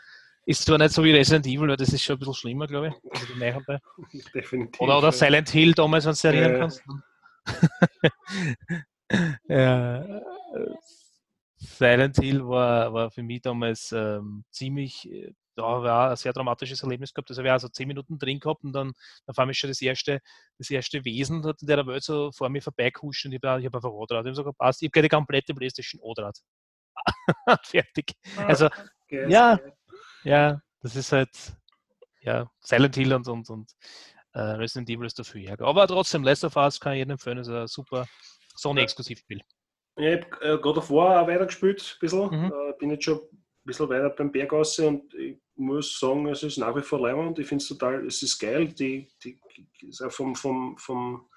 ist 0.46 0.64
zwar 0.64 0.78
nicht 0.78 0.94
so 0.94 1.04
wie 1.04 1.12
Resident 1.12 1.46
Evil, 1.46 1.68
weil 1.68 1.78
das 1.78 1.90
ist 1.90 2.04
schon 2.04 2.16
ein 2.16 2.20
bisschen 2.20 2.34
schlimmer, 2.36 2.68
glaube 2.68 2.88
ich. 2.88 2.94
Also 3.12 3.34
die 3.34 4.30
Definitiv. 4.34 4.80
Oder, 4.80 4.98
oder 4.98 5.12
Silent 5.12 5.50
Hill 5.50 5.74
damals, 5.74 6.06
wenn 6.06 6.14
du 6.14 6.16
dich 6.16 6.24
erinnern 6.24 6.54
ja. 6.54 6.60
kannst. 6.60 6.84
ja, 9.50 10.22
Silent 11.58 12.18
Hill 12.18 12.48
war, 12.48 12.94
war 12.94 13.12
für 13.12 13.24
mich 13.24 13.42
damals 13.42 13.92
ähm, 13.92 14.46
ziemlich, 14.52 15.10
da 15.56 15.64
war 15.64 16.12
ein 16.12 16.16
sehr 16.16 16.32
dramatisches 16.34 16.84
Erlebnis 16.84 17.14
gehabt. 17.14 17.30
Also 17.32 17.44
wir 17.44 17.52
haben 17.52 17.60
so 17.60 17.68
zehn 17.68 17.88
Minuten 17.88 18.20
drin 18.20 18.40
gehabt 18.40 18.64
und 18.64 18.74
dann 18.74 18.94
auf 19.26 19.40
einmal 19.40 19.56
schon 19.56 19.70
das 19.70 19.82
erste, 19.82 20.20
das 20.60 20.70
erste 20.70 21.04
Wesen 21.04 21.44
in 21.44 21.68
der 21.68 21.88
Welt 21.88 22.04
so 22.04 22.32
vor 22.32 22.50
mir 22.50 22.62
vorbeikuscht 22.62 23.26
und 23.26 23.34
ich 23.34 23.42
habe 23.44 23.64
hab 23.64 23.76
einfach 23.76 23.90
Odrad. 23.90 24.26
Ich 24.26 24.30
habe 24.30 24.36
sogar 24.36 24.54
passt, 24.54 24.84
ich 24.84 24.92
habe 24.94 25.02
die 25.02 25.10
komplette 25.10 25.56
Playstation 25.56 26.00
Odrad. 26.02 26.38
Fertig. 27.64 28.14
Ah, 28.38 28.46
also, 28.46 28.70
okay, 29.06 29.30
ja, 29.30 29.60
ja, 30.24 30.62
das 30.82 30.96
ist 30.96 31.12
halt, 31.12 31.56
ja, 32.22 32.50
Silent 32.60 32.96
Hill 32.96 33.14
und, 33.14 33.28
und, 33.28 33.50
und 33.50 33.72
äh, 34.34 34.40
Resident 34.40 34.90
Evil 34.90 35.08
ist 35.08 35.18
dafür. 35.18 35.42
Ja. 35.42 35.60
Aber 35.60 35.88
trotzdem, 35.88 36.24
Last 36.24 36.44
of 36.44 36.56
Us 36.56 36.80
kann 36.80 36.94
ich 36.94 37.00
jedem 37.00 37.12
empfehlen, 37.12 37.40
ist 37.40 37.50
ein 37.50 37.68
super 37.68 38.08
Sony-Exklusivspiel. 38.56 39.42
Ich 39.98 40.06
habe 40.06 40.42
äh, 40.42 40.58
God 40.60 40.78
of 40.78 40.90
War 40.92 41.22
auch 41.22 41.28
weitergespielt, 41.28 41.82
ein 41.82 42.00
bisschen. 42.00 42.30
Mhm. 42.30 42.52
Äh, 42.52 42.74
bin 42.78 42.92
jetzt 42.92 43.06
schon 43.06 43.18
ein 43.18 43.30
bisschen 43.66 43.90
weiter 43.90 44.10
beim 44.10 44.32
Bergasse 44.32 44.88
und 44.88 45.14
ich 45.16 45.38
muss 45.56 46.00
sagen, 46.00 46.28
es 46.28 46.44
ist 46.44 46.58
nach 46.58 46.76
wie 46.76 46.82
vor 46.82 47.00
leimend. 47.00 47.40
Ich 47.40 47.48
finde 47.48 47.64
es 47.64 47.68
total, 47.68 48.06
es 48.06 48.22
ist 48.22 48.38
geil. 48.40 48.68
Die, 48.68 49.08
die, 49.24 49.40
vom, 50.10 50.36
vom, 50.36 50.78
vom, 50.78 51.28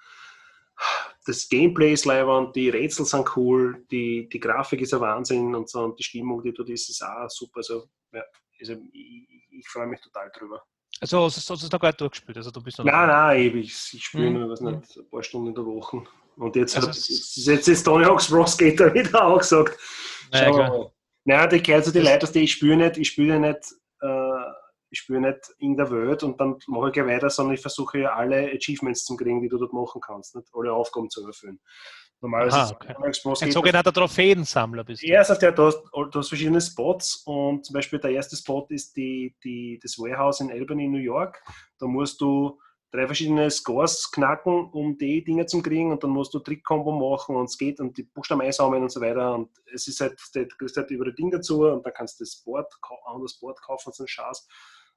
das 1.25 1.49
Gameplay 1.49 1.93
ist 1.93 2.05
leibend, 2.05 2.55
die 2.55 2.69
Rätsel 2.69 3.05
sind 3.05 3.35
cool, 3.35 3.83
die, 3.91 4.29
die 4.29 4.39
Grafik 4.39 4.81
ist 4.81 4.93
ein 4.93 5.01
Wahnsinn 5.01 5.53
und 5.55 5.69
so 5.69 5.83
und 5.83 5.99
die 5.99 6.03
Stimmung, 6.03 6.41
die 6.41 6.53
dort 6.53 6.69
ist, 6.69 6.89
ist 6.89 7.03
auch 7.03 7.29
super. 7.29 7.57
Also, 7.57 7.89
ja, 8.13 8.23
also 8.59 8.73
ich, 8.93 9.27
ich 9.51 9.67
freue 9.67 9.87
mich 9.87 10.01
total 10.01 10.31
drüber. 10.31 10.63
Also 10.99 11.23
hast 11.23 11.49
du 11.49 11.53
es 11.53 11.71
noch 11.71 11.79
gar 11.79 11.89
nicht 11.89 12.01
durchgespielt? 12.01 12.37
Also 12.37 12.51
du 12.51 12.61
bist 12.61 12.77
noch 12.77 12.85
nein, 12.85 13.07
nein, 13.07 13.39
ewig. 13.39 13.65
Ich 13.65 14.03
spiele 14.05 14.29
mhm. 14.29 14.39
nur 14.39 14.49
was 14.49 14.61
nicht, 14.61 14.97
ein 14.97 15.09
paar 15.09 15.23
Stunden 15.23 15.47
in 15.47 15.55
der 15.55 15.65
Woche. 15.65 16.03
Und 16.41 16.55
jetzt, 16.55 16.75
also 16.75 16.87
hat, 16.87 16.95
jetzt 16.97 17.67
ist 17.67 17.83
Tony 17.83 18.03
Hawk's 18.03 18.27
Pro 18.27 18.45
Skater 18.47 18.91
wieder 18.95 19.23
auch 19.23 19.37
gesagt. 19.37 19.77
Naja, 20.31 20.51
mal. 20.51 20.91
Naja, 21.23 21.45
die 21.45 21.61
gehört 21.61 21.85
zu 21.85 21.91
den 21.91 22.03
Leuten, 22.03 22.33
die 22.33 22.39
ich 22.39 22.53
spüre 22.53 22.77
nicht, 22.77 22.97
ich 22.97 23.09
spüre 23.09 23.39
nicht, 23.39 23.59
äh, 24.01 24.51
ich 24.89 24.99
spüre 24.99 25.21
nicht 25.21 25.53
in 25.59 25.77
der 25.77 25.91
Welt 25.91 26.23
und 26.23 26.41
dann 26.41 26.57
mache 26.65 26.87
ich 26.87 26.93
gleich 26.93 27.05
weiter, 27.05 27.29
sondern 27.29 27.53
ich 27.53 27.61
versuche 27.61 28.11
alle 28.11 28.51
Achievements 28.51 29.05
zu 29.05 29.15
kriegen, 29.15 29.39
die 29.39 29.49
du 29.49 29.59
dort 29.59 29.71
machen 29.71 30.01
kannst, 30.01 30.35
nicht 30.35 30.47
alle 30.53 30.73
Aufgaben 30.73 31.11
zu 31.11 31.25
erfüllen. 31.27 31.59
Normalerweise 32.21 32.73
okay. 32.73 32.95
Ein 33.41 33.51
sogenannter 33.51 33.93
Trophäensammler 33.93 34.83
bist 34.83 35.03
du. 35.03 35.07
Ja, 35.07 35.23
sagt 35.23 35.43
er, 35.43 35.51
du 35.51 35.65
hast, 35.65 35.79
du 35.93 36.19
hast 36.19 36.29
verschiedene 36.29 36.61
Spots 36.61 37.21
und 37.25 37.65
zum 37.65 37.73
Beispiel 37.75 37.99
der 37.99 38.11
erste 38.11 38.35
Spot 38.35 38.65
ist 38.69 38.95
die, 38.95 39.35
die, 39.43 39.79
das 39.81 39.99
Warehouse 39.99 40.39
in 40.39 40.51
Albany, 40.51 40.87
New 40.87 40.97
York. 40.97 41.39
Da 41.79 41.85
musst 41.85 42.19
du 42.19 42.59
drei 42.91 43.05
verschiedene 43.05 43.49
Scores 43.49 44.11
knacken, 44.11 44.69
um 44.71 44.97
die 44.97 45.23
Dinge 45.23 45.45
zu 45.45 45.61
kriegen 45.61 45.91
und 45.91 46.03
dann 46.03 46.11
musst 46.11 46.33
du 46.33 46.39
Trick-Kombo 46.39 46.91
machen 46.91 47.35
und 47.35 47.45
es 47.45 47.57
geht 47.57 47.79
und 47.79 47.97
die 47.97 48.03
Buchstaben 48.03 48.41
einsammeln 48.41 48.83
und 48.83 48.91
so 48.91 48.99
weiter 49.01 49.33
und 49.33 49.49
es 49.73 49.87
ist 49.87 50.01
halt, 50.01 50.19
du 50.35 50.47
kriegst 50.57 50.77
halt 50.77 50.91
über 50.91 51.05
die 51.05 51.15
Dinge 51.15 51.31
dazu 51.31 51.63
und 51.63 51.85
dann 51.85 51.93
kannst 51.93 52.19
du 52.19 52.23
das 52.23 52.35
Board, 52.43 52.71
das 53.21 53.39
Board 53.39 53.61
kaufen, 53.61 53.91
so 53.93 54.03
ein 54.03 54.07
Schatz 54.07 54.47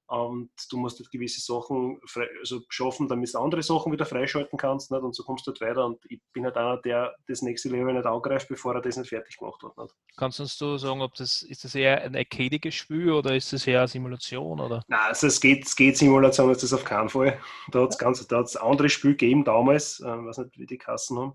und 0.06 0.50
du 0.70 0.76
musst 0.76 0.98
halt 0.98 1.10
gewisse 1.10 1.40
Sachen 1.40 1.98
frei, 2.06 2.26
also 2.40 2.60
schaffen, 2.68 3.08
damit 3.08 3.32
du 3.32 3.38
andere 3.38 3.62
Sachen 3.62 3.90
wieder 3.90 4.04
freischalten 4.04 4.58
kannst 4.58 4.90
nicht? 4.90 5.02
und 5.02 5.14
so 5.14 5.22
kommst 5.22 5.46
du 5.46 5.50
halt 5.50 5.60
weiter 5.62 5.86
und 5.86 5.98
ich 6.10 6.20
bin 6.32 6.44
halt 6.44 6.56
einer, 6.56 6.76
der 6.78 7.14
das 7.26 7.40
nächste 7.40 7.70
Level 7.70 7.94
nicht 7.94 8.06
angreift, 8.06 8.48
bevor 8.48 8.74
er 8.74 8.82
das 8.82 8.96
nicht 8.96 9.08
fertig 9.08 9.38
gemacht 9.38 9.62
hat. 9.62 9.76
Nicht? 9.78 9.94
Kannst 10.16 10.60
du 10.60 10.76
sagen, 10.76 11.00
ob 11.00 11.14
das, 11.14 11.42
ist 11.42 11.64
das 11.64 11.74
eher 11.74 12.02
ein 12.02 12.14
arcadiges 12.14 12.74
Spiel 12.74 13.12
oder 13.12 13.34
ist 13.34 13.52
das 13.52 13.66
eher 13.66 13.80
eine 13.80 13.88
Simulation? 13.88 14.60
Oder? 14.60 14.84
Nein, 14.88 15.00
also 15.08 15.26
es 15.26 15.40
geht, 15.40 15.64
es 15.64 15.74
geht 15.74 15.96
Simulation 15.96 16.50
ist 16.50 16.62
das 16.62 16.72
auf 16.74 16.84
keinen 16.84 17.08
Fall. 17.08 17.38
Da 17.70 17.82
hat 17.82 17.90
es 17.90 17.98
ganz, 17.98 18.26
da 18.26 18.38
hat's 18.38 18.56
andere 18.56 18.90
Spiele 18.90 19.14
gegeben 19.14 19.44
damals, 19.44 20.00
ich 20.00 20.06
äh, 20.06 20.24
weiß 20.24 20.38
nicht, 20.38 20.58
wie 20.58 20.66
die 20.66 20.78
Kassen 20.78 21.18
haben. 21.18 21.32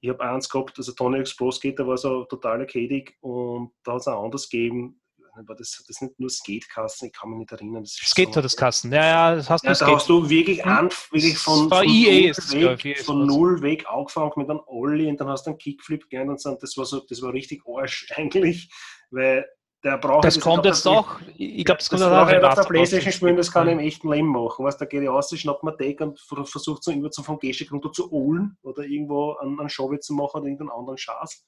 Ich 0.00 0.10
habe 0.10 0.22
eins 0.22 0.50
gehabt, 0.50 0.76
also 0.76 0.92
Tony 0.92 1.18
Explose 1.18 1.60
geht, 1.60 1.78
da 1.78 1.86
war 1.86 1.96
so 1.96 2.24
total 2.24 2.60
arcadig 2.60 3.16
und 3.20 3.72
da 3.84 3.92
hat 3.92 4.00
es 4.00 4.08
auch 4.08 4.24
anders 4.24 4.50
gegeben, 4.50 5.00
war 5.46 5.56
das, 5.56 5.84
das 5.86 6.00
nicht 6.00 6.18
nur 6.18 6.30
Skatekasten, 6.30 7.08
ich 7.08 7.12
kann 7.12 7.30
mich 7.30 7.40
nicht 7.40 7.52
erinnern. 7.52 7.82
Das 7.82 7.92
Skate 7.92 8.32
so, 8.32 8.36
hat 8.36 8.44
das 8.44 8.56
Kasten, 8.56 8.92
ja, 8.92 9.04
ja, 9.04 9.36
das 9.36 9.50
hast 9.50 9.64
du. 9.64 9.68
Ja, 9.68 9.74
da 9.74 9.86
hast 9.94 10.08
du 10.08 10.28
wirklich, 10.28 10.64
an, 10.64 10.88
wirklich 11.10 11.38
von, 11.38 11.68
von, 11.68 11.84
EA 11.84 12.32
null, 12.52 12.84
weg, 12.84 12.98
von 13.00 13.26
null 13.26 13.62
weg 13.62 13.84
angefangen 13.88 14.32
mit 14.36 14.50
einem 14.50 14.60
Ollie 14.66 15.08
und 15.08 15.20
dann 15.20 15.28
hast 15.28 15.46
du 15.46 15.50
einen 15.50 15.58
Kickflip 15.58 16.08
gelernt 16.08 16.30
und 16.30 16.40
so, 16.40 16.56
das 16.60 16.76
war 16.76 16.84
so, 16.84 17.00
das 17.08 17.20
war 17.22 17.32
richtig 17.32 17.62
Arsch 17.66 18.06
eigentlich, 18.16 18.68
weil 19.10 19.44
der 19.82 19.98
braucht 19.98 20.24
das 20.24 20.40
kommt 20.40 20.64
jetzt 20.64 20.86
doch, 20.86 21.20
ich 21.36 21.64
glaube, 21.64 21.78
das 21.78 21.90
kommt 21.90 22.00
das 22.00 22.10
auch 22.10 22.26
halt 22.26 22.42
auf 22.42 22.54
der 22.54 22.62
Playstation 22.62 23.12
spielen, 23.12 23.36
das 23.36 23.52
kann 23.52 23.66
er 23.66 23.74
im 23.74 23.80
echten 23.80 24.10
Leben 24.10 24.28
machen. 24.28 24.64
Was 24.64 24.78
da 24.78 24.86
geht 24.86 25.02
er 25.02 25.12
aus, 25.12 25.36
schnappt 25.38 25.62
man 25.62 25.76
Deck 25.76 26.00
und 26.00 26.18
versucht 26.18 26.82
so 26.82 26.90
über 26.90 27.10
zum 27.10 27.24
vom 27.24 27.38
Gehsteig 27.38 27.70
runter 27.70 27.92
zu 27.92 28.10
holen 28.10 28.56
oder 28.62 28.84
irgendwo 28.84 29.34
einen, 29.34 29.60
einen 29.60 29.68
Show 29.68 29.94
zu 29.98 30.14
machen 30.14 30.40
oder 30.40 30.46
irgendeinen 30.46 30.70
anderen 30.70 30.96
Schatz 30.96 31.44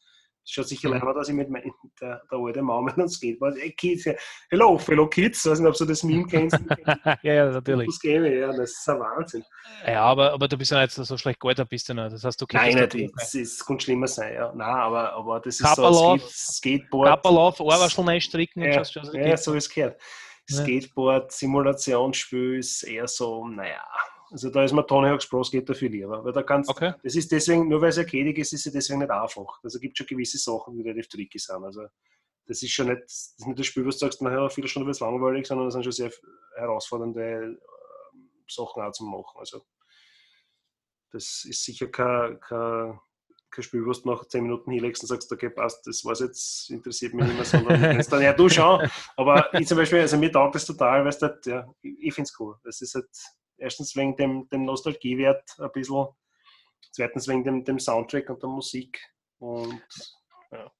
schaut 0.47 0.69
sicher 0.69 0.89
mhm. 0.89 1.15
dass 1.15 1.29
ich 1.29 1.35
mit 1.35 1.51
mein, 1.51 1.71
der, 2.01 2.23
der 2.31 2.39
alte 2.39 2.63
Mann 2.63 2.85
mit 2.85 2.95
einem 2.95 3.09
Skateboard, 3.09 3.57
hey 3.59 3.73
Kids, 3.73 4.09
hello, 4.51 4.79
fellow 4.79 5.07
Kids, 5.09 5.45
ich 5.45 5.51
weiß 5.51 5.61
nicht, 5.61 5.69
ob 5.69 5.77
du 5.77 5.85
das 5.85 6.03
Meme 6.03 6.27
kennst. 6.27 6.59
ja, 7.23 7.33
ja, 7.33 7.51
natürlich. 7.51 7.87
Das, 7.87 8.01
gäbe, 8.01 8.33
ja, 8.33 8.49
das 8.49 8.71
ist 8.71 8.89
ein 8.89 9.01
Wahnsinn. 9.01 9.45
Ja, 9.87 10.03
aber, 10.03 10.33
aber 10.33 10.49
du 10.49 10.57
bist 10.57 10.71
ja 10.71 10.81
nicht 10.81 10.93
so 10.93 11.17
schlecht 11.17 11.41
gealtert, 11.41 11.69
bist 11.69 11.89
du 11.89 11.95
nicht. 11.95 12.13
Das 12.13 12.25
heißt, 12.25 12.41
du 12.41 12.47
Nein, 12.53 12.75
nicht, 12.75 13.13
das, 13.17 13.33
das 13.33 13.67
könnte 13.67 13.85
schlimmer 13.85 14.07
sein, 14.07 14.35
ja. 14.35 14.53
Nein, 14.55 14.69
aber, 14.69 15.13
aber 15.13 15.41
das 15.41 15.57
ist 15.57 15.63
Kappalauf, 15.63 16.21
so 16.23 16.29
Skateboard. 16.29 17.09
Kappalauf, 17.09 17.61
Ohrwaschel 17.61 18.05
reinstricken 18.05 18.63
ja, 18.63 18.79
und 18.79 18.89
schon, 18.89 19.15
Ja, 19.15 19.37
so 19.37 19.55
ist 19.55 19.67
es 19.67 19.75
gehört. 19.75 20.01
Skateboard, 20.49 21.33
Simulationsspiel 21.33 22.59
ist 22.59 22.85
eher 22.85 23.09
so, 23.09 23.47
naja, 23.49 23.83
also 24.31 24.51
da 24.51 24.65
ist 24.65 24.73
mir 24.73 24.87
Tony 24.87 25.09
Hawk's 25.09 25.29
Pro 25.29 25.43
Skater 25.45 25.75
viel 25.75 25.91
lieber. 25.91 26.25
Weil 26.25 26.33
da 26.33 26.43
kannst, 26.43 26.71
okay. 26.71 26.95
Das 27.03 27.15
ist 27.15 27.31
deswegen, 27.31 27.69
nur 27.69 27.81
weil 27.81 27.91
es 27.91 27.99
arcadig 27.99 28.39
ist, 28.39 28.53
ist 28.53 28.67
es 28.67 28.73
deswegen 28.73 29.01
nicht 29.01 29.11
einfach. 29.11 29.61
Also 29.63 29.79
gibt 29.79 29.97
schon 29.97 30.07
gewisse 30.07 30.39
Sachen, 30.39 30.75
die 30.75 30.83
relativ 30.83 31.09
tricky 31.09 31.39
sind. 31.39 31.65
Also 31.65 31.87
das 32.47 32.63
ist 32.63 32.73
schon 32.73 32.89
nicht 32.89 33.03
das, 33.05 33.35
ist 33.39 33.47
nicht 33.47 33.59
das 33.59 33.67
Spiel, 33.67 33.85
wo 33.85 33.91
du 33.91 33.97
sagst, 33.97 34.23
nachher 34.23 34.49
viele 34.51 34.69
Stunden 34.69 34.87
wird 34.87 34.97
es 34.97 35.01
langweilig, 35.01 35.47
sondern 35.47 35.67
das 35.67 35.75
sind 35.75 35.83
schon 35.85 35.93
sehr 35.93 36.11
herausfordernde 36.57 37.21
äh, 37.21 37.57
Sachen 38.49 38.83
auch 38.83 38.93
zu 38.93 39.05
machen. 39.05 39.39
Also 39.39 39.63
das 41.13 41.45
ist 41.49 41.65
sicher 41.65 41.89
kein, 41.89 42.41
kein, 42.41 42.99
kein 43.51 43.63
Spiel, 43.63 43.85
wo 43.85 43.93
du 43.93 44.11
nach 44.11 44.27
10 44.27 44.43
Minuten 44.43 44.71
hinlegst 44.71 45.03
und 45.03 45.09
sagst, 45.09 45.31
okay, 45.33 45.51
passt, 45.51 45.87
das 45.87 46.05
war's 46.05 46.21
jetzt, 46.21 46.71
interessiert 46.71 47.15
mich 47.15 47.27
nicht 47.27 47.37
mehr, 47.37 47.45
sondern 47.45 47.99
dann, 47.99 48.23
ja, 48.23 48.33
du 48.33 48.49
schau. 48.49 48.83
Aber 49.17 49.53
ich 49.55 49.67
zum 49.67 49.79
Beispiel, 49.79 50.01
also 50.01 50.17
mir 50.17 50.31
taugt 50.31 50.55
das 50.55 50.67
total, 50.67 51.03
weil 51.03 51.09
es 51.09 51.23
halt, 51.23 51.45
ja, 51.47 51.67
ich, 51.83 51.97
ich 52.01 52.15
finde 52.15 52.29
es 52.29 52.41
cool. 52.41 52.57
Das 52.65 52.81
ist 52.81 52.95
halt, 52.95 53.09
erstens 53.59 53.97
wegen 53.97 54.17
dem, 54.17 54.49
dem 54.49 54.65
Nostalgiewert 54.65 55.45
ein 55.59 55.71
bisschen, 55.73 56.07
zweitens 56.91 57.29
wegen 57.29 57.45
dem, 57.45 57.65
dem 57.65 57.79
Soundtrack 57.79 58.31
und 58.31 58.43
der 58.43 58.51
Musik. 58.51 59.01
Und, 59.39 59.83
ja. 60.53 60.71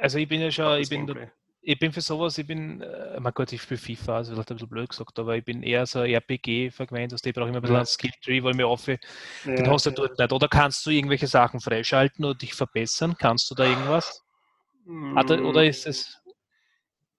Also 0.00 0.18
ich 0.18 0.28
bin 0.28 0.40
ja 0.40 0.50
schon, 0.50 0.80
ich 0.80 0.88
bin, 0.88 1.30
ich 1.64 1.78
bin 1.78 1.92
für 1.92 2.00
sowas, 2.00 2.36
ich 2.38 2.46
bin, 2.46 2.80
äh, 2.80 3.20
mein 3.20 3.32
Gott, 3.32 3.52
ich 3.52 3.62
spiele 3.62 3.78
FIFA, 3.78 4.16
also 4.16 4.32
vielleicht 4.32 4.50
ein 4.50 4.56
bisschen 4.56 4.68
blöd 4.68 4.88
gesagt, 4.90 5.18
aber 5.18 5.36
ich 5.36 5.44
bin 5.44 5.62
eher 5.62 5.86
so 5.86 6.02
RPG-vergewöhnt, 6.02 7.12
also 7.12 7.28
ich 7.28 7.34
brauche 7.34 7.48
immer 7.48 7.58
ein 7.58 7.62
bisschen 7.62 7.74
ja. 7.74 7.80
einen 7.80 7.86
Skill-Tree, 7.86 8.42
weil 8.42 8.54
mir 8.54 8.66
auf, 8.66 8.86
ja, 8.88 8.96
den 9.46 9.70
hast 9.70 9.86
du 9.86 9.90
ja. 9.90 9.96
dort 9.96 10.18
nicht. 10.18 10.32
Oder 10.32 10.48
kannst 10.48 10.84
du 10.84 10.90
irgendwelche 10.90 11.28
Sachen 11.28 11.60
freischalten 11.60 12.24
oder 12.24 12.34
dich 12.34 12.54
verbessern? 12.54 13.16
Kannst 13.18 13.50
du 13.50 13.54
da 13.54 13.64
irgendwas? 13.64 14.22
Mm. 14.84 15.16
Oder 15.16 15.64
ist 15.64 15.86
es 15.86 16.21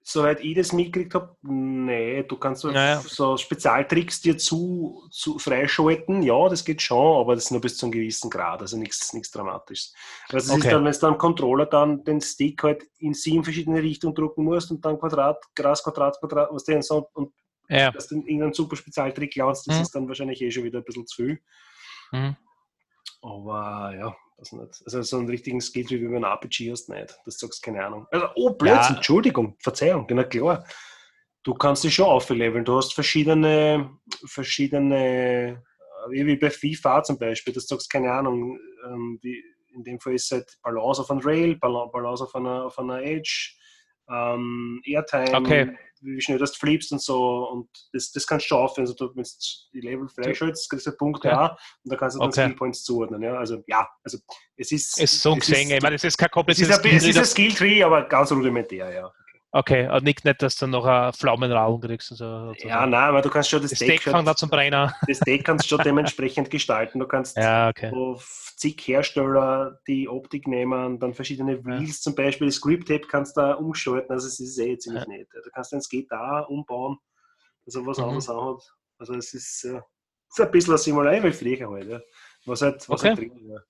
soweit 0.03 0.41
ich 0.41 0.55
das 0.55 0.73
mitgekriegt 0.73 1.15
habe, 1.15 1.35
nee, 1.43 2.23
du 2.23 2.37
kannst 2.37 2.61
so, 2.61 2.69
Naja. 2.69 3.01
so 3.07 3.37
Spezialtricks 3.37 4.21
dir 4.21 4.37
zu, 4.37 5.07
zu 5.09 5.39
freischalten, 5.39 6.21
ja, 6.21 6.49
das 6.49 6.65
geht 6.65 6.81
schon, 6.81 7.21
aber 7.21 7.35
das 7.35 7.45
ist 7.45 7.51
nur 7.51 7.61
bis 7.61 7.77
zu 7.77 7.85
einem 7.85 7.93
gewissen 7.93 8.29
Grad, 8.29 8.61
also 8.61 8.77
nichts, 8.77 9.13
nichts 9.13 9.31
Dramatisches. 9.31 9.93
Also 10.29 10.37
es 10.37 10.45
ist 10.47 10.65
Okay. 10.65 10.71
dann, 10.71 10.83
wenn 10.85 10.91
du 10.91 10.99
dann 10.99 11.13
am 11.13 11.17
Controller 11.17 11.65
dann 11.65 12.03
den 12.03 12.19
Stick 12.21 12.61
halt 12.63 12.83
in 12.97 13.13
sieben 13.13 13.43
verschiedene 13.43 13.81
Richtungen 13.81 14.13
drücken 14.13 14.43
musst 14.43 14.71
und 14.71 14.83
dann 14.83 14.99
Quadrat, 14.99 15.41
Gras, 15.55 15.81
Quadrat, 15.83 16.19
Quadrat, 16.19 16.49
was 16.51 16.63
denn 16.65 16.81
so 16.81 17.09
und 17.13 17.33
Ja. 17.69 17.91
dass 17.91 18.07
du 18.09 18.15
irgendeinen 18.17 18.53
super 18.53 18.75
Spezialtrick 18.75 19.35
lernst, 19.35 19.67
das 19.67 19.77
Mhm. 19.77 19.81
ist 19.83 19.95
dann 19.95 20.07
wahrscheinlich 20.07 20.41
eh 20.41 20.51
schon 20.51 20.63
wieder 20.65 20.79
ein 20.79 20.83
bisschen 20.83 21.07
zu 21.07 21.15
viel. 21.23 21.39
Mhm. 22.11 22.35
Aber 23.23 23.93
ja, 23.97 24.15
das 24.37 24.51
nicht. 24.51 24.81
Also 24.85 25.01
so 25.01 25.17
einen 25.17 25.29
richtigen 25.29 25.61
Skill 25.61 25.89
wie 25.89 26.11
wenn 26.11 26.23
ein 26.25 26.31
RPG 26.31 26.71
hast, 26.71 26.89
nicht. 26.89 27.17
Das 27.25 27.37
sagst 27.39 27.63
keine 27.63 27.83
Ahnung. 27.85 28.05
Also, 28.11 28.27
oh, 28.35 28.49
Blödsinn, 28.51 28.91
Ja. 28.91 28.95
Entschuldigung, 28.97 29.55
Verzeihung, 29.59 30.05
genau 30.07 30.23
klar. 30.25 30.65
Du 31.43 31.53
kannst 31.53 31.83
dich 31.83 31.93
schon 31.95 32.05
aufleveln. 32.05 32.63
Du 32.65 32.75
hast 32.77 32.93
verschiedene, 32.93 33.89
verschiedene, 34.25 35.63
äh, 36.07 36.11
wie 36.11 36.35
bei 36.37 36.49
FIFA 36.49 37.03
zum 37.03 37.17
Beispiel, 37.17 37.53
das 37.53 37.67
sagst 37.67 37.89
keine 37.89 38.11
Ahnung, 38.11 38.59
ähm, 38.85 39.19
wie, 39.21 39.43
in 39.73 39.83
dem 39.83 39.99
Fall 39.99 40.13
ist 40.13 40.25
es 40.25 40.31
halt 40.31 40.57
Balance 40.61 41.01
auf 41.01 41.09
einer 41.11 41.25
Rail, 41.25 41.55
Bala- 41.55 41.87
Balance 41.91 42.23
auf 42.23 42.35
einer, 42.35 42.65
auf 42.65 42.77
einer 42.77 43.01
Edge, 43.01 43.51
ähm, 44.09 44.81
Airtime, 44.85 45.37
Okay. 45.37 45.77
Wie 46.03 46.21
schnell 46.21 46.37
du 46.37 46.43
das 46.43 46.55
flippst 46.55 46.91
und 46.91 47.01
so. 47.01 47.47
Und 47.49 47.69
das, 47.93 48.11
das 48.11 48.27
kannst 48.27 48.45
du 48.45 48.47
schon 48.49 48.57
aufwählen. 48.59 48.87
Also, 48.87 49.07
du, 49.07 49.15
wenn 49.15 49.23
du 49.23 49.29
die 49.73 49.81
Level 49.81 50.07
freischaltest, 50.07 50.69
kriegst 50.69 50.85
du 50.87 50.91
Punkte 50.91 51.29
Ja. 51.29 51.45
auch 51.45 51.51
und 51.83 51.91
da 51.91 51.95
kannst 51.95 52.15
du 52.15 52.19
dann 52.19 52.29
Okay. 52.29 52.43
Skillpoints 52.45 52.83
zuordnen. 52.83 53.21
Ja? 53.21 53.35
Also 53.35 53.63
ja, 53.67 53.87
also 54.03 54.17
es 54.57 54.71
ist. 54.71 54.99
Ist 54.99 55.21
so 55.21 55.33
es 55.33 55.39
gesehen, 55.47 55.71
ich 55.71 55.81
meine, 55.81 55.95
es 55.95 56.03
ist 56.03 56.17
kein 56.17 56.25
es 56.27 56.29
ist, 56.29 56.33
kompliziertes 56.33 56.79
ein, 56.83 56.95
es 56.97 57.03
ist 57.03 57.17
ein 57.17 57.25
Skill- 57.25 57.51
Skilltree, 57.51 57.83
aber 57.83 58.03
ganz 58.03 58.31
rudimentär, 58.31 58.91
ja. 58.93 59.11
Okay, 59.55 59.87
und 59.87 60.03
nicht, 60.03 60.25
nicht, 60.25 60.41
dass 60.41 60.55
du 60.55 60.65
noch 60.65 60.83
eine 60.83 61.13
Pflaumenraum 61.13 61.79
kriegst. 61.79 62.09
Und 62.09 62.17
so, 62.17 62.25
oder 62.25 62.55
so. 62.59 62.67
Ja, 62.67 62.87
nein, 62.87 63.09
aber 63.09 63.21
du 63.21 63.29
kannst 63.29 63.51
schon 63.51 63.61
das 63.61 63.69
das 63.69 63.79
Deck, 63.79 64.01
fängt 64.01 64.15
an 64.27 64.35
zum 64.35 64.49
Brennen. 64.49 64.91
das 65.07 65.19
Deck 65.19 65.45
kannst 65.45 65.65
du 65.65 65.69
schon 65.75 65.83
dementsprechend 65.83 66.49
gestalten. 66.49 66.97
Du 66.97 67.05
kannst 67.07 67.37
Ja, 67.37 67.69
okay. 67.69 67.91
so 67.91 68.19
zig 68.57 68.81
Hersteller 68.87 69.79
die 69.87 70.09
Optik 70.09 70.47
nehmen, 70.47 70.99
dann 70.99 71.13
verschiedene 71.13 71.63
Wheels 71.63 72.01
zum 72.01 72.15
Beispiel, 72.15 72.47
das 72.47 72.59
Grip 72.61 72.83
Tape 72.87 73.05
kannst 73.07 73.37
du 73.37 73.41
da 73.41 73.53
umgestalten, 73.53 74.11
also 74.11 74.25
es 74.25 74.39
ist 74.39 74.57
eh 74.57 74.75
ziemlich 74.79 75.05
nett. 75.05 75.27
Du 75.31 75.49
kannst 75.53 75.71
ein 75.71 75.81
Skate 75.81 76.07
da 76.09 76.39
umbauen, 76.39 76.97
also 77.67 77.85
was 77.85 77.99
Mhm. 77.99 78.05
anderes 78.05 78.29
auch 78.29 78.55
hat. 78.55 78.63
Also 78.97 79.13
es 79.13 79.35
ist, 79.35 79.65
äh, 79.65 79.79
ist 80.29 80.41
ein 80.41 80.49
bisschen 80.49 80.73
ein 80.73 80.77
Simulator 80.79 81.29
wie 81.29 81.31
früher 81.31 81.69
halt, 81.69 81.89
ja. 81.89 81.99
Was 82.47 82.63
halt, 82.63 82.89
was 82.89 83.01
Okay. 83.01 83.09
halt 83.09 83.19
drin 83.19 83.49
war. 83.49 83.61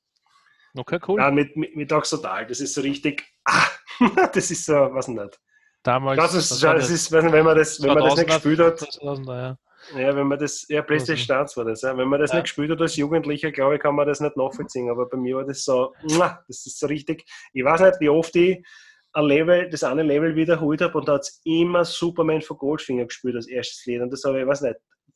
Okay, 0.77 0.99
cool. 1.09 1.19
Ja, 1.19 1.29
mit, 1.29 1.57
mit, 1.57 1.75
mit 1.75 1.91
Oxidal, 1.91 2.47
das 2.47 2.61
ist 2.61 2.73
so 2.73 2.79
richtig, 2.79 3.25
ah, 3.43 3.67
das 4.33 4.49
ist 4.49 4.65
so, 4.65 4.73
was 4.73 5.09
nicht. 5.09 5.39
Damals. 5.83 6.17
Das 6.17 6.33
ist, 6.33 6.51
das 6.51 6.63
war 6.63 6.77
ist, 6.77 6.89
nicht, 6.89 7.11
wenn 7.11 7.43
man 7.43 7.57
das, 7.57 7.81
wenn 7.81 7.93
man 7.93 8.03
das 8.03 8.15
nicht 8.15 8.29
2000er, 8.29 8.33
gespielt 8.33 8.59
hat, 8.59 8.79
2000er, 8.79 9.57
ja. 9.93 9.99
ja, 9.99 10.15
wenn 10.15 10.27
man 10.27 10.39
das, 10.39 10.65
ja, 10.69 10.81
PlayStation 10.81 11.37
1 11.37 11.57
war 11.57 11.65
das, 11.65 11.81
ja. 11.81 11.97
wenn 11.97 12.07
man 12.07 12.21
das 12.21 12.31
Ja. 12.31 12.37
nicht 12.37 12.45
gespielt 12.45 12.71
hat 12.71 12.81
als 12.81 12.95
Jugendlicher, 12.95 13.51
glaube 13.51 13.75
ich, 13.75 13.81
kann 13.81 13.95
man 13.95 14.07
das 14.07 14.21
nicht 14.21 14.37
nachvollziehen. 14.37 14.89
Aber 14.89 15.09
bei 15.09 15.17
mir 15.17 15.35
war 15.35 15.43
das 15.45 15.65
so, 15.65 15.93
das 16.07 16.65
ist 16.65 16.79
so 16.79 16.87
richtig. 16.87 17.25
Ich 17.51 17.63
weiß 17.65 17.81
nicht, 17.81 17.99
wie 17.99 18.09
oft 18.09 18.35
ich 18.35 18.65
ein 19.13 19.25
Level, 19.25 19.69
das 19.69 19.83
eine 19.83 20.03
Level 20.03 20.35
wiederholt 20.35 20.81
habe 20.81 20.97
und 20.97 21.07
da 21.07 21.13
hat 21.13 21.21
es 21.21 21.41
immer 21.43 21.85
Superman 21.85 22.41
von 22.41 22.57
Goldfinger 22.57 23.05
gespielt 23.05 23.35
als 23.35 23.47
erstes 23.47 23.85
Lied. 23.85 24.01
Und 24.01 24.11
das 24.11 24.23
habe 24.23 24.39
ich, 24.41 24.47
weiß 24.47 24.61
nicht, 24.61 24.75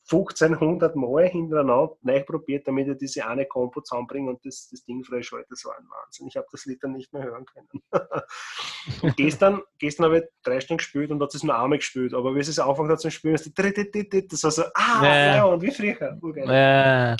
1500 0.09 0.95
Mal 0.95 1.27
hintereinander 1.27 1.97
neu 2.01 2.23
probiert, 2.23 2.67
damit 2.67 2.87
ich 2.87 2.97
diese 2.97 3.27
eine 3.27 3.45
Kompo 3.45 3.81
zusammenbringe 3.81 4.29
und 4.29 4.45
das, 4.45 4.69
das 4.69 4.83
Ding 4.85 5.03
freischalte. 5.03 5.47
Das 5.49 5.65
war 5.65 5.77
ein 5.77 5.85
Wahnsinn. 5.89 6.27
Ich 6.27 6.37
habe 6.37 6.47
das 6.51 6.65
Lied 6.65 6.81
dann 6.81 6.93
nicht 6.93 7.11
mehr 7.11 7.23
hören 7.23 7.45
können. 7.45 7.67
gestern, 9.17 9.61
gestern 9.79 10.05
habe 10.05 10.19
ich 10.19 10.23
drei 10.43 10.61
Stunden 10.61 10.77
gespielt 10.77 11.11
und 11.11 11.21
hat 11.21 11.35
es 11.35 11.43
nur 11.43 11.59
einmal 11.59 11.77
gespielt. 11.79 12.13
Aber 12.13 12.33
wie 12.35 12.39
es 12.39 12.47
es 12.47 12.59
angefangen 12.59 12.89
hat 12.89 13.01
zu 13.01 13.11
spielen, 13.11 13.35
ist 13.35 13.45
die 13.45 14.27
das 14.27 14.43
war 14.43 14.51
so, 14.51 14.63
ah, 14.73 15.03
Ja. 15.03 15.35
ja, 15.35 15.43
und 15.45 15.61
wie 15.61 15.71
früher. 15.71 16.17
Urgeil. 16.21 16.49
Äh, 16.49 17.17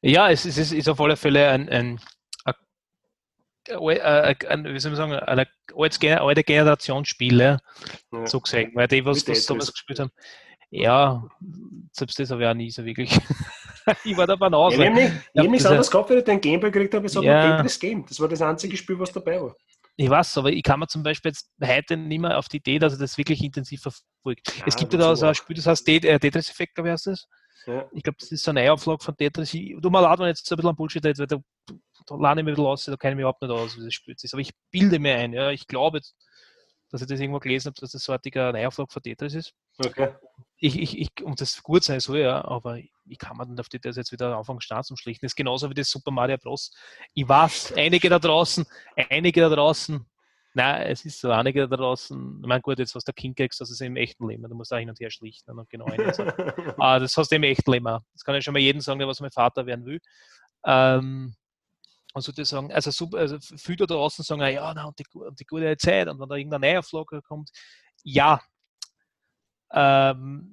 ja, 0.00 0.30
es 0.30 0.46
ist, 0.46 0.58
es 0.58 0.72
ist 0.72 0.88
auf 0.88 1.00
alle 1.00 1.16
Fälle 1.16 1.48
ein, 1.50 1.68
ein, 4.46 4.64
wie 4.64 4.78
soll 4.78 4.92
man 4.92 4.96
sagen, 4.96 5.12
eine 5.12 5.46
alte 5.74 6.44
Generationsspiel, 6.44 7.40
ja, 7.40 7.58
Ja. 8.12 8.26
so 8.26 8.40
gesehen. 8.40 8.70
Weil 8.74 8.88
die, 8.88 9.04
was, 9.04 9.24
Tetris. 9.24 9.46
damals 9.46 9.72
gespielt 9.72 10.00
haben, 10.00 10.12
ja, 10.82 11.28
selbst 11.92 12.18
das 12.18 12.30
habe 12.30 12.42
ich 12.42 12.48
auch 12.48 12.54
nie 12.54 12.70
so 12.70 12.84
wirklich. 12.84 13.10
ich 14.04 14.16
war 14.16 14.26
da 14.26 14.36
Banause. 14.36 14.82
Ich 14.82 14.88
habe 14.90 15.00
ich 15.00 15.08
hab 15.08 15.44
nichts 15.46 15.58
diese- 15.58 15.68
anderes 15.68 15.90
gehabt, 15.90 16.10
wenn 16.10 16.18
ich 16.18 16.24
den 16.24 16.40
Gameboy 16.40 16.70
gekriegt 16.70 16.94
habe. 16.94 17.06
Es 17.06 17.16
hat 17.16 17.22
Ja. 17.24 17.56
Tetris 17.56 17.78
Game. 17.78 18.04
Das 18.06 18.20
war 18.20 18.28
das 18.28 18.42
einzige 18.42 18.76
Spiel, 18.76 18.98
was 18.98 19.12
dabei 19.12 19.40
war. 19.40 19.54
Ich 19.98 20.10
weiß, 20.10 20.36
aber 20.38 20.50
ich 20.52 20.62
kann 20.62 20.78
mir 20.80 20.88
zum 20.88 21.02
Beispiel 21.02 21.30
jetzt 21.30 21.50
heute 21.64 21.96
nicht 21.96 22.20
mehr 22.20 22.36
auf 22.36 22.48
die 22.48 22.58
Idee, 22.58 22.78
dass 22.78 22.92
ich 22.92 22.98
das 22.98 23.16
wirklich 23.16 23.42
intensiv 23.42 23.80
verfolgt. 23.80 24.46
es 24.66 24.74
Ja, 24.74 24.80
gibt 24.80 24.92
ja 24.92 24.98
da 24.98 25.16
so 25.16 25.26
ein? 25.26 25.34
Spiel, 25.34 25.56
das 25.56 25.66
heißt 25.66 25.88
äh, 25.88 26.18
Tetris-Effekt, 26.18 26.74
glaube 26.74 26.88
ich, 26.88 26.92
heißt 26.92 27.06
das. 27.06 27.26
Ja. 27.66 27.88
Ich 27.92 28.02
glaube, 28.02 28.16
das 28.20 28.30
ist 28.30 28.44
so 28.44 28.50
eine 28.50 28.62
Neuauflage 28.62 29.02
von 29.02 29.16
Tetris. 29.16 29.54
Ich, 29.54 29.74
du 29.80 29.88
mal 29.90 30.04
ich 30.04 30.26
jetzt 30.26 30.52
ein 30.52 30.56
bisschen 30.56 30.68
an 30.70 30.76
Bullshit 30.76 31.02
weil 31.02 31.14
da, 31.14 31.38
da 32.06 32.16
lerne 32.16 32.42
ich 32.42 32.44
mich 32.44 32.52
ein 32.52 32.56
bisschen 32.56 32.66
aus, 32.66 32.84
da 32.84 32.96
kenne 32.96 33.12
ich 33.12 33.16
mich 33.16 33.22
überhaupt 33.22 33.40
nicht 33.42 33.50
aus, 33.50 33.76
wie 33.78 33.84
das 33.84 33.94
Spiel 33.94 34.14
ist. 34.20 34.34
Aber 34.34 34.40
ich 34.42 34.52
bilde 34.70 34.98
mir 34.98 35.16
ein, 35.16 35.32
ja, 35.32 35.50
ich 35.50 35.66
glaube, 35.66 36.00
dass 36.90 37.00
ich 37.00 37.08
das 37.08 37.18
irgendwo 37.18 37.40
gelesen 37.40 37.68
habe, 37.70 37.80
dass 37.80 37.92
das 37.92 38.04
so 38.04 38.12
artige 38.12 38.52
Neuauflage 38.52 38.92
von 38.92 39.02
Tetris 39.02 39.34
ist. 39.34 39.52
Okay. 39.78 40.10
Ich, 40.58 40.78
ich, 40.78 40.98
ich, 40.98 41.10
und 41.22 41.40
das 41.40 41.62
gut 41.62 41.84
sein 41.84 42.00
soll, 42.00 42.20
ja, 42.20 42.42
aber 42.44 42.78
ich 42.78 43.18
kann 43.18 43.36
dann 43.38 43.58
auf 43.60 43.68
die 43.68 43.78
das 43.78 43.96
jetzt 43.96 44.12
wieder 44.12 44.36
anfangen, 44.36 44.60
Start 44.60 44.86
zum 44.86 44.96
Schlichten. 44.96 45.26
Das 45.26 45.32
ist 45.32 45.36
genauso 45.36 45.68
wie 45.68 45.74
das 45.74 45.90
Super 45.90 46.10
Mario 46.10 46.38
Bros. 46.38 46.72
Ich 47.12 47.28
weiß, 47.28 47.74
einige 47.76 48.08
da 48.08 48.18
draußen, 48.18 48.64
einige 49.10 49.42
da 49.42 49.48
draußen, 49.50 50.04
nein, 50.54 50.86
es 50.86 51.04
ist 51.04 51.20
so, 51.20 51.30
einige 51.30 51.68
da 51.68 51.76
draußen, 51.76 52.40
ich 52.42 52.48
meine, 52.48 52.62
gut, 52.62 52.78
jetzt 52.78 52.94
was 52.94 53.04
der 53.04 53.14
King 53.14 53.34
kriegst, 53.34 53.60
das 53.60 53.70
ist 53.70 53.82
im 53.82 53.96
echten 53.96 54.26
Leben, 54.26 54.42
du 54.48 54.54
musst 54.54 54.72
da 54.72 54.78
hin 54.78 54.88
und 54.88 54.98
her 54.98 55.10
schlichten 55.10 55.50
und 55.50 55.68
genau. 55.68 55.86
Ah, 56.78 56.98
das 56.98 57.16
hast 57.16 57.30
du 57.30 57.36
im 57.36 57.42
echten 57.42 57.70
Leben 57.70 57.86
auch. 57.86 58.00
Das 58.14 58.24
kann 58.24 58.34
ich 58.34 58.44
schon 58.44 58.54
mal 58.54 58.60
jedem 58.60 58.80
sagen, 58.80 58.98
der 58.98 59.08
was 59.08 59.20
mein 59.20 59.30
Vater 59.30 59.66
werden 59.66 59.84
will. 59.84 60.00
Ähm, 60.64 61.34
und 62.14 62.46
sagen, 62.46 62.72
also, 62.72 62.90
super, 62.90 63.18
also 63.18 63.36
viele 63.40 63.86
da 63.86 63.86
draußen 63.86 64.24
sagen, 64.24 64.40
ja, 64.40 64.72
na, 64.74 64.86
und 64.86 64.98
die, 64.98 65.04
und 65.12 65.38
die 65.38 65.44
gute 65.44 65.76
Zeit 65.76 66.08
und 66.08 66.18
wenn 66.18 66.28
da 66.28 66.36
irgendeine 66.36 66.72
Neuauflage 66.72 67.20
kommt, 67.20 67.50
ja. 68.02 68.40
Ähm, 69.72 70.52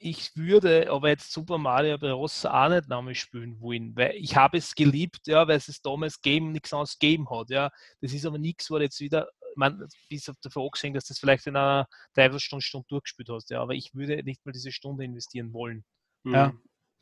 ich 0.00 0.36
würde 0.36 0.90
aber 0.90 1.08
jetzt 1.08 1.32
Super 1.32 1.58
Mario 1.58 1.98
Bros. 1.98 2.44
auch 2.46 2.68
nicht 2.68 2.88
nochmal 2.88 3.14
spielen 3.14 3.60
wollen, 3.60 3.96
weil 3.96 4.14
ich 4.14 4.36
habe 4.36 4.58
es 4.58 4.74
geliebt, 4.74 5.26
ja, 5.26 5.46
weil 5.48 5.56
es 5.56 5.82
damals 5.82 6.20
Game 6.20 6.52
nichts 6.52 6.72
anderes 6.72 6.98
gegeben 6.98 7.28
hat, 7.30 7.50
ja. 7.50 7.70
Das 8.00 8.12
ist 8.12 8.24
aber 8.24 8.38
nichts, 8.38 8.70
wo 8.70 8.78
du 8.78 8.84
jetzt 8.84 9.00
wieder, 9.00 9.28
meine, 9.56 9.88
bis 10.08 10.28
auf 10.28 10.36
davon 10.40 10.64
angesehen, 10.64 10.94
dass 10.94 11.06
du 11.06 11.12
das 11.12 11.18
vielleicht 11.18 11.46
in 11.46 11.56
einer 11.56 11.88
Dreiviertelstunde 12.14 12.62
Stunde 12.62 12.86
durchgespielt 12.88 13.28
hast, 13.30 13.50
ja, 13.50 13.60
aber 13.60 13.74
ich 13.74 13.92
würde 13.94 14.22
nicht 14.22 14.44
mal 14.46 14.52
diese 14.52 14.70
Stunde 14.70 15.04
investieren 15.04 15.52
wollen. 15.52 15.84
Ja. 16.24 16.52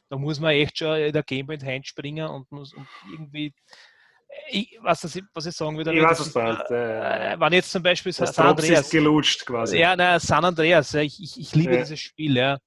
Da 0.08 0.16
muss 0.16 0.40
man 0.40 0.52
echt 0.52 0.78
schon 0.78 0.96
in 0.98 1.12
der 1.12 1.24
Gameboy 1.24 1.56
reinspringen 1.56 2.28
und 2.28 2.50
muss 2.50 2.72
und 2.72 2.86
irgendwie. 3.10 3.52
Ich 4.48 4.78
was 4.80 5.02
ich, 5.16 5.22
was 5.34 5.46
ich 5.46 5.54
sagen 5.54 5.76
würde. 5.76 5.92
Ich 5.94 6.00
das 6.00 6.20
weiß, 6.20 6.34
was 6.34 6.60
ist, 6.60 6.70
äh, 6.70 7.36
wenn 7.40 7.52
jetzt 7.52 7.70
zum 7.70 7.82
Beispiel 7.82 8.12
das 8.12 8.34
San 8.34 8.46
Drops 8.46 8.62
ist 8.62 8.68
Andreas. 8.68 8.90
gelutscht 8.90 9.46
quasi. 9.46 9.78
Ja, 9.78 9.96
nein, 9.96 10.20
San 10.20 10.44
Andreas. 10.44 10.94
Ich, 10.94 11.20
ich, 11.22 11.40
ich 11.40 11.54
liebe 11.54 11.74
Ja. 11.74 11.80
dieses 11.80 12.00
Spiel. 12.00 12.36
Ja. 12.36 12.58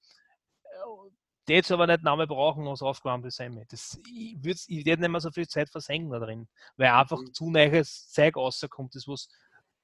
Die 1.48 1.54
jetzt 1.54 1.72
aber 1.72 1.88
nicht 1.88 2.04
Name 2.04 2.28
brauchen, 2.28 2.66
was 2.66 2.82
aufgewärmt 2.82 3.26
ist. 3.26 3.40
Das, 3.70 3.98
ich 4.08 4.36
würde 4.44 4.60
ich 4.68 4.86
werd 4.86 5.00
nicht 5.00 5.10
mehr 5.10 5.20
so 5.22 5.32
viel 5.32 5.48
Zeit 5.48 5.70
versenken 5.70 6.12
da 6.12 6.20
drin, 6.20 6.48
weil 6.78 6.90
einfach 6.90 7.20
Mhm. 7.20 7.34
zu 7.34 7.50
neues 7.50 8.10
Zeug 8.12 8.36
rauskommt, 8.38 8.94
das 8.94 9.08
was 9.08 9.28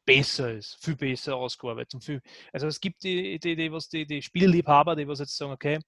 besser 0.05 0.51
ist, 0.51 0.77
viel 0.83 0.95
besser 0.95 1.35
ausgearbeitet. 1.35 1.95
Und 1.95 2.03
viel, 2.03 2.21
also 2.53 2.67
es 2.67 2.79
gibt 2.79 3.01
die, 3.03 3.39
die, 3.39 3.55
die, 3.55 3.71
was 3.71 3.89
die, 3.89 4.05
die 4.05 4.21
Spielliebhaber, 4.21 4.95
die 4.95 5.07
was 5.07 5.17
jetzt 5.19 5.35
sagen, 5.35 5.53
okay, 5.53 5.79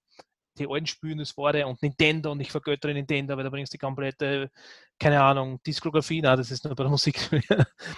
die 0.58 0.66
alten 0.68 0.86
Spiele, 0.86 1.16
das 1.16 1.36
war 1.36 1.52
der 1.52 1.66
und 1.68 1.80
Nintendo 1.82 2.32
und 2.32 2.40
ich 2.40 2.50
vergöttere 2.50 2.92
Nintendo, 2.92 3.36
weil 3.36 3.44
da 3.44 3.50
bringst 3.50 3.72
du 3.72 3.76
die 3.76 3.80
komplette, 3.80 4.50
keine 4.98 5.22
Ahnung, 5.22 5.60
Diskografie, 5.66 6.20
nein, 6.22 6.36
das 6.36 6.50
ist 6.50 6.64
nur 6.64 6.74
bei 6.74 6.84
der 6.84 6.90
Musik, 6.90 7.18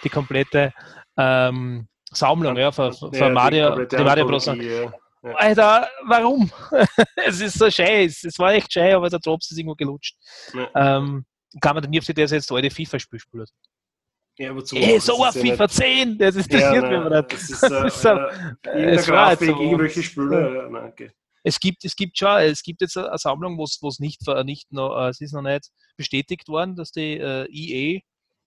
die 0.05 0.09
komplette 0.09 0.73
ähm, 1.17 1.87
Sammlung, 2.13 2.57
ja, 2.57 2.73
von, 2.73 2.93
von 2.93 3.13
Ja, 3.13 3.29
Mario, 3.31 3.85
die 3.85 3.97
Mario 3.97 4.27
Bros. 4.27 4.47
Ja. 4.47 4.93
Alter, 5.35 5.87
warum? 6.07 6.51
es 7.27 7.41
ist 7.43 7.59
so 7.59 7.71
scheiß. 7.71 8.25
Es 8.25 8.39
war 8.39 8.55
echt 8.55 8.73
scheiße, 8.73 8.97
aber 8.97 9.11
der 9.11 9.19
Drops 9.19 9.51
ist 9.51 9.59
irgendwo 9.59 9.75
gelutscht. 9.75 10.17
Ja. 10.55 10.97
Ähm, 10.97 11.27
kann 11.61 11.75
man 11.75 11.83
denn 11.83 11.91
nie 11.91 11.99
auf 11.99 12.07
die 12.07 12.13
Idee 12.13 12.25
setzen, 12.27 12.55
alte 12.57 12.71
FIFA-Spiel 12.71 13.19
spielt. 13.21 13.51
Ja, 14.39 14.55
wozu 14.57 14.77
Ey, 14.77 14.99
so 14.99 15.23
Das 15.23 15.37
ein 15.37 15.43
ist 15.43 15.47
ja 15.49 15.53
FIFA 15.53 15.69
10, 15.69 16.19
das 16.19 16.35
nicht- 16.37 16.47
interessiert 16.51 16.75
Ja, 16.85 16.91
nein, 16.91 16.95
aber 17.03 17.17
nicht. 17.21 17.33
Das 17.35 17.51
ist, 17.51 17.63
äh, 17.63 17.69
Das 17.69 17.95
ist 17.95 18.03
so- 18.03 18.09
äh, 18.09 18.17
war 18.17 18.79
jetzt 18.79 19.07
Grafik, 19.07 19.49
so- 19.51 19.61
irgendwelche 19.61 20.03
Spiele. 20.03 20.57
Ja, 20.57 20.69
nein, 20.71 20.91
okay. 20.91 21.11
Es 21.43 21.59
gibt, 21.61 21.85
es 21.85 21.97
gibt 21.97 22.19
schon, 22.19 22.39
es 22.41 22.63
gibt 22.63 22.81
jetzt 22.81 22.97
eine 22.97 23.17
Sammlung, 23.19 23.57
wo 23.59 23.65
es 23.65 23.99
nicht, 23.99 24.21
nicht 24.45 24.73
noch, 24.73 24.97
äh, 25.01 25.09
es 25.09 25.21
ist 25.21 25.33
noch 25.33 25.43
nicht 25.43 25.71
bestätigt 25.97 26.49
worden, 26.49 26.77
dass 26.77 26.93
die 26.93 27.19
äh, 27.19 27.47
EA 27.51 28.01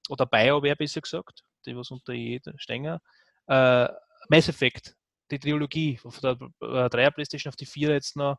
oder 0.10 0.26
BioWare 0.26 0.76
besser 0.76 1.02
gesagt, 1.02 1.44
die 1.66 1.76
was 1.76 1.91
unter 1.91 2.14
EA 2.14 2.39
stehen, 2.58 3.00
äh, 3.48 3.88
Mass 4.30 4.50
Effect, 4.50 4.96
die 5.32 5.39
Trilogie 5.39 5.98
von 5.98 6.12
der 6.22 6.32
äh, 6.62 6.89
3er 6.89 7.12
Playstation 7.12 7.50
auf 7.50 7.56
die 7.56 7.66
4 7.66 7.91
jetzt 7.91 8.16
noch 8.16 8.38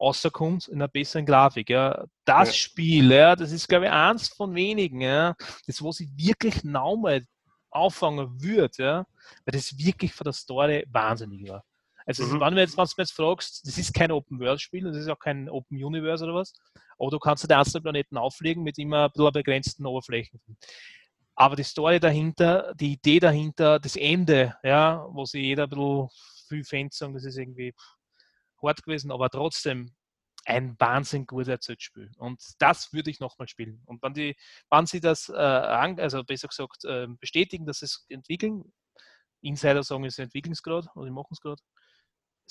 rauskommt 0.00 0.68
in 0.68 0.76
einer 0.76 0.88
besseren 0.88 1.26
Grafik. 1.26 1.70
Ja. 1.70 2.04
Das 2.24 2.48
Ja. 2.48 2.54
Spiel, 2.54 3.12
ja, 3.12 3.36
das 3.36 3.52
ist 3.52 3.68
glaube 3.68 3.86
ich 3.86 3.92
eins 3.92 4.28
von 4.28 4.54
wenigen, 4.54 5.00
ja, 5.00 5.34
das 5.66 5.82
was 5.82 6.00
ich 6.00 6.08
wirklich 6.16 6.64
nochmal 6.64 7.24
anfangen 7.70 8.42
würde, 8.42 8.82
ja, 8.82 9.06
weil 9.44 9.52
das 9.52 9.76
wirklich 9.78 10.12
von 10.12 10.24
der 10.24 10.32
Story 10.32 10.84
wahnsinnig 10.90 11.48
war. 11.48 11.64
Also, 12.20 12.34
Mhm. 12.34 12.40
wenn, 12.40 12.54
du 12.54 12.60
jetzt, 12.60 12.76
wenn 12.76 12.84
du 12.84 12.92
jetzt 12.98 13.12
fragst, 13.12 13.66
das 13.66 13.78
ist 13.78 13.94
kein 13.94 14.10
Open-World-Spiel, 14.12 14.84
das 14.84 14.96
ist 14.96 15.08
auch 15.08 15.18
kein 15.18 15.48
Open-Universe 15.48 16.24
oder 16.24 16.34
was, 16.34 16.52
aber 16.98 17.10
du 17.10 17.18
kannst 17.18 17.48
die 17.48 17.54
einzelnen 17.54 17.82
Planeten 17.82 18.16
auflegen 18.16 18.62
mit 18.62 18.78
immer 18.78 19.04
ein 19.04 19.10
bisschen 19.12 19.32
begrenzten 19.32 19.86
Oberflächen. 19.86 20.40
Aber 21.34 21.56
die 21.56 21.62
Story 21.64 21.98
dahinter, 21.98 22.74
die 22.74 22.92
Idee 22.92 23.18
dahinter, 23.18 23.78
das 23.80 23.96
Ende, 23.96 24.56
ja, 24.62 25.06
wo 25.10 25.24
sich 25.24 25.42
jeder 25.42 25.64
ein 25.64 25.70
bisschen 25.70 26.08
viel 26.48 26.64
Fans 26.64 26.98
sagen, 26.98 27.14
das 27.14 27.24
ist 27.24 27.38
irgendwie 27.38 27.74
hart 28.62 28.82
gewesen, 28.82 29.10
aber 29.10 29.30
trotzdem 29.30 29.94
ein 30.44 30.76
wahnsinnig 30.78 31.28
gut 31.28 31.48
erzähltes 31.48 31.84
Spiel. 31.84 32.10
Und 32.18 32.42
das 32.58 32.92
würde 32.92 33.10
ich 33.10 33.20
nochmal 33.20 33.48
spielen. 33.48 33.82
Und 33.86 34.02
wenn, 34.02 34.12
die, 34.12 34.36
wenn 34.70 34.86
sie 34.86 35.00
das, 35.00 35.28
äh, 35.28 35.32
also 35.32 36.24
besser 36.24 36.48
gesagt, 36.48 36.84
äh, 36.84 37.06
bestätigen, 37.20 37.64
dass 37.64 37.78
sie 37.78 37.86
es 37.86 38.04
entwickeln, 38.08 38.72
Insider 39.40 39.82
sagen, 39.82 40.04
es 40.04 40.14
ist 40.14 40.18
Entwicklungsgrad 40.18 40.86
oder 40.94 41.06
die 41.06 41.12
machen 41.12 41.32
es 41.32 41.40
gerade, 41.40 41.62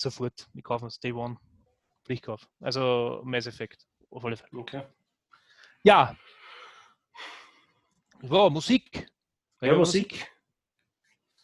sofort, 0.02 0.48
wir 0.54 0.64
kaufen 0.64 0.86
es, 0.88 1.00
Day 1.00 1.12
One, 1.14 1.38
Pflichtkauf. 2.06 2.48
Also 2.60 3.22
Mass 3.24 3.48
Effect, 3.48 3.86
auf 4.10 4.26
alle 4.26 4.38
Fälle. 4.38 4.50
Okay. 4.60 4.84
Ja. 5.84 6.16
Ja, 8.22 8.50
Musik. 8.50 9.08
Ja, 9.62 9.74
Musik. 9.76 10.28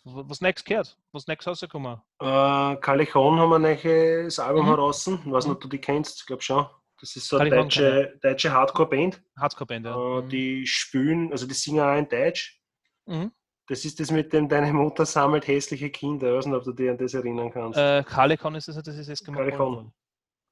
Was, 0.03 0.29
was 0.29 0.41
nächstes 0.41 0.65
gehört? 0.65 0.97
Was 1.11 1.27
nächstes 1.27 1.51
rausgekommen? 1.51 2.01
Äh, 2.19 2.75
Callejon 2.77 3.39
haben 3.39 3.49
wir 3.49 3.59
nachher 3.59 4.23
das 4.23 4.39
Album 4.39 4.65
Mhm. 4.65 4.69
heraus. 4.69 5.07
Ich 5.07 5.13
weiß 5.25 5.45
nicht, 5.45 5.53
ob 5.55 5.61
du 5.61 5.67
die 5.67 5.79
kennst, 5.79 6.21
ich 6.21 6.25
glaube 6.25 6.41
schon. 6.41 6.65
Das 6.99 7.15
ist 7.15 7.27
so 7.27 7.37
eine 7.37 7.49
deutsche, 7.51 8.17
deutsche 8.23 8.51
Hardcore-Band. 8.51 9.21
Hardcore-Band, 9.39 9.85
ja. 9.85 9.95
Äh, 9.95 10.21
Mhm. 10.23 10.29
die 10.29 10.65
spielen, 10.67 11.31
also 11.31 11.45
die 11.47 11.53
singen 11.53 11.81
auch 11.81 11.95
in 11.97 12.07
Deutsch. 12.09 12.59
Mhm. 13.05 13.31
Das 13.67 13.83
ist 13.83 13.99
das 13.99 14.11
mit 14.11 14.31
dem, 14.31 14.47
deine 14.47 14.71
Mutter 14.73 15.05
sammelt 15.05 15.45
hässliche 15.47 15.89
Kinder. 15.89 16.29
Ich 16.31 16.37
weiß 16.37 16.45
nicht, 16.45 16.55
ob 16.55 16.63
du 16.63 16.71
dich 16.71 16.89
an 16.89 16.97
das 16.97 17.13
erinnern 17.13 17.51
kannst. 17.51 17.77
Äh, 17.77 18.03
Calicon 18.03 18.55
ist 18.55 18.67
das, 18.69 18.75
das 18.81 18.95
ist 18.95 19.09
Eskimo 19.09 19.37
Calicon. 19.37 19.57
Callboy. 19.75 19.91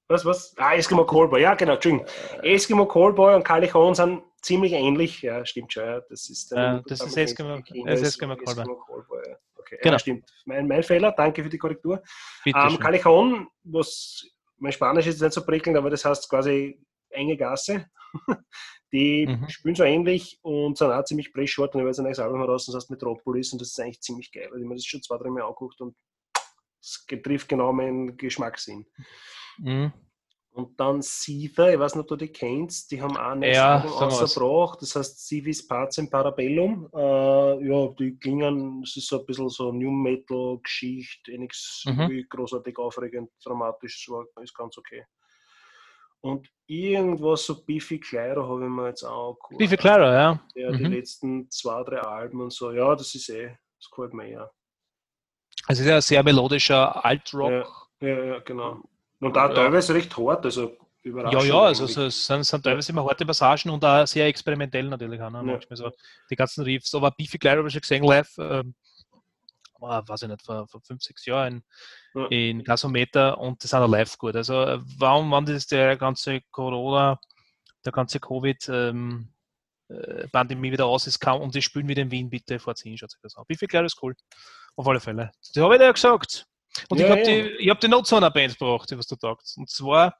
Was, 0.09 0.25
was? 0.25 0.53
Ah, 0.57 0.75
Eskimo 0.75 1.05
Callboy, 1.05 1.41
ja 1.41 1.55
genau, 1.55 1.73
Entschuldigung. 1.73 2.05
Eskimo 2.43 2.85
Callboy 2.85 3.35
und 3.35 3.43
Callejon 3.43 3.95
sind 3.95 4.21
ziemlich 4.41 4.73
ähnlich. 4.73 5.21
Ja, 5.21 5.45
stimmt 5.45 5.71
schon. 5.73 5.83
Ja. 5.85 6.01
Das 6.09 6.29
ist, 6.29 6.51
Ja, 6.51 6.73
Mutter 6.73 6.85
das 6.89 7.01
ist 7.05 7.17
Eskimo- 7.17 7.61
Kinder, 7.63 7.91
das 7.91 8.01
ist 8.01 8.07
Eskimo 8.09 8.35
Callboy. 8.35 8.65
Callboy, 8.87 9.23
ja. 9.29 9.35
Okay, 9.57 9.77
Genau. 9.81 9.93
ja, 9.93 9.99
stimmt. 9.99 10.29
Mein, 10.45 10.67
mein 10.67 10.83
Fehler, 10.83 11.11
danke 11.13 11.41
für 11.41 11.49
die 11.49 11.57
Korrektur. 11.57 12.03
Bitte 12.43 12.59
Ähm. 12.59 12.77
Callejon, 12.77 13.47
was 13.63 14.23
mein 14.57 14.71
Spanisch 14.73 15.07
ist 15.07 15.21
nicht 15.21 15.33
so 15.33 15.43
prickelnd, 15.43 15.77
aber 15.77 15.89
das 15.89 16.05
heißt 16.05 16.29
quasi 16.29 16.79
enge 17.09 17.35
Gasse. 17.37 17.85
Die 18.95 19.27
Mhm. 19.27 19.49
spielen 19.49 19.75
so 19.75 19.83
ähnlich 19.83 20.39
und 20.41 20.77
sind 20.77 20.89
auch 20.89 21.03
ziemlich 21.03 21.33
pressshort 21.33 21.75
und 21.75 21.81
ich 21.81 21.87
weiß 21.87 21.99
ein 21.99 22.05
neues 22.05 22.19
Album 22.19 22.39
heraus, 22.39 22.65
das 22.65 22.75
heißt 22.75 22.89
Metropolis 22.91 23.51
und 23.51 23.59
das 23.61 23.69
ist 23.69 23.79
eigentlich 23.81 23.99
ziemlich 23.99 24.31
geil. 24.31 24.47
weil 24.51 24.61
Ich 24.61 24.65
mir 24.65 24.75
das 24.75 24.85
schon 24.85 25.01
zwei, 25.01 25.17
drei 25.17 25.29
Mal 25.29 25.41
angeguckt 25.43 25.81
und 25.81 25.97
es 26.81 27.05
trifft 27.23 27.49
genau 27.49 27.73
meinen 27.73 28.15
Geschmackssinn. 28.15 28.85
Mhm. 29.57 29.91
Und 30.51 30.79
dann 30.79 31.01
Seether, 31.01 31.73
ich 31.73 31.79
weiß 31.79 31.95
nicht, 31.95 32.03
ob 32.03 32.07
du 32.07 32.15
die 32.15 32.29
kennst, 32.29 32.89
die 32.89 33.01
haben 33.01 33.17
auch 33.17 33.31
ein 33.31 33.39
neues 33.39 33.57
Ja, 33.57 33.75
Album 33.79 33.91
das 34.79 34.95
heißt 34.95 35.27
Civis 35.27 35.67
Pacem 35.67 36.09
Parabellum. 36.09 36.87
Äh, 36.93 37.67
ja, 37.67 37.87
die 37.99 38.17
klingen, 38.17 38.81
es 38.83 38.95
ist 38.95 39.07
so 39.09 39.19
ein 39.19 39.25
bisschen 39.25 39.49
so 39.49 39.73
New 39.73 39.91
Metal 39.91 40.57
Geschichte, 40.63 41.33
eh 41.33 41.37
nichts 41.37 41.83
Mhm. 41.85 42.25
großartig 42.29 42.77
aufregend, 42.77 43.29
dramatisch, 43.43 44.09
ist 44.41 44.55
ganz 44.55 44.77
okay. 44.77 45.03
Und 46.25 46.49
irgendwas 46.65 47.45
so 47.45 47.63
Biffy 47.63 47.99
Clyro 47.99 48.47
habe 48.49 48.63
ich 48.63 48.69
mir 48.69 48.87
jetzt 48.87 49.03
auch 49.03 49.37
angeguckt. 49.43 49.69
Viel 49.69 49.77
Clara, 49.77 50.11
ja. 50.13 50.41
Ja, 50.55 50.71
die 50.71 50.83
Mhm. 50.85 50.91
letzten 50.91 51.51
zwei, 51.51 51.83
drei 51.83 51.99
Alben 51.99 52.41
und 52.41 52.51
so. 52.51 52.71
Ja, 52.71 52.95
das 52.95 53.13
ist 53.13 53.29
eh, 53.29 53.55
das 53.79 53.89
gefällt 53.91 54.13
mir 54.15 54.27
ja. 54.29 54.49
Also 55.67 55.83
ist 55.83 55.87
ja 55.87 55.95
ein 55.97 56.01
sehr 56.01 56.23
melodischer 56.23 57.05
Alt-Rock. 57.05 57.67
Ja, 58.01 58.07
ja, 58.25 58.39
genau. 58.39 58.81
Und 59.19 59.37
auch 59.37 59.53
teilweise 59.53 59.93
recht 59.93 60.17
hart, 60.17 60.45
also 60.45 60.61
Ja, 60.63 60.75
überraschend. 61.03 61.45
ja, 61.45 61.61
also 61.61 61.83
eigentlich. 61.83 61.95
so, 61.95 62.01
es 62.05 62.25
sind, 62.25 62.43
sind 62.43 62.63
teilweise 62.63 62.91
immer 62.91 63.05
harte 63.05 63.25
Passagen 63.25 63.69
und 63.69 63.85
auch 63.85 64.07
sehr 64.07 64.25
experimentell 64.25 64.89
natürlich 64.89 65.21
auch, 65.21 65.29
ne? 65.29 65.37
Ja. 65.37 65.43
manchmal 65.43 65.77
so 65.77 65.91
die 66.31 66.35
ganzen 66.35 66.63
Riffs. 66.63 66.93
Aber 66.95 67.11
Beefy 67.11 67.37
Clyro 67.37 67.57
habe 67.59 67.67
ich 67.67 67.73
schon 67.73 67.81
gesehen 67.81 68.03
live, 68.03 68.33
ähm, 68.39 68.73
oh, 69.79 69.87
weiß 70.05 70.23
ich 70.23 70.29
nicht, 70.29 70.45
vor, 70.45 70.67
vor 70.67 70.81
fünf, 70.81 71.01
sechs 71.03 71.25
Jahren 71.25 71.63
Ja. 72.13 72.27
in, 72.27 72.63
Gasometer 72.63 73.37
und 73.37 73.63
die 73.63 73.67
sind 73.67 73.79
auch 73.79 73.87
live 73.87 74.17
gut. 74.17 74.35
Also 74.35 74.61
äh, 74.61 74.79
warum, 74.97 75.31
wann 75.31 75.45
das 75.45 75.67
der 75.67 75.97
ganze 75.97 76.41
Corona, 76.51 77.19
der 77.83 77.91
ganze 77.91 78.19
Covid 78.19 78.69
ähm, 78.69 79.29
äh, 79.89 80.27
Pandemie 80.29 80.71
wieder 80.71 80.85
aus 80.85 81.07
ist, 81.07 81.19
kam 81.19 81.41
und 81.41 81.53
die 81.53 81.61
spielen 81.61 81.87
wieder 81.87 82.01
in 82.01 82.11
Wien, 82.11 82.29
bitte 82.29 82.59
vorziehen, 82.59 82.97
schaut 82.97 83.11
sich 83.11 83.21
das 83.21 83.35
an. 83.35 83.45
Beefy 83.47 83.67
Clyro 83.67 83.85
ist 83.85 84.01
cool. 84.01 84.15
Auf 84.75 84.87
alle 84.87 84.99
Fälle. 84.99 85.31
Das 85.53 85.63
habe 85.63 85.75
ich 85.75 85.79
dir 85.79 85.85
ja 85.85 85.91
gesagt. 85.91 86.45
Und 86.89 86.99
Ja, 86.99 87.05
ich 87.05 87.11
habe 87.11 87.21
ja. 87.21 87.43
die, 87.43 87.49
ich 87.63 87.69
hab 87.69 87.79
die 87.79 87.87
einer 87.87 88.31
Band 88.31 88.57
gebracht, 88.57 88.91
die 88.91 88.97
was 88.97 89.07
du 89.07 89.15
sagst. 89.15 89.57
Und 89.57 89.69
zwar 89.69 90.17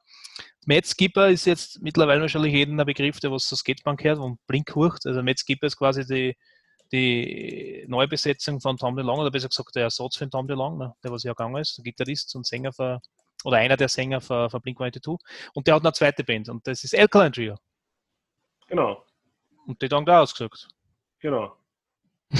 Matt 0.64 0.86
Skipper 0.86 1.28
ist 1.28 1.46
jetzt 1.46 1.80
mittlerweile 1.82 2.20
wahrscheinlich 2.22 2.52
jedem 2.52 2.78
ein 2.78 2.86
Begriff, 2.86 3.20
der 3.20 3.30
was 3.30 3.46
zur 3.46 3.58
Skatebank 3.58 4.02
hört 4.04 4.18
und 4.18 4.38
blink 4.46 4.74
hurcht. 4.74 5.06
Also 5.06 5.22
Matt 5.22 5.38
Skipper 5.38 5.66
ist 5.66 5.76
quasi 5.76 6.04
die, 6.06 6.36
die 6.92 7.84
Neubesetzung 7.88 8.60
von 8.60 8.76
Tom 8.76 8.96
DeLonge, 8.96 9.22
oder 9.22 9.30
besser 9.30 9.48
gesagt 9.48 9.74
der 9.74 9.84
Ersatz 9.84 10.16
von 10.16 10.30
Tom 10.30 10.46
DeLonge, 10.46 10.78
ne, 10.78 10.94
der 11.02 11.10
was 11.10 11.22
ja 11.22 11.32
gegangen 11.32 11.56
ist, 11.56 11.80
Gitarrist 11.82 12.34
und 12.36 12.46
Sänger 12.46 12.72
für, 12.72 13.00
oder 13.44 13.58
einer 13.58 13.76
der 13.76 13.88
Sänger 13.88 14.20
für, 14.20 14.50
für 14.50 14.60
Blink-182. 14.60 15.18
Und 15.54 15.66
der 15.66 15.74
hat 15.74 15.82
eine 15.82 15.92
zweite 15.92 16.24
Band 16.24 16.48
und 16.48 16.66
das 16.66 16.84
ist 16.84 16.96
Alkaline 16.96 17.32
Trio. 17.32 17.56
Genau, 18.68 19.04
Und 19.66 19.80
die 19.80 19.88
haben 19.88 20.04
da 20.04 20.22
ausgesagt. 20.22 20.68
genau. 21.20 21.56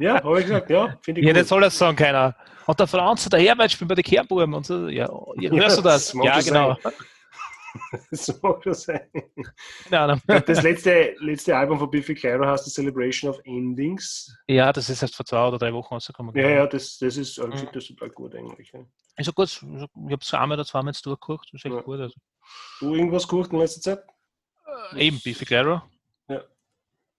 ja, 0.00 0.22
habe 0.22 0.40
ich 0.40 0.46
gesagt, 0.46 0.70
ja, 0.70 0.98
finde 1.00 1.20
ich 1.20 1.26
Ja, 1.26 1.32
das 1.32 1.48
soll 1.48 1.60
das 1.60 1.78
sagen 1.78 1.96
keiner. 1.96 2.34
Und 2.66 2.78
der 2.78 2.86
Franz, 2.86 3.28
der 3.28 3.40
Herbert 3.40 3.70
spielt 3.70 3.88
bei 3.88 3.94
den 3.94 4.04
Kernbuben 4.04 4.54
und 4.54 4.66
so. 4.66 4.88
Ja, 4.88 5.08
hörst 5.36 5.78
du 5.78 5.82
das? 5.82 6.12
Ja, 6.22 6.40
genau. 6.40 6.76
Schon 8.12 8.74
sein. 8.74 9.08
Ahnung. 9.90 10.20
Das 10.26 10.62
letzte, 10.62 11.14
letzte 11.20 11.56
Album 11.56 11.78
von 11.78 11.90
Biffy 11.90 12.14
Clyro 12.14 12.46
heißt 12.46 12.64
The 12.66 12.70
Celebration 12.70 13.30
of 13.30 13.40
Endings. 13.44 14.36
Ja, 14.46 14.72
das 14.72 14.88
ist 14.90 15.02
erst 15.02 15.16
vor 15.16 15.24
zwei 15.26 15.46
oder 15.48 15.58
drei 15.58 15.72
Wochen 15.72 15.94
rausgekommen. 15.94 16.34
Ja, 16.36 16.48
ja, 16.48 16.66
das, 16.66 16.98
das 16.98 17.16
ist, 17.16 17.38
Mhm. 17.38 17.68
das 17.72 17.86
total 17.86 18.10
gut 18.10 18.34
eigentlich. 18.34 18.70
Ja. 18.72 18.80
Also 19.16 19.32
gut, 19.32 19.48
ich 19.48 19.62
habe 19.62 20.18
es 20.20 20.34
einmal 20.34 20.56
oder 20.58 20.66
zweimal 20.66 20.92
jetzt 20.92 21.04
durchgeguckt, 21.06 21.46
das 21.52 21.60
ist 21.60 21.64
echt 21.64 21.74
Ja. 21.74 21.80
gut. 21.82 22.00
Also. 22.00 22.14
Du 22.80 22.94
irgendwas 22.94 23.26
geguckt 23.28 23.52
in 23.52 23.58
letzter 23.58 23.80
Zeit? 23.80 24.04
Eben, 24.96 25.20
Beefy 25.22 25.44
Clyro. 25.44 25.82
Ja. 26.28 26.42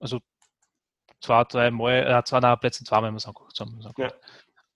Also 0.00 0.20
zwei, 1.20 1.44
drei 1.44 1.70
Mal, 1.70 2.18
äh, 2.18 2.24
zwei, 2.24 2.40
nein, 2.40 2.58
Plätze 2.58 2.84
zweimal 2.84 3.08
haben 3.08 3.14
wir 3.14 3.18
es 3.18 3.26
angeguckt. 3.26 3.58
Haben. 3.60 3.80
Ja. 3.96 4.12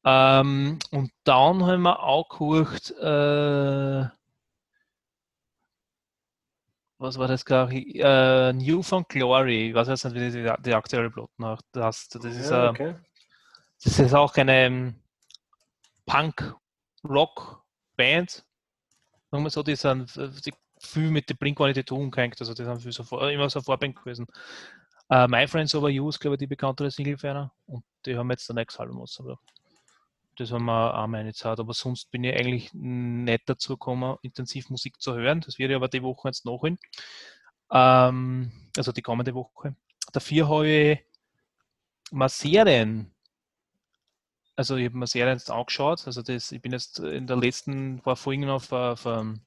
Ähm, 0.04 0.78
und 0.92 1.10
dann 1.24 1.66
haben 1.66 1.82
wir 1.82 2.02
auch 2.02 2.28
geguckt, 2.28 2.92
äh, 3.00 4.04
was 6.98 7.16
war 7.16 7.28
das 7.28 7.44
gar 7.44 7.70
äh, 7.70 8.52
New 8.52 8.82
from 8.82 9.04
Glory, 9.08 9.72
weiß 9.74 9.88
jetzt 9.88 10.04
nicht, 10.04 10.14
wie 10.14 10.30
die, 10.30 10.52
die 10.62 10.74
aktuelle 10.74 11.10
Plot 11.10 11.30
nach 11.38 11.60
das, 11.72 12.08
das 12.08 12.24
ist 12.24 12.50
ja, 12.50 12.66
äh, 12.66 12.68
okay. 12.68 12.94
Das 13.82 13.98
ist 13.98 14.14
auch 14.14 14.34
eine 14.34 14.66
ähm, 14.66 14.94
Punk-Rock-Band. 16.06 18.44
Sagen 19.30 19.44
wir 19.44 19.50
so, 19.50 19.62
die 19.62 19.76
sind 19.76 20.16
die 20.16 20.54
viel 20.80 21.10
mit 21.10 21.28
der 21.28 21.34
Blink-182 21.34 21.92
umgehängt, 21.92 22.40
also 22.40 22.54
die 22.54 22.64
sind 22.64 22.82
viel 22.82 22.92
so 22.92 23.04
immer 23.28 23.50
so 23.50 23.60
Vorband 23.60 23.96
gewesen. 23.96 24.26
Äh, 25.10 25.28
My 25.28 25.46
Friends 25.46 25.74
Over 25.74 25.90
You 25.90 26.08
ist, 26.08 26.18
glaube 26.18 26.34
ich, 26.34 26.38
die 26.40 26.46
bekanntere 26.46 26.90
Single 26.90 27.18
für 27.18 27.30
einer 27.30 27.52
und 27.66 27.84
die 28.04 28.16
haben 28.16 28.30
jetzt 28.30 28.48
der 28.48 28.56
nächste 28.56 28.80
Album 28.80 28.98
rausgebracht. 28.98 29.57
Das 30.38 30.52
haben 30.52 30.64
wir 30.66 30.96
auch 30.96 31.06
meine 31.06 31.32
Zeit, 31.34 31.58
aber 31.58 31.74
sonst 31.74 32.10
bin 32.10 32.24
ich 32.24 32.34
eigentlich 32.34 32.70
nicht 32.72 33.48
dazu 33.48 33.74
gekommen, 33.74 34.16
intensiv 34.22 34.70
Musik 34.70 35.00
zu 35.00 35.14
hören. 35.14 35.40
Das 35.40 35.58
werde 35.58 35.74
ich 35.74 35.76
aber 35.76 35.88
die 35.88 36.02
Woche 36.02 36.28
jetzt 36.28 36.44
nachholen. 36.44 36.78
Ähm, 37.70 38.52
also 38.76 38.92
die 38.92 39.02
kommende 39.02 39.34
Woche. 39.34 39.74
Dafür 40.12 40.48
habe 40.48 40.68
ich 40.68 40.98
mal 42.10 42.28
Serien 42.28 43.14
also 44.58 44.74
ich 44.74 44.86
habe 44.86 44.96
mir 44.96 45.06
Serien 45.06 45.38
jetzt 45.38 45.52
angeschaut. 45.52 46.04
Also 46.04 46.20
das, 46.20 46.50
ich 46.50 46.60
bin 46.60 46.72
jetzt 46.72 46.98
in 46.98 47.28
der 47.28 47.36
letzten 47.36 48.00
paar 48.00 48.16
Folgen 48.16 48.50
auf, 48.50 48.72
auf 48.72 49.06
um, 49.06 49.40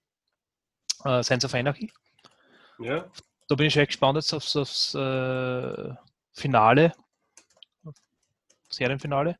uh, 1.03 1.21
Sense 1.21 1.45
of 1.45 1.53
Anarchy. 1.53 1.91
Ja, 2.79 3.11
Da 3.49 3.55
bin 3.55 3.67
ich 3.67 3.75
echt 3.75 3.89
gespannt 3.89 4.15
jetzt 4.15 4.33
aufs, 4.33 4.55
aufs 4.55 4.95
äh, 4.95 5.93
Finale, 6.31 6.93
Serienfinale. 8.69 9.37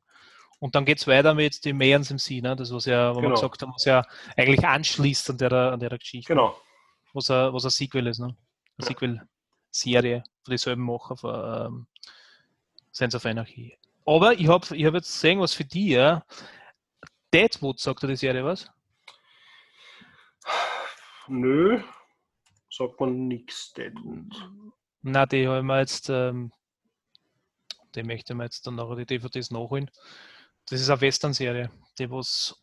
Und 0.62 0.76
dann 0.76 0.86
geht 0.86 0.99
es 0.99 1.07
weiter 1.07 1.34
mit 1.34 1.66
dem 1.66 1.78
Mayans 1.80 2.12
MC, 2.12 2.39
ne? 2.43 2.55
das 2.55 2.72
was 2.72 2.86
ja, 2.86 3.12
wo 3.12 3.16
wir 3.16 3.24
Genau. 3.24 3.34
gesagt 3.34 3.64
haben, 3.64 3.74
was 3.74 3.84
ja 3.84 4.03
eigentlich 4.38 4.64
anschließt 4.64 5.32
an 5.32 5.38
der, 5.39 5.51
an 5.51 5.80
der 5.80 5.97
Geschichte, 5.97 6.28
genau. 6.34 6.55
was 7.14 7.32
ein, 7.32 7.51
was 7.51 7.66
ein 7.66 7.72
Sequel 7.72 8.05
ist. 8.05 8.20
Ne? 8.20 8.28
Eine 8.28 8.36
Ja. 8.78 8.86
Sequel-Serie 8.86 10.24
von 10.43 10.51
dieselben 10.51 10.84
Macher 10.84 11.18
von 11.18 11.66
ähm, 11.66 11.88
Sense 12.91 13.18
of 13.18 13.26
Anarchy. 13.26 13.76
Aber 14.05 14.34
ich 14.34 14.47
habe 14.47 14.76
ich 14.76 14.86
hab 14.86 14.93
jetzt 14.93 15.12
gesehen, 15.12 15.39
was 15.39 15.53
für 15.55 15.66
die, 15.66 15.89
ja. 15.89 16.24
Deadwood 17.34 17.80
sagt 17.80 18.03
er 18.03 18.09
die 18.09 18.16
Serie 18.16 18.45
was? 18.45 18.68
Nö, 21.28 21.82
sagt 22.70 22.99
man 22.99 23.28
nichts. 23.28 23.74
Deadwood. 23.74 24.49
Na, 25.01 25.26
die 25.26 25.47
haben 25.47 25.66
wir 25.68 25.80
jetzt, 25.80 26.09
ähm, 26.09 26.51
Die 27.95 28.03
möchte 28.03 28.34
man 28.36 28.45
jetzt 28.45 28.66
dann 28.68 28.76
nachher 28.76 28.95
die 28.95 29.05
DVDs 29.05 29.49
nachholen. 29.51 29.89
Das 30.70 30.80
ist 30.80 30.89
eine 30.89 31.01
Western-Serie, 31.01 31.70
die 31.99 32.09
was, 32.09 32.55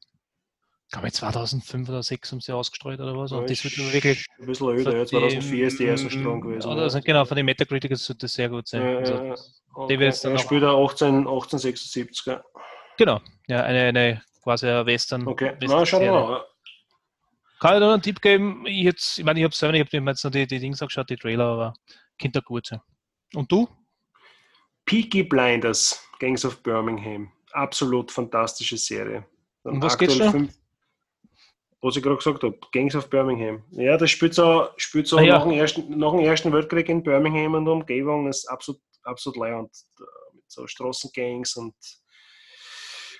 glaube 0.90 1.08
ich, 1.08 1.14
2005 1.14 1.88
oder 1.88 2.00
2006 2.02 2.32
haben 2.32 2.40
sie 2.40 2.52
ausgestrahlt 2.54 3.00
oder 3.00 3.16
was. 3.16 3.32
Und 3.32 3.40
Ja, 3.42 3.46
das 3.46 3.64
wird 3.64 3.92
wirklich. 3.92 4.24
Ein 4.38 4.46
bisschen 4.46 4.68
älter, 4.76 4.96
ja, 4.96 5.04
2004 5.06 5.66
ist 5.66 5.78
die 5.78 5.84
erste 5.84 6.10
Strang 6.10 6.40
gewesen. 6.40 6.68
Also, 6.70 7.00
genau, 7.00 7.24
von 7.24 7.36
den 7.36 7.46
Metacriticals 7.46 8.04
sollte 8.04 8.20
das 8.26 8.32
sehr 8.32 8.48
gut 8.48 8.66
sein. 8.68 8.82
Ja, 8.82 8.98
Also, 8.98 9.14
ja, 9.14 9.24
ja. 9.24 9.34
die 9.88 9.98
wird 9.98 10.12
jetzt 10.12 10.24
dann 10.24 10.32
er 10.32 10.34
noch- 10.36 10.42
spielt 10.44 10.62
ja 10.62 10.72
18, 10.74 11.26
1876, 11.26 12.24
gell? 12.24 12.42
Genau, 12.96 13.20
ja, 13.46 13.62
eine, 13.62 13.82
eine 13.82 14.22
quasi 14.42 14.66
eine 14.66 14.86
Western. 14.86 15.26
Okay, 15.28 15.52
Western 15.60 15.68
na, 15.78 15.86
schau 15.86 15.98
Serie. 15.98 16.10
mal. 16.12 16.44
Kann 17.60 17.74
ich 17.74 17.80
da 17.80 17.86
noch 17.86 17.92
einen 17.94 18.02
Tipp 18.02 18.20
geben? 18.22 18.64
Ich, 18.66 18.84
jetzt, 18.84 19.18
ich 19.18 19.24
meine, 19.24 19.40
ich 19.40 19.44
habe 19.44 19.54
selber, 19.54 19.74
ich 19.76 19.84
habe 19.84 20.00
mir 20.00 20.12
jetzt 20.12 20.24
noch 20.24 20.30
die, 20.30 20.46
die 20.46 20.60
Dings 20.60 20.80
angeschaut, 20.80 21.10
die 21.10 21.16
Trailer, 21.16 21.44
aber 21.44 21.74
Kind 22.18 22.34
da 22.36 22.40
gut 22.40 22.66
sein. 22.66 22.80
Und 23.34 23.50
du? 23.52 23.68
Peaky 24.84 25.24
Blinders, 25.24 26.02
Gangs 26.20 26.44
of 26.44 26.62
Birmingham. 26.62 27.30
Absolut 27.52 28.10
fantastische 28.10 28.76
Serie. 28.76 29.24
Dann 29.64 29.74
Um 29.74 29.82
was 29.82 29.96
geht's 29.98 30.18
da? 30.18 30.30
fünf- 30.30 30.54
Was 31.80 31.96
ich 31.96 32.02
gerade 32.02 32.16
gesagt 32.16 32.42
habe, 32.42 32.58
Gangs 32.72 32.94
of 32.96 33.08
Birmingham. 33.08 33.62
Ja, 33.70 33.96
das 33.96 34.10
spielt 34.10 34.34
so, 34.34 34.68
spielt 34.76 35.06
so 35.06 35.16
Ah, 35.18 35.22
ja. 35.22 35.38
nach, 35.38 35.44
dem 35.44 35.52
ersten, 35.52 35.98
nach 35.98 36.10
dem 36.12 36.20
Ersten 36.20 36.52
Weltkrieg 36.52 36.88
in 36.88 37.02
Birmingham 37.02 37.54
und 37.54 37.68
Umgebung. 37.68 38.26
Das 38.26 38.38
ist 38.38 38.46
absolut, 38.48 38.80
absolut 39.04 39.36
leiernd. 39.38 39.70
Äh, 40.00 40.02
Mit 40.36 40.44
so 40.50 40.66
Straßengangs 40.66 41.56
und 41.56 41.74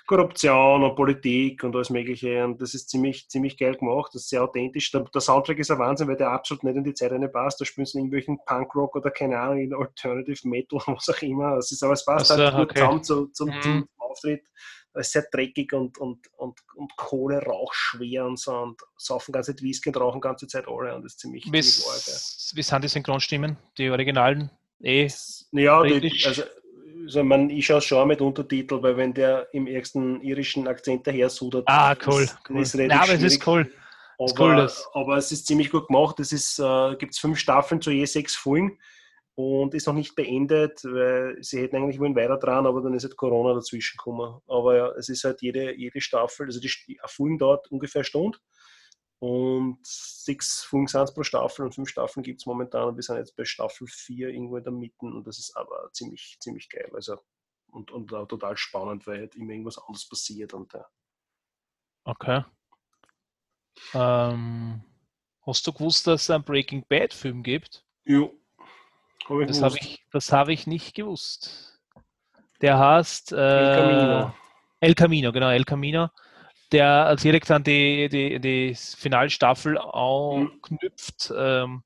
Korruption 0.09 0.83
und 0.83 0.95
Politik 0.95 1.63
und 1.63 1.75
alles 1.75 1.91
Mögliche. 1.91 2.43
Und 2.43 2.59
das 2.59 2.73
ist 2.73 2.89
ziemlich, 2.89 3.29
ziemlich 3.29 3.55
geil 3.55 3.75
gemacht. 3.75 4.09
Das 4.15 4.23
ist 4.23 4.29
sehr 4.29 4.43
authentisch. 4.43 4.89
Der, 4.91 5.01
der 5.01 5.21
Soundtrack 5.21 5.59
ist 5.59 5.69
ein 5.69 5.77
Wahnsinn, 5.77 6.07
weil 6.07 6.17
der 6.17 6.31
absolut 6.31 6.63
nicht 6.63 6.77
in 6.77 6.83
die 6.83 6.95
Zeit 6.95 7.11
passt. 7.31 7.61
Da 7.61 7.65
spielen 7.65 7.85
sie 7.85 7.99
irgendwelchen 7.99 8.39
Punkrock 8.43 8.95
oder 8.95 9.11
keine 9.11 9.39
Ahnung, 9.39 9.59
in 9.59 9.71
Alternative 9.71 10.47
Metal, 10.47 10.79
was 10.87 11.09
auch 11.09 11.21
immer. 11.21 11.57
Es 11.57 11.71
ist 11.71 11.83
aber 11.83 11.93
es 11.93 12.03
passt 12.03 12.31
Ach 12.31 12.37
so, 12.37 12.43
halt 12.43 12.55
gut 12.55 12.71
okay. 12.71 12.79
zusammen 12.79 13.03
zu, 13.03 13.27
zum, 13.27 13.49
Mhm. 13.49 13.61
zum 13.61 13.89
Auftritt. 13.99 14.43
Es 14.95 15.05
ist 15.07 15.13
sehr 15.13 15.27
dreckig 15.31 15.71
und, 15.73 15.99
und, 15.99 16.25
und, 16.37 16.59
und 16.75 16.95
Kohle, 16.97 17.43
Rauch 17.43 17.71
schwer 17.71 18.25
und 18.25 18.39
so 18.39 18.51
und 18.51 18.81
saufen 18.97 19.31
ganze 19.31 19.53
Zeit 19.55 19.61
Whisky 19.61 19.89
und 19.89 19.97
rauchen 19.97 20.19
ganze 20.19 20.47
Zeit 20.47 20.67
alle 20.67 20.95
und 20.95 21.03
das 21.03 21.13
ist 21.13 21.19
ziemlich, 21.19 21.45
Wie, 21.45 21.61
ziemlich 21.61 21.85
arg. 21.87 22.07
ja. 22.07 22.57
wie 22.57 22.63
sind 22.63 22.83
die 22.83 22.87
Synchronstimmen? 22.87 23.57
Die 23.77 23.91
Originalen? 23.91 24.49
Eh. 24.81 25.07
Ja, 25.51 25.83
die, 25.83 26.25
also, 26.25 26.41
also 27.09 27.23
man, 27.23 27.49
ich 27.49 27.65
schaue 27.65 27.81
schon 27.81 28.07
mit 28.07 28.21
Untertitel, 28.21 28.81
weil 28.83 28.95
wenn 28.97 29.13
der 29.13 29.47
im 29.51 29.65
ersten 29.65 30.21
irischen 30.21 30.67
Akzent 30.67 31.07
daher 31.07 31.29
sudert, 31.29 31.63
Ah, 31.67 31.95
cool. 32.05 32.21
ist- 32.23 32.37
cool. 32.49 32.61
ist 32.61 32.75
relativ 32.75 32.87
Nein, 32.99 33.09
aber 33.09 33.13
es 33.13 33.23
ist 33.33 33.47
cool. 33.47 33.71
Aber, 34.19 34.33
cool, 34.39 34.55
das- 34.57 34.87
aber 34.93 35.17
es 35.17 35.31
ist 35.31 35.47
ziemlich 35.47 35.71
gut 35.71 35.87
gemacht. 35.87 36.19
Es 36.19 36.31
ist, 36.31 36.59
äh, 36.59 36.95
gibt 36.97 37.17
fünf 37.17 37.39
Staffeln 37.39 37.81
zu 37.81 37.89
je 37.89 38.05
sechs 38.05 38.35
Folgen 38.35 38.77
und 39.35 39.73
ist 39.73 39.87
noch 39.87 39.93
nicht 39.93 40.15
beendet, 40.15 40.81
weil 40.83 41.37
sie 41.41 41.61
hätten 41.61 41.77
eigentlich 41.77 41.99
wollen 41.99 42.15
weiter 42.15 42.37
dran, 42.37 42.67
aber 42.67 42.81
dann 42.81 42.93
ist 42.93 43.03
halt 43.03 43.15
Corona 43.17 43.53
dazwischen 43.55 43.97
gekommen. 43.97 44.39
Aber 44.47 44.75
ja, 44.75 44.87
es 44.97 45.09
ist 45.09 45.23
halt 45.23 45.41
jede, 45.41 45.73
jede 45.75 46.01
Staffel, 46.01 46.45
also 46.47 46.59
die 46.59 46.67
St- 46.69 46.99
eine 46.99 47.07
Folge 47.07 47.37
dauert 47.37 47.71
ungefähr 47.71 47.99
eine 48.01 48.05
Stunde 48.05 48.37
und 49.19 49.79
sechs 49.85 50.63
Folgen 50.63 50.87
sind 50.87 51.01
es 51.01 51.13
pro 51.13 51.23
Staffel 51.23 51.65
und 51.65 51.75
fünf 51.75 51.89
Staffeln 51.89 52.23
gibt 52.23 52.41
es 52.41 52.45
momentan 52.45 52.89
und 52.89 52.95
wir 52.95 53.03
sind 53.03 53.17
jetzt 53.17 53.35
bei 53.35 53.43
Staffel 53.43 53.85
4 53.87 54.29
irgendwo 54.29 54.57
in 54.57 54.63
der 54.63 54.71
Mitte 54.71 55.05
und 55.05 55.27
das 55.27 55.39
ist 55.39 55.55
aber 55.57 55.89
ziemlich, 55.91 56.37
ziemlich 56.39 56.69
geil. 56.69 56.89
Also 56.93 57.19
und, 57.71 57.91
und 57.91 58.13
auch 58.13 58.27
total 58.27 58.57
spannend, 58.57 59.05
weil 59.07 59.19
halt 59.19 59.35
immer 59.35 59.51
irgendwas 59.51 59.77
anderes 59.77 60.07
passiert 60.07 60.53
und 60.53 60.71
ja. 60.73 60.85
Okay. 62.05 62.43
Ähm, 63.93 64.83
hast 65.45 65.67
du 65.67 65.73
gewusst, 65.73 66.07
dass 66.07 66.23
es 66.23 66.29
einen 66.29 66.43
Breaking 66.43 66.85
Bad 66.87 67.13
Film 67.13 67.43
gibt? 67.43 67.85
Jo. 68.05 68.33
Hab 69.27 69.47
Das 69.47 69.61
habe 69.61 69.77
ich, 69.79 70.03
das 70.11 70.31
hab 70.31 70.47
ich 70.47 70.65
nicht 70.65 70.95
gewusst. 70.95 71.79
Der 72.61 72.79
heißt 72.79 73.33
äh, 73.33 73.35
El 73.35 73.75
Camino. 73.75 74.35
El 74.79 74.95
Camino, 74.95 75.31
genau, 75.31 75.49
El 75.49 75.65
Camino, 75.65 76.09
der 76.71 77.15
direkt 77.15 77.49
an 77.51 77.63
die, 77.63 78.09
die, 78.09 78.39
die 78.39 78.75
Finalstaffel 78.75 79.77
anknüpft 79.77 81.33
ähm, 81.35 81.83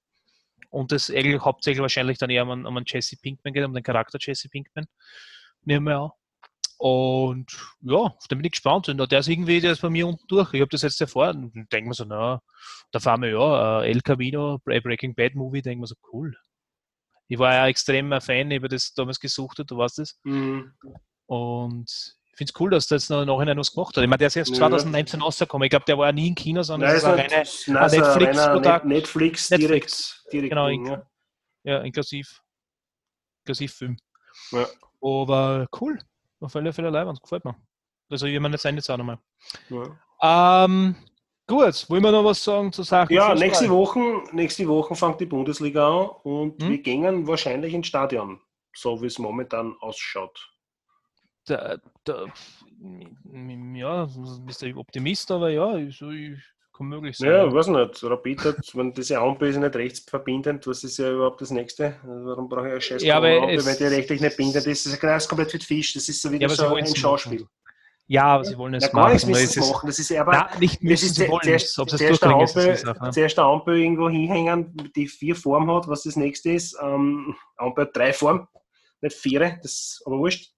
und 0.70 0.92
es 0.92 1.10
eigentlich 1.10 1.42
hauptsächlich 1.42 1.82
wahrscheinlich 1.82 2.18
dann 2.18 2.30
eher 2.30 2.48
um, 2.48 2.66
um 2.66 2.84
Jesse 2.86 3.18
Pinkman 3.18 3.54
geht, 3.54 3.66
um 3.66 3.74
den 3.74 3.84
Charakter 3.84 4.18
Jesse 4.20 4.50
Pinkman. 4.50 4.86
Nehmen 5.64 5.86
wir 5.86 5.98
an. 5.98 6.10
Und 6.78 7.46
ja, 7.82 8.14
den 8.30 8.40
bin 8.40 8.46
ich 8.46 8.52
gespannt. 8.52 8.90
Und 8.90 9.10
der 9.10 9.20
ist 9.20 9.30
irgendwie, 9.30 9.62
der 9.62 9.72
ist 9.72 9.82
bei 9.82 9.90
mir 9.90 10.06
unten 10.06 10.28
durch. 10.28 10.54
Ich 10.54 10.60
habe 10.60 10.70
das 10.70 10.82
jetzt 10.82 11.00
erfahren 11.00 11.46
und 11.46 11.72
denke 11.72 11.88
mir 11.88 11.94
so, 11.94 12.04
na, 12.04 12.42
da 12.92 13.00
fahren 13.00 13.22
wir 13.22 13.30
ja, 13.30 13.82
äh, 13.84 13.90
El 13.90 14.02
Camino, 14.02 14.60
Breaking 14.60 15.16
Bad 15.16 15.34
Movie, 15.36 15.62
denke 15.62 15.80
mir 15.80 15.88
so, 15.88 15.96
cool. 16.12 16.36
Ich 17.30 17.40
war 17.40 17.54
ja 17.54 17.68
extrem 17.68 18.12
ein 18.12 18.20
Fan, 18.20 18.52
ich 18.52 18.58
habe 18.58 18.68
das 18.68 18.94
damals 18.94 19.20
gesucht, 19.20 19.64
du 19.66 19.78
weißt 19.78 20.00
das. 20.00 20.20
Mhm. 20.24 20.74
Und 21.26 22.18
ich 22.34 22.38
finde 22.38 22.52
es 22.54 22.60
cool, 22.60 22.70
dass 22.72 22.88
der 22.88 22.98
jetzt 22.98 23.10
noch 23.12 23.22
im 23.22 23.28
Nachhinein 23.28 23.58
was 23.60 23.72
gemacht 23.72 23.96
hat. 23.96 24.04
Ich 24.04 24.10
meine, 24.10 24.18
der 24.18 24.28
ist 24.28 24.36
erst 24.36 24.52
Ja. 24.52 24.58
2019 24.58 25.22
rausgekommen. 25.22 25.66
Ich 25.66 25.70
glaube, 25.70 25.86
der 25.86 25.98
war 26.00 26.08
ja 26.08 26.12
nie 26.12 26.28
in 26.30 26.36
China, 26.36 26.64
sondern 26.64 26.90
Nein, 26.90 26.98
ist 26.98 27.04
ein 27.06 27.12
ein 27.20 27.92
Netflix- 27.92 28.40
reiner. 28.40 28.60
Net- 28.60 28.86
Netflix, 28.86 29.50
Netflix. 29.52 30.24
direkt, 30.26 30.34
direkt 30.34 30.50
Genau, 30.50 30.68
Ding, 30.68 30.86
ja. 30.88 31.06
ja, 31.64 31.78
inklusiv, 31.82 32.42
inklusiv 33.44 33.74
Film. 33.74 33.98
Ja. 34.52 34.66
Aber 35.02 35.68
cool. 35.80 36.00
Auf 36.40 36.56
alle 36.56 36.74
Fälle 36.74 36.90
leibend, 36.90 37.22
gefällt 37.22 37.46
mir. 37.46 37.56
Also, 38.10 38.26
ich 38.26 38.40
meine, 38.40 38.56
jetzt 38.56 38.64
jetzt 38.66 38.90
auch 38.90 38.98
nochmal. 38.98 39.20
Ja. 39.70 40.66
Ähm, 40.66 40.96
gut, 41.48 41.88
wollen 41.90 42.04
wir 42.04 42.12
noch 42.12 42.26
was 42.26 42.44
sagen 42.44 42.72
zu 42.74 42.82
Sachen? 42.84 43.14
Ja, 43.14 43.30
Fußball? 43.30 43.40
nächste 43.48 43.70
Woche, 43.70 44.00
nächste 44.32 44.68
Woche 44.68 44.96
fängt 44.96 45.20
die 45.22 45.26
Bundesliga 45.28 45.88
an 45.88 46.10
und 46.24 46.62
Hm? 46.64 46.70
wir 46.70 46.78
gehen 46.82 47.28
wahrscheinlich 47.28 47.74
ins 47.76 47.88
Stadion, 47.88 48.42
so 48.76 49.02
wie 49.02 49.06
es 49.08 49.20
momentan 49.20 49.76
ausschaut. 49.82 50.50
Da, 51.46 51.78
da, 52.06 52.26
ja, 53.76 54.08
bist 54.46 54.62
du 54.62 54.78
Optimist, 54.78 55.30
aber 55.32 55.50
ja, 55.50 55.76
ich, 55.78 56.02
ich 56.02 56.40
kann 56.76 56.88
möglich 56.88 57.18
sein. 57.18 57.30
Ja, 57.30 57.54
weiß 57.54 57.68
nicht. 57.68 58.04
Rapid 58.04 58.46
hat, 58.46 58.58
wenn 58.76 58.94
diese 58.94 59.20
Ampel 59.20 59.50
ist 59.50 59.58
nicht 59.58 59.76
rechtsverbindend, 59.76 60.66
was 60.68 60.84
ist 60.84 60.98
ja 60.98 61.12
überhaupt 61.12 61.42
das 61.42 61.52
Nächste? 61.52 61.96
Warum 62.04 62.48
brauche 62.50 62.68
ich 62.68 62.72
eine 62.72 62.82
scheiß 62.82 63.04
Ja, 63.04 63.18
aber 63.18 63.30
Ampel, 63.42 63.66
wenn 63.66 63.78
die 63.78 63.84
rechtlich 63.84 64.22
nicht 64.22 64.38
bindend 64.38 64.66
ist? 64.68 64.86
Das 64.86 64.94
ist, 64.94 65.04
das 65.04 65.24
ist 65.24 65.30
komplett 65.30 65.52
für 65.52 65.58
den 65.58 65.66
Fisch. 65.66 65.94
Das 65.94 66.08
ist 66.10 66.22
so 66.22 66.32
wieder 66.32 66.48
Ja, 66.48 66.50
so 66.50 66.68
ein 66.68 66.84
machen. 66.84 66.96
Schauspiel. 66.96 67.46
Ja, 68.08 68.24
aber 68.26 68.44
sie 68.44 68.58
wollen 68.58 68.74
es 68.74 68.84
Ja, 68.84 68.90
gar 68.90 69.10
nichts 69.12 69.26
machen. 69.26 69.44
Es 69.44 69.56
ist- 69.58 69.72
machen. 69.72 69.88
Das 69.88 70.00
ist 70.00 70.10
ja 70.10 70.22
aber 70.22 70.32
Nein, 70.34 70.60
nicht 70.60 70.84
müssen, 70.84 71.06
ist 71.06 71.16
sie 71.16 71.28
wollen 71.30 71.42
zuerst, 71.44 71.66
es. 71.68 71.80
Ob 71.80 71.88
es 71.88 71.98
zuerst, 71.98 72.22
ist 72.22 72.24
Ampel, 72.24 72.76
Sache. 72.78 73.04
ne? 73.04 73.12
zuerst 73.12 73.38
der 73.38 73.44
Ampel 73.46 73.78
irgendwo 73.80 74.10
hinhängen, 74.10 74.92
die 74.96 75.08
vier 75.08 75.36
Formen 75.36 75.72
hat, 75.74 75.88
was 75.88 76.04
das 76.04 76.16
nächste 76.18 76.52
ist. 76.52 76.78
Ähm, 76.82 77.36
Ampel 77.56 77.86
hat 77.86 77.96
drei 77.96 78.12
Formen, 78.14 78.48
nicht 79.02 79.16
vier, 79.16 79.58
das 79.62 80.02
aber 80.06 80.18
wurscht. 80.18 80.52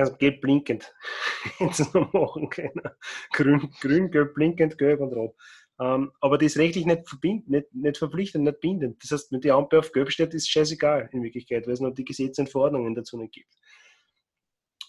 Ganz 0.00 0.16
gelb 0.16 0.40
blinkend. 0.40 0.94
Machen 1.58 2.48
können. 2.48 2.80
Grün, 3.34 3.70
grün, 3.82 4.10
gelb 4.10 4.32
blinkend, 4.32 4.78
gelb 4.78 5.00
und 5.00 5.12
rot. 5.12 5.34
Ähm, 5.78 6.10
aber 6.22 6.38
die 6.38 6.46
ist 6.46 6.56
rechtlich 6.56 6.86
nicht, 6.86 7.06
verbind, 7.06 7.50
nicht, 7.50 7.74
nicht 7.74 7.98
verpflichtend, 7.98 8.44
nicht 8.44 8.60
bindend. 8.60 9.02
Das 9.02 9.10
heißt, 9.10 9.30
wenn 9.30 9.42
die 9.42 9.50
Ampel 9.50 9.78
auf 9.78 9.92
gelb 9.92 10.10
steht, 10.10 10.32
ist 10.32 10.50
scheißegal 10.50 11.10
in 11.12 11.22
Wirklichkeit, 11.22 11.66
weil 11.66 11.74
es 11.74 11.80
noch 11.80 11.90
die 11.90 12.06
Gesetze 12.06 12.40
und 12.40 12.48
Verordnungen 12.48 12.94
dazu 12.94 13.18
nicht 13.18 13.34
gibt. 13.34 13.54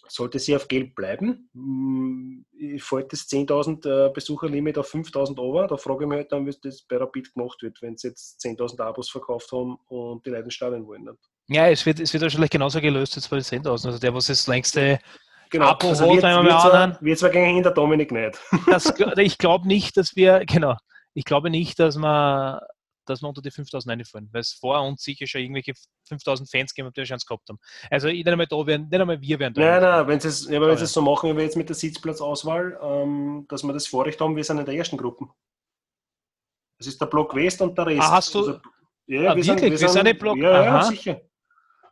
Sollte 0.07 0.39
sie 0.39 0.55
auf 0.55 0.69
gelb 0.69 0.95
bleiben, 0.95 1.49
mh, 1.51 2.79
fällt 2.79 3.11
das 3.11 3.27
10.000 3.27 4.07
äh, 4.07 4.13
Besucherlimit 4.13 4.77
auf 4.77 4.93
5.000 4.93 5.37
over. 5.39 5.67
Da 5.67 5.75
frage 5.75 6.05
ich 6.05 6.07
mich 6.07 6.19
halt 6.19 6.31
dann, 6.31 6.45
wie 6.45 6.55
das 6.61 6.83
bei 6.83 6.95
Rapid 6.95 7.33
gemacht 7.33 7.61
wird, 7.61 7.81
wenn 7.81 7.97
sie 7.97 8.07
jetzt 8.07 8.41
10.000 8.45 8.79
Abos 8.79 9.09
verkauft 9.09 9.51
haben 9.51 9.77
und 9.87 10.25
die 10.25 10.29
Leute 10.29 10.45
ins 10.45 10.53
Stadion 10.53 10.87
wollen. 10.87 11.03
Nicht? 11.03 11.19
Ja, 11.53 11.67
es 11.67 11.85
wird, 11.85 11.99
es 11.99 12.13
wird 12.13 12.23
wahrscheinlich 12.23 12.49
genauso 12.49 12.79
gelöst 12.79 13.15
jetzt 13.15 13.29
bei 13.29 13.35
den 13.37 13.43
Sendhausen. 13.43 13.87
Also 13.87 13.99
der, 13.99 14.13
was 14.13 14.27
das 14.27 14.47
längste 14.47 14.99
Genau, 15.49 15.65
Abo 15.67 15.89
also 15.89 16.03
hat, 16.05 16.09
wenn 16.09 16.21
wir 16.21 16.43
wird, 16.43 16.53
mal 16.53 16.61
zwar, 16.61 17.01
wird 17.01 17.19
zwar 17.19 17.29
gegen 17.29 17.57
ihn, 17.57 17.63
der 17.63 17.73
Dominik 17.73 18.11
nicht. 18.11 18.39
Das, 18.67 18.93
ich 19.17 19.37
glaube 19.37 19.67
nicht, 19.67 19.97
dass 19.97 20.15
wir, 20.15 20.45
genau, 20.45 20.77
ich 21.13 21.25
glaube 21.25 21.49
nicht, 21.49 21.77
dass 21.77 21.97
wir, 21.97 22.65
dass 23.05 23.21
wir 23.21 23.27
unter 23.27 23.41
die 23.41 23.51
5000 23.51 23.91
reinfallen, 23.91 24.29
weil 24.31 24.39
es 24.39 24.53
vor 24.53 24.81
uns 24.81 25.03
sicher 25.03 25.27
schon 25.27 25.41
irgendwelche 25.41 25.73
5000 26.07 26.49
Fans 26.49 26.73
gegeben 26.73 26.85
haben, 26.87 26.93
die 26.93 27.01
eine 27.01 27.07
Chance 27.07 27.25
gehabt 27.27 27.49
haben. 27.49 27.59
Also 27.89 28.07
nicht 28.07 28.25
einmal 28.25 28.47
da 28.47 28.65
werden, 28.65 28.87
nicht 28.89 29.01
einmal 29.01 29.19
wir 29.19 29.39
werden 29.39 29.53
da. 29.53 29.61
Nein, 29.61 29.81
nein, 29.81 30.07
wenn 30.07 30.19
sie 30.21 30.29
es 30.29 30.47
ja, 30.47 30.61
wenn 30.61 30.77
so 30.77 31.01
machen 31.01 31.35
wie 31.37 31.41
jetzt 31.41 31.57
mit 31.57 31.67
der 31.67 31.75
Sitzplatzauswahl, 31.75 32.79
ähm, 32.81 33.45
dass 33.49 33.63
wir 33.63 33.73
das 33.73 33.87
Vorrecht 33.87 34.21
haben, 34.21 34.37
wir 34.37 34.43
sind 34.45 34.57
in 34.59 34.65
der 34.65 34.75
ersten 34.75 34.95
Gruppe. 34.95 35.25
Das 36.77 36.87
ist 36.87 37.01
der 37.01 37.07
Block 37.07 37.35
West 37.35 37.61
und 37.61 37.77
der 37.77 37.87
Rest. 37.87 38.01
Ah, 38.01 38.11
hast 38.11 38.33
du- 38.33 38.39
Also, 38.39 38.59
ja, 39.07 39.31
Ah, 39.31 39.35
wirklich? 39.35 39.79
Wir 39.81 39.89
sind 39.89 40.07
im 40.07 40.17
Block- 40.17 40.37
Ja, 40.37 40.63
ja, 40.63 40.81
sicher. 40.83 41.19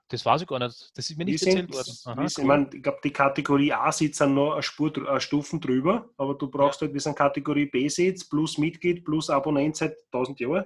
Das 0.09 0.25
weiß 0.25 0.41
ich 0.41 0.47
gar 0.47 0.59
nicht. 0.59 0.89
Das 0.95 1.09
ist 1.09 1.17
mir 1.17 1.25
Wir 1.25 1.33
nicht 1.33 1.43
sind, 1.43 1.51
erzählt 1.51 1.73
worden. 1.73 1.97
Aha, 2.05 2.21
wir 2.21 2.29
sind, 2.29 2.37
cool. 2.37 2.43
ich, 2.43 2.47
mein, 2.47 2.69
ich 2.73 2.83
glaube, 2.83 2.99
die 3.03 3.13
Kategorie 3.13 3.73
A-Sitz 3.73 4.17
sind 4.17 4.33
noch 4.33 4.53
eine, 4.53 4.63
Spur, 4.63 4.91
eine 5.07 5.21
Stufen 5.21 5.61
drüber, 5.61 6.09
aber 6.17 6.33
du 6.33 6.49
brauchst 6.49 6.81
halt, 6.81 6.93
wir 6.93 6.99
sind 6.99 7.15
Kategorie 7.15 7.67
B-Sitz 7.67 8.27
plus 8.27 8.57
Mitglied 8.57 9.05
plus 9.05 9.29
Abonnent 9.29 9.75
seit 9.75 9.95
1000 10.11 10.39
Jahren. 10.39 10.65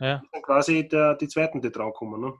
ja. 0.00 0.20
Sind 0.32 0.42
quasi 0.42 0.88
der, 0.88 1.14
die 1.14 1.28
zweiten, 1.28 1.60
die 1.60 1.70
drankommen. 1.70 2.20
Ne? 2.20 2.34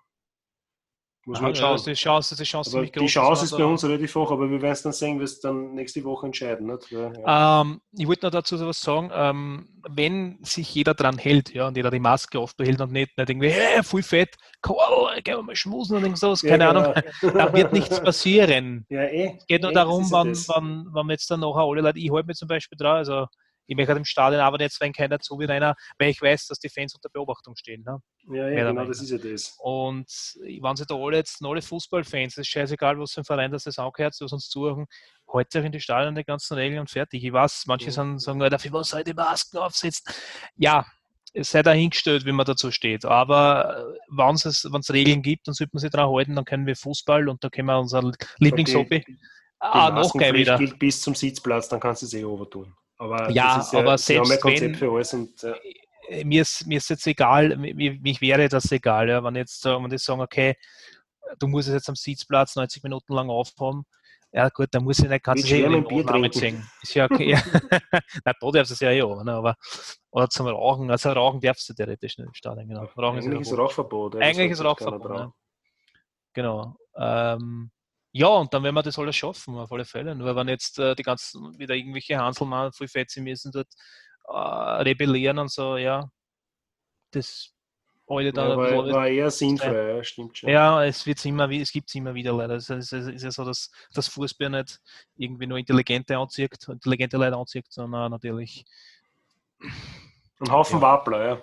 Muss 1.25 1.41
man 1.41 1.55
ja, 1.55 1.61
schauen. 1.61 1.81
die 1.87 1.93
Chance, 1.93 2.37
die 2.37 2.43
Chance 2.43 2.77
aber 2.77 2.87
die 2.87 3.07
Chance 3.07 3.45
ist 3.45 3.57
bei 3.57 3.65
uns 3.65 3.85
relativ 3.85 4.13
hoch, 4.17 4.33
aber 4.33 4.51
wir 4.51 4.61
werden 4.61 4.73
es 4.73 4.83
dann 4.83 4.93
sehen, 4.93 5.19
wir 5.19 5.25
es 5.25 5.39
dann 5.41 5.73
nächste 5.75 6.03
Woche 6.03 6.27
entscheiden. 6.27 6.67
Nicht? 6.67 6.91
Ja. 6.91 7.61
Ähm, 7.61 7.81
ich 7.93 8.09
wollte 8.09 8.27
noch 8.27 8.33
dazu 8.33 8.59
was 8.59 8.81
sagen, 8.81 9.11
ähm, 9.15 9.69
wenn 9.89 10.39
sich 10.43 10.75
jeder 10.75 10.95
dran 10.95 11.19
hält 11.19 11.55
ja, 11.55 11.69
und 11.69 11.77
jeder 11.77 11.93
die 11.93 12.01
Maske 12.01 12.41
aufbehält 12.41 12.81
und 12.81 12.91
nicht, 12.91 13.17
nicht 13.17 13.31
irgendwie, 13.31 13.51
hey, 13.51 13.85
voll 13.85 14.03
fett, 14.03 14.37
Karl, 14.63 15.23
gehen 15.23 15.37
wir 15.37 15.43
mal 15.43 15.55
schmusen 15.55 15.97
und 15.97 16.03
irgend 16.03 16.19
sowas, 16.19 16.43
keine 16.43 16.65
Ja, 16.65 16.71
Ahnung, 16.71 16.93
genau. 17.21 17.35
da 17.39 17.53
wird 17.53 17.73
nichts 17.73 18.01
passieren. 18.03 18.85
Eh. 18.89 19.37
Es 19.39 19.47
geht 19.47 19.63
nur 19.63 19.71
eh, 19.71 19.75
darum, 19.75 20.11
wann, 20.11 20.37
wann, 20.49 20.87
wann 20.91 21.07
wir 21.07 21.13
jetzt 21.13 21.31
dann 21.31 21.41
nachher 21.41 21.63
alle 21.63 21.83
Leute, 21.83 22.01
ich 22.01 22.11
halte 22.11 22.27
mich 22.27 22.37
zum 22.37 22.49
Beispiel 22.49 22.77
dran, 22.77 22.97
also 22.97 23.27
ich 23.67 23.77
möchte 23.77 23.91
halt 23.91 23.99
im 23.99 24.05
Stadion 24.05 24.41
arbeiten 24.41 24.63
jetzt, 24.65 24.81
wenn 24.81 24.93
keiner 24.93 25.19
zu 25.21 25.39
wie 25.39 25.49
einer, 25.49 25.75
weil 25.99 26.11
ich 26.11 26.21
weiß, 26.21 26.47
dass 26.49 26.59
die 26.59 26.69
Fans 26.69 26.95
unter 26.95 27.09
Beobachtung 27.09 27.57
stehen. 27.57 27.83
Ne? 27.85 27.99
Ja, 28.35 28.49
ja 28.49 28.69
genau, 28.69 28.85
das 28.85 29.01
ist 29.01 29.11
ja 29.11 29.19
das. 29.19 29.57
Und 29.61 30.07
wenn 30.61 30.77
sie 30.77 30.87
da 30.87 30.95
alle 30.95 31.17
jetzt 31.17 31.43
alle 31.45 31.63
Fußballfans, 31.63 32.35
das 32.35 32.43
ist 32.47 32.49
scheißegal, 32.53 32.99
was 32.99 33.13
für 33.13 33.21
ein 33.21 33.25
Verein 33.25 33.51
das 33.51 33.67
angehört, 33.79 34.15
was 34.21 34.33
uns 34.33 34.51
suchen, 34.51 34.87
heute 35.33 35.61
auch 35.61 35.65
in 35.65 35.73
die 35.73 35.81
Stadien 35.81 36.15
die 36.15 36.25
ganzen 36.25 36.55
Regeln 36.55 36.81
und 36.81 36.91
fertig. 36.91 37.25
Ich 37.25 37.33
weiß, 37.33 37.65
manche 37.67 37.87
Ja. 37.87 37.93
sagen, 37.93 38.19
sagen 38.19 38.43
"Alter, 38.43 38.59
für 38.59 38.73
was 38.73 38.91
soll 38.91 39.05
die 39.05 39.15
Masken 39.15 39.59
aufsetzen? 39.59 40.13
Ja, 40.57 40.85
es 41.33 41.51
sei 41.51 41.63
dahingestellt, 41.63 42.27
wie 42.27 42.33
man 42.33 42.45
dazu 42.45 42.71
steht. 42.71 43.05
Aber 43.05 43.95
wenn 44.09 44.35
es 44.35 44.69
wenn 44.71 44.81
es 44.81 44.93
Regeln 44.93 45.23
gibt, 45.23 45.49
dann 45.49 45.55
sollte 45.55 45.71
man 45.73 45.81
sich 45.81 45.91
daran 45.91 46.15
halten, 46.15 46.37
dann 46.37 46.45
können 46.45 46.67
wir 46.67 46.77
Fußball 46.77 47.29
und 47.29 47.43
da 47.43 47.49
können 47.49 47.69
wir 47.69 47.79
unser 47.79 48.03
Lieblingshobby 48.39 49.03
Die 49.07 49.19
ah, 49.61 49.91
noch 49.91 50.13
geil 50.17 50.35
wieder. 50.35 50.59
gilt 50.59 50.79
bis 50.79 51.01
zum 51.01 51.15
Sitzplatz, 51.15 51.69
dann 51.69 51.81
kannst 51.81 52.03
du 52.03 52.07
es 52.07 52.15
eh 52.15 52.25
over 52.25 52.49
tun. 52.51 52.75
Aber 53.03 53.31
Ja, 53.31 53.57
das 53.57 53.67
ist 53.67 53.75
aber 53.75 53.99
sie 53.99 54.15
haben 54.15 54.23
ja 54.23 54.25
selbst 54.27 54.43
Konzept 54.43 54.63
wenn- 54.63 54.75
für 54.77 54.93
alles 54.93 55.13
und 55.13 55.43
ja. 55.43 55.55
Äh, 56.09 56.25
mir 56.25 56.43
ist, 56.43 56.67
mir 56.67 56.79
ist 56.79 56.89
jetzt 56.91 57.07
egal, 57.07 57.57
mir, 57.57 57.95
mich 58.01 58.21
wäre 58.21 58.49
das 58.49 58.71
egal, 58.71 59.09
ja, 59.09 59.23
wenn 59.25 59.35
jetzt 59.35 59.61
sagen, 59.61 59.83
wenn 59.83 59.91
die 59.91 59.99
sagen, 59.99 60.21
okay, 60.21 60.57
du 61.39 61.49
musst 61.49 61.69
es 61.69 61.75
jetzt 61.75 61.89
am 61.89 61.97
Sitzplatz 61.97 62.55
90 62.55 62.83
Minuten 62.85 63.13
lang 63.15 63.29
aufhaben, 63.29 63.85
ja 64.33 64.49
gut, 64.51 64.69
dann 64.73 64.85
muss 64.85 64.99
ich 65.01 65.09
nicht, 65.09 65.23
kannst 65.25 65.43
Mit 65.43 65.51
du 65.51 65.55
es 65.55 65.61
eh 65.61 65.63
schwerem 65.63 65.75
im 65.83 65.89
Bier 65.89 66.05
Name 66.05 66.31
trinken. 66.31 66.39
singen. 66.39 66.71
Ist 66.83 66.95
ja 66.95 67.05
okay. 67.07 67.35
Na, 68.25 68.33
da 68.41 68.51
darfst 68.53 68.71
du 68.71 68.75
es 68.75 68.81
ja 68.81 68.91
eh 68.91 69.03
auch, 69.03 69.23
ne, 69.25 69.33
aber 69.33 69.57
oder 70.11 70.29
zum 70.29 70.47
Rauchen, 70.47 70.91
also 70.91 71.11
Rauchen 71.11 71.41
darfst 71.41 71.69
du 71.69 71.75
theoretisch 71.75 72.19
nicht 72.19 72.27
im 72.29 72.35
Stadion, 72.35 72.69
genau. 72.69 72.85
Rauchen 72.97 73.19
Eigentlich 73.19 73.41
ist 73.41 73.51
ja 73.51 73.57
Rauchverbot. 73.57 74.15
ja, 74.15 74.21
Eigentlich 74.21 74.51
ist 74.53 74.65
Rauchverbot, 74.65 75.11
ne? 75.11 75.33
Genau. 76.35 76.77
Ähm, 76.97 77.71
ja, 78.13 78.29
und 78.29 78.53
dann 78.53 78.63
werden 78.63 78.75
wir 78.75 78.83
das 78.83 78.99
alles 78.99 79.17
schaffen, 79.17 79.57
auf 79.57 79.73
alle 79.73 79.85
Fälle. 79.85 80.15
Nur 80.15 80.37
wenn 80.37 80.49
jetzt 80.49 80.79
äh, 80.79 80.95
die 80.95 81.03
ganzen 81.03 81.59
wieder 81.59 81.75
irgendwelche 81.75 82.19
Hanselmann 82.19 82.73
voll 82.73 82.89
fett 82.89 83.11
sind 83.11 83.25
müssen 83.25 83.53
dort 83.53 83.69
äh, 84.29 84.33
rebellieren 84.83 85.39
und 85.39 85.51
so, 85.51 85.77
ja, 85.77 86.09
das 87.11 87.53
heute 88.09 88.33
dann 88.33 88.51
Ja, 88.51 88.57
war, 88.57 88.87
war 88.91 89.09
eher 89.09 89.31
sinnfrei, 89.31 89.97
ja, 89.97 90.05
stimmt 90.05 90.37
schon. 90.39 90.51
ja, 90.51 90.85
es 90.85 91.07
wird 91.07 91.25
immer, 91.25 91.51
es 91.51 91.73
gibt 91.73 91.95
immer 91.95 92.15
wieder 92.15 92.33
leider. 92.35 92.57
Es 92.57 92.69
ist, 92.69 92.93
es 92.93 93.07
ist 93.07 93.23
ja 93.23 93.31
so, 93.31 93.45
dass 93.45 93.71
das 93.95 94.09
Fußball 94.09 94.51
nicht 94.51 94.81
irgendwie 95.17 95.47
nur 95.47 95.59
Intelligente 95.59 96.17
anzieht, 96.19 96.53
intelligente 96.69 97.17
Leute 97.17 97.37
anzieht, 97.37 97.67
sondern 97.71 98.11
natürlich, 98.11 98.65
Ein 100.41 100.51
Haufen 100.51 100.77
Ja. 100.77 100.83
Wappler, 100.83 101.25
ja. 101.27 101.43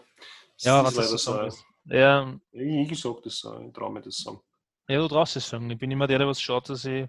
Das 0.56 0.64
ja, 0.64 0.80
ist 0.80 0.86
was 0.86 0.96
das 0.96 1.10
so 1.10 1.18
sagen 1.18 1.54
ja, 1.86 2.40
Ich, 2.52 2.92
ich 2.92 3.00
sag 3.02 3.24
das 3.24 3.40
so, 3.40 3.60
ich 3.60 3.74
traue 3.74 3.92
mir 3.92 4.02
das 4.02 4.18
so. 4.18 4.44
Ja, 4.90 4.98
du 4.98 5.08
traust 5.08 5.36
es 5.36 5.48
sagen. 5.48 5.70
Ich 5.70 5.78
bin 5.78 5.92
immer 5.92 6.08
der, 6.08 6.18
der 6.18 6.28
was 6.28 6.42
schaut, 6.42 6.68
dass 6.68 6.84
ich 6.84 7.08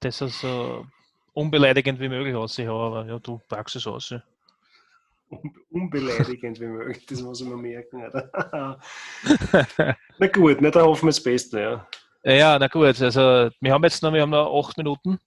das 0.00 0.16
so 0.16 0.86
unbeleidigend 1.34 2.00
wie 2.00 2.08
möglich 2.08 2.34
aussehe, 2.34 2.70
aber 2.70 3.04
ja, 3.04 3.18
du 3.18 3.38
packst 3.48 3.76
es 3.76 3.86
aus. 3.86 4.08
ja. 4.08 4.22
Unbeleidigend 5.70 6.58
wie 6.60 6.66
möglich, 6.66 7.04
das 7.04 7.20
muss 7.20 7.42
ich 7.42 7.46
mir 7.46 7.58
merken. 7.58 8.02
Na 10.18 10.26
gut, 10.28 10.62
nicht, 10.62 10.74
da 10.74 10.82
hoffen 10.82 11.02
wir 11.02 11.10
das 11.10 11.22
Beste, 11.22 11.60
ja. 11.60 11.86
Ja, 12.26 12.58
na 12.58 12.68
gut, 12.68 13.02
also 13.02 13.50
wir 13.60 13.72
haben 13.72 13.84
jetzt 13.84 14.02
noch, 14.02 14.10
wir 14.10 14.22
haben 14.22 14.30
noch 14.30 14.58
acht 14.58 14.78
Minuten, 14.78 15.18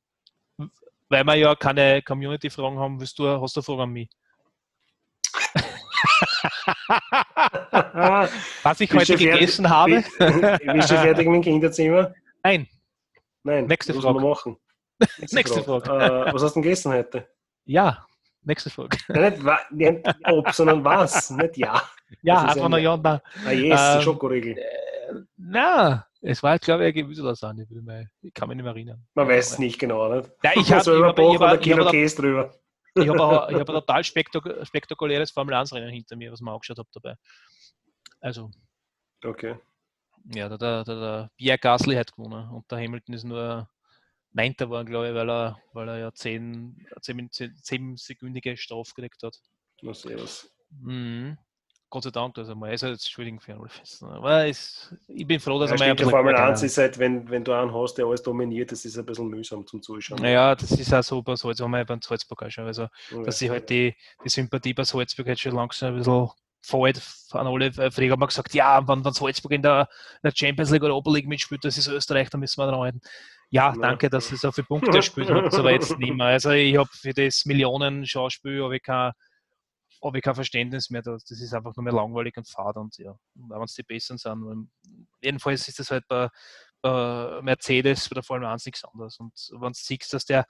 weil 1.10 1.24
wir 1.24 1.36
ja 1.36 1.54
keine 1.54 2.02
Community-Fragen 2.02 2.80
haben. 2.80 3.00
Willst 3.00 3.20
du, 3.20 3.40
hast 3.40 3.56
du 3.56 3.60
eine 3.60 3.64
Frage 3.64 3.84
an 3.84 3.92
mich? 3.92 4.10
Was 7.94 8.80
ich 8.82 8.92
heute 8.94 9.06
du 9.14 9.18
fertig? 9.18 9.32
gegessen 9.40 9.70
habe? 9.70 10.04
Bist 10.18 10.20
du 10.92 10.96
fertig 10.98 11.28
mit 11.28 11.36
dem 11.36 11.42
Kinderzimmer? 11.42 12.14
Nein, 12.44 12.68
Nein, 13.44 13.66
Nächste 13.66 13.96
was 13.96 14.04
Frage. 14.04 14.14
muss 14.14 14.22
man 14.24 14.30
machen? 14.32 14.58
Nächste 15.32 15.60
Äh, 15.90 16.34
was 16.34 16.44
hast 16.44 16.56
du 16.56 16.60
denn 16.60 16.64
gegessen 16.64 16.92
heute? 16.94 17.28
ja, 17.66 18.06
nächste 18.44 18.70
Frage. 18.70 18.98
Ja, 19.10 19.30
nicht, 19.30 20.06
nicht 20.06 20.08
ob, 20.26 20.52
sondern 20.52 20.84
was, 20.84 21.30
nicht 21.32 21.58
ja. 21.58 21.82
Ja, 22.22 22.44
einfach 22.46 22.66
ein 22.66 22.72
nur 22.72 22.80
Ja. 22.80 22.94
und 22.94 23.04
nein. 23.04 23.20
Ah, 23.46 23.52
yes, 23.52 23.96
Ähm, 23.96 24.02
Schokoriegel. 24.02 24.58
Äh, 24.58 24.64
na, 25.38 26.08
es 26.22 26.42
war, 26.44 26.58
glaube 26.60 26.84
ich, 26.84 26.88
ein 26.96 27.02
Gemüselasagne. 27.02 27.68
Ich 28.22 28.34
kann 28.34 28.48
mich 28.50 28.56
nicht 28.56 28.64
mehr 28.64 28.74
erinnern. 28.74 29.06
Man 29.14 29.28
weiß 29.28 29.52
es 29.52 29.60
nicht 29.60 29.78
genau, 29.80 30.14
nicht? 30.14 30.30
Ja, 30.44 30.52
ich 30.56 30.72
habe 30.74 30.96
über 30.98 31.10
ich 31.18 31.40
oder 31.40 31.58
Kilo 31.58 31.90
Käse 31.90 32.16
drüber. 32.22 32.54
ich 32.96 33.08
hab, 33.08 33.20
ein- 33.20 33.54
ich 33.56 33.60
hab 33.60 33.70
ein 33.70 33.76
total 33.86 34.04
spektak 34.04 34.44
spektakuläres 34.66 35.32
Formel-1-Rennen 35.32 35.90
hinter 35.90 36.16
mir, 36.16 36.32
was 36.32 36.40
ich 36.40 36.46
mir 36.46 36.52
angeschaut 36.52 36.80
habe 36.80 36.90
dabei. 36.94 37.16
Also, 38.28 38.52
Okay. 39.26 39.56
ja, 40.34 40.50
der, 40.50 40.58
der, 40.58 40.84
der, 40.84 41.00
der 41.00 41.32
Pierre 41.38 41.58
Gasly 41.58 41.96
hat 41.96 42.12
gewonnen 42.14 42.50
und 42.50 42.70
der 42.72 42.80
Hamilton 42.80 43.16
ist 43.16 43.24
nur 43.24 43.70
Neunter 44.34 44.66
geworden, 44.66 44.88
glaube 44.88 45.10
ich, 45.10 45.16
weil 45.16 45.30
er, 45.30 45.62
weil 45.74 45.90
er 45.90 45.98
ja 46.00 46.14
10, 46.14 46.88
10, 47.02 47.30
10 47.32 47.98
sekündige 47.98 48.58
Strafe 48.58 48.94
gekriegt 48.96 49.24
hat. 49.24 49.40
Na, 49.82 49.94
servus. 49.94 50.50
Mhm. 50.70 51.38
Gott 51.90 52.04
sei 52.04 52.12
Dank, 52.12 52.36
dass 52.36 52.50
er 52.50 52.56
mal, 52.56 52.70
also 52.70 52.88
jetzt 52.88 53.06
entschuldigen 53.06 53.40
für. 53.40 53.56
Aber 54.02 54.46
es, 54.48 54.94
ich 55.08 55.26
bin 55.26 55.40
froh, 55.40 55.60
dass 55.60 55.72
Ja, 55.72 55.76
er 55.76 55.78
mal 55.78 55.90
ein 55.90 55.96
bisschen 55.96 56.12
Formel 56.12 56.34
gewonnen 56.34 56.36
1 56.36 56.62
hat. 56.62 56.64
ist 56.64 56.78
halt, 56.78 56.98
wenn, 57.00 57.30
wenn 57.30 57.44
du 57.44 57.54
einen 57.54 57.74
hast, 57.74 57.96
der 57.96 58.06
alles 58.06 58.24
dominiert, 58.24 58.72
das 58.72 58.86
ist 58.86 58.98
ein 58.98 59.06
bisschen 59.06 59.30
mühsam 59.30 59.66
zum 59.66 59.82
Zuschauen. 59.82 60.22
Naja, 60.22 60.56
das 60.56 60.72
ist 60.72 60.94
auch 60.94 61.04
so 61.04 61.22
bei 61.22 61.36
Salzburg, 61.36 61.66
haben 61.66 61.72
wir 61.72 61.86
beim 61.86 62.02
Salzburg 62.02 62.44
auch 62.44 62.50
schon. 62.50 62.66
Also, 62.66 62.88
dass 63.24 63.40
sich 63.40 63.50
halt 63.50 63.70
die, 63.70 63.96
die 64.24 64.30
Sympathie 64.30 64.74
bei 64.74 64.84
Salzburg 64.84 65.28
jetzt 65.28 65.42
schon 65.42 65.56
langsam 65.56 65.94
ein 65.94 65.98
bisschen 65.98 66.30
fällt. 66.68 67.02
An 67.32 67.48
alle 67.48 67.68
äh, 67.68 67.92
Früher 67.92 68.12
haben 68.12 68.22
wir 68.22 68.28
gesagt, 68.28 68.54
ja, 68.54 68.88
wenn, 68.88 69.04
wenn 69.04 69.14
Salzburg 69.14 69.52
in 69.52 69.62
der, 69.62 69.90
in 70.22 70.30
der 70.30 70.34
Champions 70.36 70.72
League 70.72 70.84
oder 70.84 70.94
Europa 70.94 71.12
League 71.12 71.28
mitspielt, 71.28 71.64
das 71.64 71.78
ist 71.78 71.88
Österreich, 71.88 72.30
da 72.30 72.38
müssen 72.38 72.60
wir 72.60 72.68
dran 72.68 72.80
halten. 72.80 73.02
Ja, 73.50 73.74
danke, 73.74 74.10
dass 74.10 74.28
sie 74.28 74.36
so 74.36 74.52
viele 74.52 74.68
Punkte 74.68 75.02
spielt, 75.02 75.32
aber 75.32 75.50
so 75.50 75.68
jetzt 75.70 75.98
nicht 75.98 76.14
mehr. 76.14 76.28
Also 76.28 76.52
ich 76.52 76.76
habe 76.76 76.90
für 76.92 77.14
das 77.14 77.46
Millionen-Schauspiel 77.46 78.62
habe 78.62 78.76
ich 78.76 78.84
kein, 78.84 79.14
ich 80.14 80.22
kein 80.22 80.36
Verständnis 80.36 80.90
mehr. 80.90 81.02
Das 81.02 81.32
ist 81.32 81.54
einfach 81.54 81.74
nur 81.76 81.84
mehr 81.84 81.94
langweilig 81.94 82.36
und 82.36 82.50
fad 82.50 82.76
und 82.76 82.98
ja, 82.98 83.16
wenn 83.36 83.62
es 83.64 83.74
die 83.74 83.84
Besseren 83.84 84.18
sind. 84.18 84.70
Jedenfalls 85.22 85.68
ist 85.68 85.80
das 85.80 85.92
halt 85.92 86.06
bei, 86.10 86.28
bei 86.82 87.42
Mercedes 87.42 88.10
bei 88.10 88.16
der 88.16 88.24
Formel 88.24 88.48
1 88.48 88.66
nichts 88.66 88.84
anderes. 88.84 89.18
Und 89.18 89.34
wenn 89.52 89.72
du 89.72 89.74
siehst, 89.74 90.14
dass 90.14 90.26
der 90.26 90.46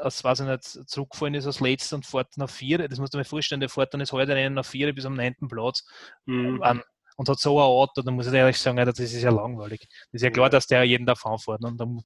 aus, 0.00 0.24
weiß 0.24 0.40
ich 0.40 0.46
nicht, 0.46 0.64
zurückgefallen 0.90 1.34
ist 1.34 1.46
als 1.46 1.60
letzter 1.60 1.96
und 1.96 2.06
fährt 2.06 2.36
nach 2.36 2.50
vier. 2.50 2.88
Das 2.88 2.98
musst 2.98 3.14
du 3.14 3.18
dir 3.18 3.24
vorstellen, 3.24 3.60
der 3.60 3.68
fährt 3.68 3.92
dann 3.94 4.00
ist 4.00 4.12
heute 4.12 4.34
Rennen 4.34 4.54
nach 4.54 4.64
vier 4.64 4.92
bis 4.94 5.04
am 5.06 5.14
neunten 5.14 5.48
Platz 5.48 5.84
Mhm. 6.26 6.62
an, 6.62 6.82
und 7.16 7.28
hat 7.28 7.38
so 7.38 7.58
ein 7.58 7.62
Auto, 7.64 8.02
dann 8.02 8.14
muss 8.14 8.26
ich 8.26 8.32
ehrlich 8.32 8.58
sagen, 8.58 8.76
das 8.84 8.98
ist 8.98 9.12
ja 9.22 9.30
langweilig. 9.30 9.80
Das 10.10 10.14
ist 10.14 10.22
ja 10.22 10.30
klar, 10.30 10.50
dass 10.50 10.66
der 10.66 10.82
jeden 10.84 11.06
davon 11.06 11.38
fährt. 11.38 11.62
Und 11.62 11.78
dann, 11.78 12.02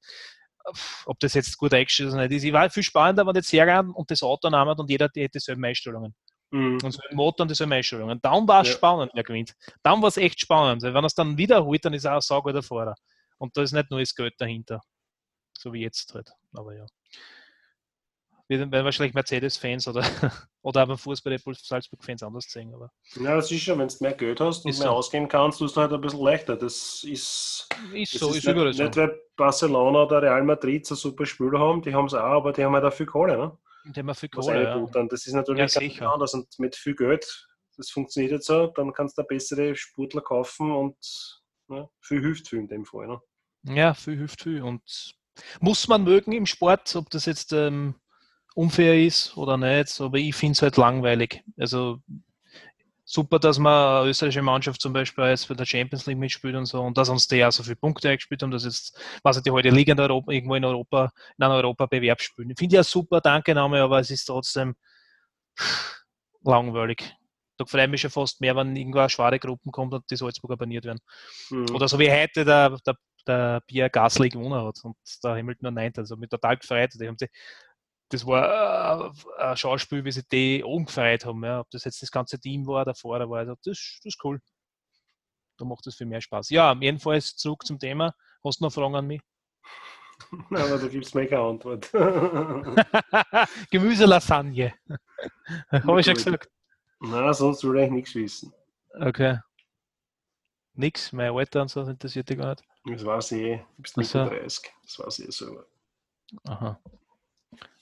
ob 1.05 1.19
das 1.19 1.33
jetzt 1.33 1.57
gut 1.57 1.73
eingestellt 1.73 2.09
ist 2.09 2.13
oder 2.13 2.23
nicht, 2.27 2.35
ist, 2.37 2.43
ich 2.43 2.53
war 2.53 2.69
viel 2.69 2.83
spannender, 2.83 3.25
wenn 3.25 3.35
jetzt 3.35 3.51
hergehen 3.51 3.91
und 3.91 4.11
das 4.11 4.21
Auto 4.21 4.49
nehmen 4.49 4.77
und 4.77 4.89
jeder 4.89 5.09
die 5.09 5.21
hätte 5.23 5.39
dieselben 5.39 5.63
Einstellungen. 5.65 6.13
Mhm. 6.51 6.79
Und 6.83 6.91
so 6.91 6.99
ein 7.09 7.15
Motor 7.15 7.43
und 7.45 7.49
dieselben 7.49 7.73
Einstellungen. 7.73 8.19
Dann 8.21 8.47
war 8.47 8.61
es 8.61 8.67
Ja. 8.69 8.73
spannend, 8.75 9.11
wer 9.15 9.23
gewinnt. 9.23 9.53
Dann 9.83 10.01
war 10.01 10.09
es 10.09 10.17
echt 10.17 10.39
spannend. 10.39 10.83
Weil 10.83 10.93
wenn 10.93 11.03
er 11.03 11.07
es 11.07 11.15
dann 11.15 11.37
wiederholt, 11.37 11.85
dann 11.85 11.93
ist 11.93 12.05
er 12.05 12.11
auch 12.13 12.15
ein 12.17 12.21
sauguter 12.21 12.61
Fahrer. 12.63 12.95
Und 13.37 13.55
da 13.57 13.61
ist 13.63 13.71
nicht 13.71 13.89
nur 13.89 13.99
das 13.99 14.13
Geld 14.13 14.33
dahinter. 14.37 14.81
So 15.57 15.73
wie 15.73 15.81
jetzt 15.81 16.13
halt. 16.13 16.29
Aber 16.53 16.75
ja. 16.75 16.85
Wir 18.49 18.59
werden 18.59 18.83
wahrscheinlich 18.83 19.13
Mercedes-Fans 19.13 19.87
oder, 19.87 20.01
oder 20.63 20.81
aber 20.81 20.97
Fußball 20.97 21.31
Red 21.33 21.43
Bull 21.43 21.53
Salzburg-Fans 21.53 22.23
anders 22.23 22.45
sehen. 22.49 22.73
Aber 22.73 22.91
Ja, 23.15 23.35
das 23.35 23.51
ist 23.51 23.61
schon, 23.61 23.77
wenn 23.77 23.87
du 23.87 23.95
mehr 23.99 24.13
Geld 24.13 24.41
hast 24.41 24.65
und 24.65 24.71
Ist 24.71 24.79
mehr 24.79 24.87
so. 24.87 24.93
ausgehen 24.95 25.27
kannst, 25.27 25.59
tust 25.59 25.77
du 25.77 25.81
halt 25.81 25.93
ein 25.93 26.01
bisschen 26.01 26.23
leichter. 26.23 26.57
Das 26.57 27.03
ist, 27.03 27.67
ist 27.93 28.13
das 28.15 28.19
so, 28.19 28.29
ist 28.31 28.37
ist 28.37 28.47
nicht, 28.47 28.75
so. 28.75 28.83
nicht, 28.83 28.97
weil 28.97 29.21
Barcelona 29.37 30.03
oder 30.03 30.23
Real 30.23 30.43
Madrid 30.43 30.83
so 30.85 30.95
super 30.95 31.27
Spieler 31.27 31.59
haben, 31.59 31.83
die 31.83 31.93
haben 31.93 32.05
es 32.07 32.15
auch, 32.15 32.19
aber 32.19 32.51
die 32.51 32.65
haben 32.65 32.73
halt 32.73 32.85
auch 32.85 32.93
viel 32.93 33.05
Kohle. 33.05 33.37
Ne? 33.37 33.57
Die 33.93 33.99
haben 33.99 34.07
wir 34.07 34.15
viel 34.15 34.29
Kohle, 34.29 34.63
ja. 34.63 35.03
Das 35.05 35.27
ist 35.27 35.33
natürlich 35.33 35.73
Ja, 35.75 35.79
ganz 35.99 36.01
anders 36.13 36.33
und 36.33 36.47
mit 36.57 36.75
viel 36.75 36.95
Geld, 36.95 37.47
das 37.77 37.91
funktioniert 37.91 38.31
jetzt 38.31 38.47
so, 38.47 38.65
dann 38.67 38.91
kannst 38.93 39.15
du 39.17 39.23
bessere 39.23 39.75
Sportler 39.75 40.21
kaufen 40.21 40.71
und 40.71 40.97
ne, 41.67 41.87
viel 42.01 42.19
hilft 42.19 42.47
viel 42.49 42.59
in 42.59 42.67
dem 42.67 42.83
Fall. 42.83 43.07
Ne? 43.07 43.21
Ja, 43.75 43.93
viel 43.93 44.17
hilft 44.17 44.41
viel. 44.41 44.63
Und 44.63 45.13
muss 45.61 45.87
man 45.87 46.03
mögen 46.03 46.31
im 46.31 46.47
Sport, 46.47 46.95
ob 46.95 47.11
das 47.11 47.25
jetzt 47.27 47.53
ähm, 47.53 47.93
unfair 48.55 48.99
ist 48.99 49.35
oder 49.37 49.57
nicht, 49.57 49.99
aber 50.01 50.17
ich 50.17 50.35
finde 50.35 50.53
es 50.53 50.61
halt 50.61 50.77
langweilig. 50.77 51.43
Also 51.57 51.99
super, 53.09 53.39
dass 53.39 53.57
man 53.57 54.01
eine 54.01 54.09
österreichische 54.09 54.43
Mannschaft 54.43 54.81
zum 54.81 54.93
Beispiel 54.93 55.23
jetzt 55.25 55.47
bei 55.47 55.55
der 55.55 55.65
Champions 55.65 56.05
League 56.05 56.19
mitspielt 56.19 56.55
und 56.55 56.67
so 56.67 56.81
und 56.81 56.97
dass 56.97 57.09
uns 57.09 57.27
die 57.27 57.43
auch 57.43 57.51
so 57.51 57.63
viele 57.63 57.75
Punkte 57.75 58.09
eingespielt 58.09 58.43
haben, 58.43 58.51
dass 58.51 58.65
jetzt, 58.65 58.99
was 59.23 59.41
die 59.41 59.49
heute 59.49 59.69
Liga 59.69 59.93
in 59.93 59.99
Europa, 59.99 60.31
irgendwo 60.31 60.55
in 60.55 60.63
Europa, 60.63 61.11
in 61.37 61.43
einem 61.43 61.55
Europa-Bewerb 61.55 62.21
spielen. 62.21 62.51
Ich 62.51 62.59
finde 62.59 62.75
ja 62.75 62.83
super, 62.83 63.19
danke 63.19 63.55
Name, 63.55 63.81
aber 63.81 63.99
es 63.99 64.11
ist 64.11 64.25
trotzdem 64.25 64.75
langweilig. 66.43 67.15
Da 67.57 67.65
freue 67.65 67.85
ich 67.85 67.89
mich 67.89 68.01
schon 68.01 68.11
fast 68.11 68.39
mehr, 68.41 68.55
wenn 68.55 68.75
irgendwo 68.75 68.99
eine 68.99 69.09
schwere 69.09 69.39
Gruppen 69.39 69.71
kommt 69.71 69.93
und 69.93 70.09
die 70.09 70.15
Salzburger 70.15 70.55
baniert 70.55 70.85
werden. 70.85 70.99
Mhm. 71.49 71.75
Oder 71.75 71.87
so 71.87 71.97
wie 71.99 72.11
heute 72.11 72.45
der, 72.45 72.77
der, 72.85 72.95
der 73.27 73.61
Pierre 73.67 73.89
Gasly 73.89 74.29
gewonnen 74.29 74.65
hat 74.65 74.79
und 74.83 74.95
der 75.23 75.31
Hamilton 75.31 75.63
nur 75.63 75.71
neint. 75.71 75.97
Also 75.97 76.15
mich 76.15 76.29
total 76.29 76.57
gefreut. 76.57 76.91
Die 76.93 77.07
haben 77.07 77.17
sie, 77.19 77.27
das 78.09 78.25
war 78.25 79.11
äh, 79.37 79.43
ein 79.43 79.57
Schauspiel, 79.57 80.03
wie 80.03 80.11
sie 80.11 80.23
die 80.31 80.63
umgefeiert 80.63 81.25
haben. 81.25 81.43
Ja. 81.43 81.59
Ob 81.61 81.69
das 81.69 81.83
jetzt 81.83 82.01
das 82.01 82.11
ganze 82.11 82.39
Team 82.39 82.65
war, 82.65 82.83
der 82.85 82.95
Fahrer 82.95 83.29
war. 83.29 83.39
Also 83.39 83.53
das, 83.63 83.99
das 84.03 84.05
ist 84.05 84.23
cool. 84.23 84.41
Da 85.57 85.65
macht 85.65 85.85
es 85.87 85.95
viel 85.95 86.07
mehr 86.07 86.21
Spaß. 86.21 86.49
Ja, 86.49 86.73
jedenfalls 86.79 87.35
zurück 87.35 87.65
zum 87.65 87.77
Thema. 87.79 88.15
Hast 88.43 88.59
du 88.59 88.65
noch 88.65 88.73
Fragen 88.73 88.95
an 88.95 89.07
mich? 89.07 89.21
Nein, 90.49 90.63
aber 90.63 90.79
da 90.79 90.87
gibt 90.87 91.05
es 91.05 91.13
mir 91.13 91.27
keine 91.27 91.41
Antwort. 91.41 91.91
Gemüselasagne. 93.71 94.73
Habe 95.71 95.99
ich 95.99 96.05
schon 96.05 96.15
Gut. 96.15 96.25
gesagt. 96.25 96.49
Nein, 97.01 97.33
sonst 97.33 97.63
will 97.63 97.79
ich 97.79 97.91
nichts 97.91 98.15
wissen. 98.15 98.53
Okay. 98.93 99.39
Nix, 100.73 101.11
mein 101.11 101.31
Alter 101.31 101.61
und 101.61 101.69
so 101.69 101.81
interessiert 101.81 102.29
dich 102.29 102.37
gar 102.37 102.49
nicht. 102.49 102.63
Das 102.85 103.05
weiß 103.05 103.31
ich 103.33 103.41
eh. 103.41 103.57
Du 103.77 103.81
bist 103.81 103.93
Ach 103.93 103.97
Mitte 103.97 104.09
so. 104.09 104.25
30. 104.25 104.73
Das 104.83 104.99
weiß 104.99 105.19
ich 105.19 105.27
eh 105.27 105.31
selber. 105.31 105.65
Aha. 106.45 106.79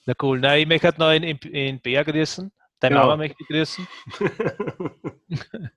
Na 0.08 0.14
cool. 0.22 0.40
Nein, 0.40 0.60
ich 0.62 0.66
möchte 0.68 0.94
noch 0.98 1.12
in, 1.12 1.22
in, 1.22 1.36
in 1.36 1.80
Bär 1.82 2.02
grüßen. 2.02 2.50
Deine 2.80 2.94
Ja. 2.94 3.02
Mama 3.02 3.18
möchte 3.18 3.36
ich 3.42 3.46
grüßen. 3.46 3.86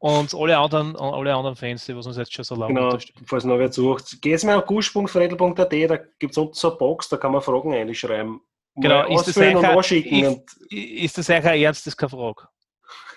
Und 0.00 0.34
alle 0.34 0.58
anderen, 0.58 0.94
alle 0.96 1.34
anderen 1.34 1.56
Fans, 1.56 1.86
die 1.86 1.96
was 1.96 2.06
uns 2.06 2.18
jetzt 2.18 2.32
schon 2.32 2.44
so 2.44 2.54
lange 2.56 2.74
genau, 2.74 2.88
unterstützen. 2.90 3.24
falls 3.26 3.44
noch 3.44 3.58
wer 3.58 3.72
sucht. 3.72 4.20
Geht 4.20 4.44
mir 4.44 4.58
auf 4.58 4.66
gusch.fredel.at, 4.66 5.72
da 5.72 5.96
gibt 5.96 6.32
es 6.32 6.36
unten 6.36 6.52
so 6.52 6.68
eine 6.68 6.76
Box, 6.76 7.08
da 7.08 7.16
kann 7.16 7.32
man 7.32 7.40
Fragen 7.40 7.72
einschreiben. 7.72 8.40
Genau, 8.76 9.08
Mal 9.08 9.14
ist 9.14 9.28
das 9.28 9.36
Und, 9.38 10.44
Ist 10.70 11.16
das 11.16 11.30
eigentlich 11.30 11.46
ein 11.52 11.60
ernstes 11.62 11.96
keine 11.96 12.10
Frage? 12.10 12.48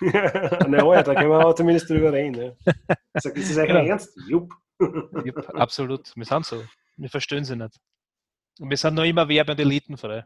naja, 0.00 1.02
da 1.02 1.14
können 1.14 1.28
wir 1.30 1.46
auch 1.46 1.54
zumindest 1.54 1.90
drüber 1.90 2.10
reden. 2.10 2.56
Ja. 2.66 2.94
Sag, 3.20 3.36
ist 3.36 3.50
das 3.50 3.58
eigentlich 3.58 3.68
Genau. 3.76 3.84
ernst? 3.90 4.18
Jupp. 4.26 4.52
Jupp, 4.80 5.50
absolut. 5.54 6.10
Wir 6.16 6.24
sind 6.24 6.46
so. 6.46 6.64
Wir 6.96 7.10
verstehen 7.10 7.44
sie 7.44 7.54
nicht. 7.54 7.78
Und 8.60 8.70
wir 8.70 8.76
sind 8.76 8.94
noch 8.94 9.04
immer 9.04 9.28
Werb- 9.28 9.48
und 9.50 9.58
Elitenfrei. 9.60 10.16
Ja, 10.16 10.24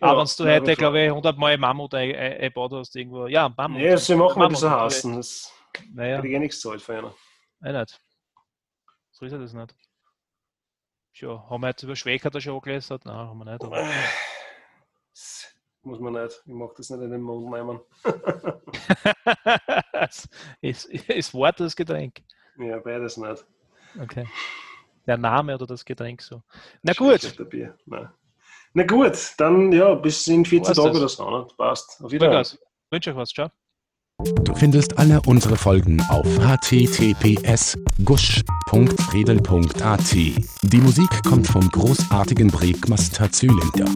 Aber 0.00 0.20
wenn 0.20 0.26
du 0.36 0.44
nein, 0.44 0.54
heute, 0.54 0.64
klar. 0.64 0.76
glaube 0.76 1.00
ich, 1.02 1.08
100 1.10 1.38
Mal 1.38 1.56
Mammut 1.58 1.94
ein- 1.94 2.14
ein- 2.14 2.32
eingebaut 2.34 2.72
hast, 2.72 2.94
irgendwo. 2.96 3.26
Ja, 3.26 3.52
Mammut. 3.56 3.80
Ja, 3.80 3.96
sie 3.96 4.14
machen 4.16 4.38
Mammut, 4.38 4.52
das 4.54 4.60
so 4.60 4.66
glaub 4.68 4.78
ich. 4.80 4.84
hassen. 4.96 5.16
Das 5.16 5.52
Naja, 5.92 6.20
kriege 6.20 6.28
ich 6.28 6.34
eh 6.34 6.38
nichts 6.40 6.60
zahlt 6.60 6.82
von 6.82 6.96
einer. 6.96 7.14
eh 7.64 7.72
nicht. 7.72 8.00
So 9.12 9.24
ist 9.26 9.32
er 9.32 9.38
das 9.38 9.52
nicht. 9.52 9.74
Ja, 11.14 11.48
haben 11.48 11.60
wir 11.62 11.68
jetzt 11.68 11.82
über 11.84 11.94
Schwächer 11.94 12.40
schon 12.40 12.54
angelesen? 12.56 12.98
Nein, 13.04 13.14
haben 13.16 13.38
wir 13.38 13.44
nicht. 13.52 13.62
Aber 13.64 13.88
muss 15.82 16.00
man 16.00 16.12
nicht. 16.14 16.42
Ich 16.44 16.52
mag 16.52 16.74
das 16.76 16.90
nicht 16.90 17.02
in 17.02 17.10
den 17.10 17.20
Mund 17.22 17.50
nehmen. 17.50 17.80
ist, 20.60 20.86
ist 20.86 21.34
Wort 21.34 21.60
das 21.60 21.76
Getränk? 21.76 22.22
Ja, 22.58 22.78
beides 22.78 23.16
nicht. 23.16 23.44
Okay. 24.00 24.26
Der 25.06 25.18
Name 25.18 25.54
oder 25.54 25.66
das 25.66 25.84
Getränk 25.84 26.22
so. 26.22 26.42
Na 26.82 26.92
gut. 26.92 27.34
Na 28.76 28.82
gut, 28.84 29.34
dann 29.38 29.72
ja, 29.72 29.94
bis 29.94 30.26
in 30.26 30.44
14 30.44 30.66
War's 30.66 30.76
Tagen 30.76 31.00
das? 31.00 31.18
oder 31.18 31.18
so. 31.30 31.38
Ne? 31.38 31.46
Passt. 31.56 32.02
Auf 32.02 32.10
Wiedersehen. 32.10 32.58
Wünsche 32.90 33.10
euch 33.10 33.16
was, 33.16 33.30
ciao. 33.30 33.50
Du 34.42 34.54
findest 34.54 34.96
alle 34.98 35.20
unsere 35.26 35.56
Folgen 35.56 36.00
auf 36.08 36.26
https 36.38 37.76
gusch.fredel.at. 38.04 40.12
Die 40.12 40.78
Musik 40.78 41.22
kommt 41.24 41.48
vom 41.48 41.68
großartigen 41.68 42.48
Breakmaster 42.48 43.30
Zylinder. 43.30 43.92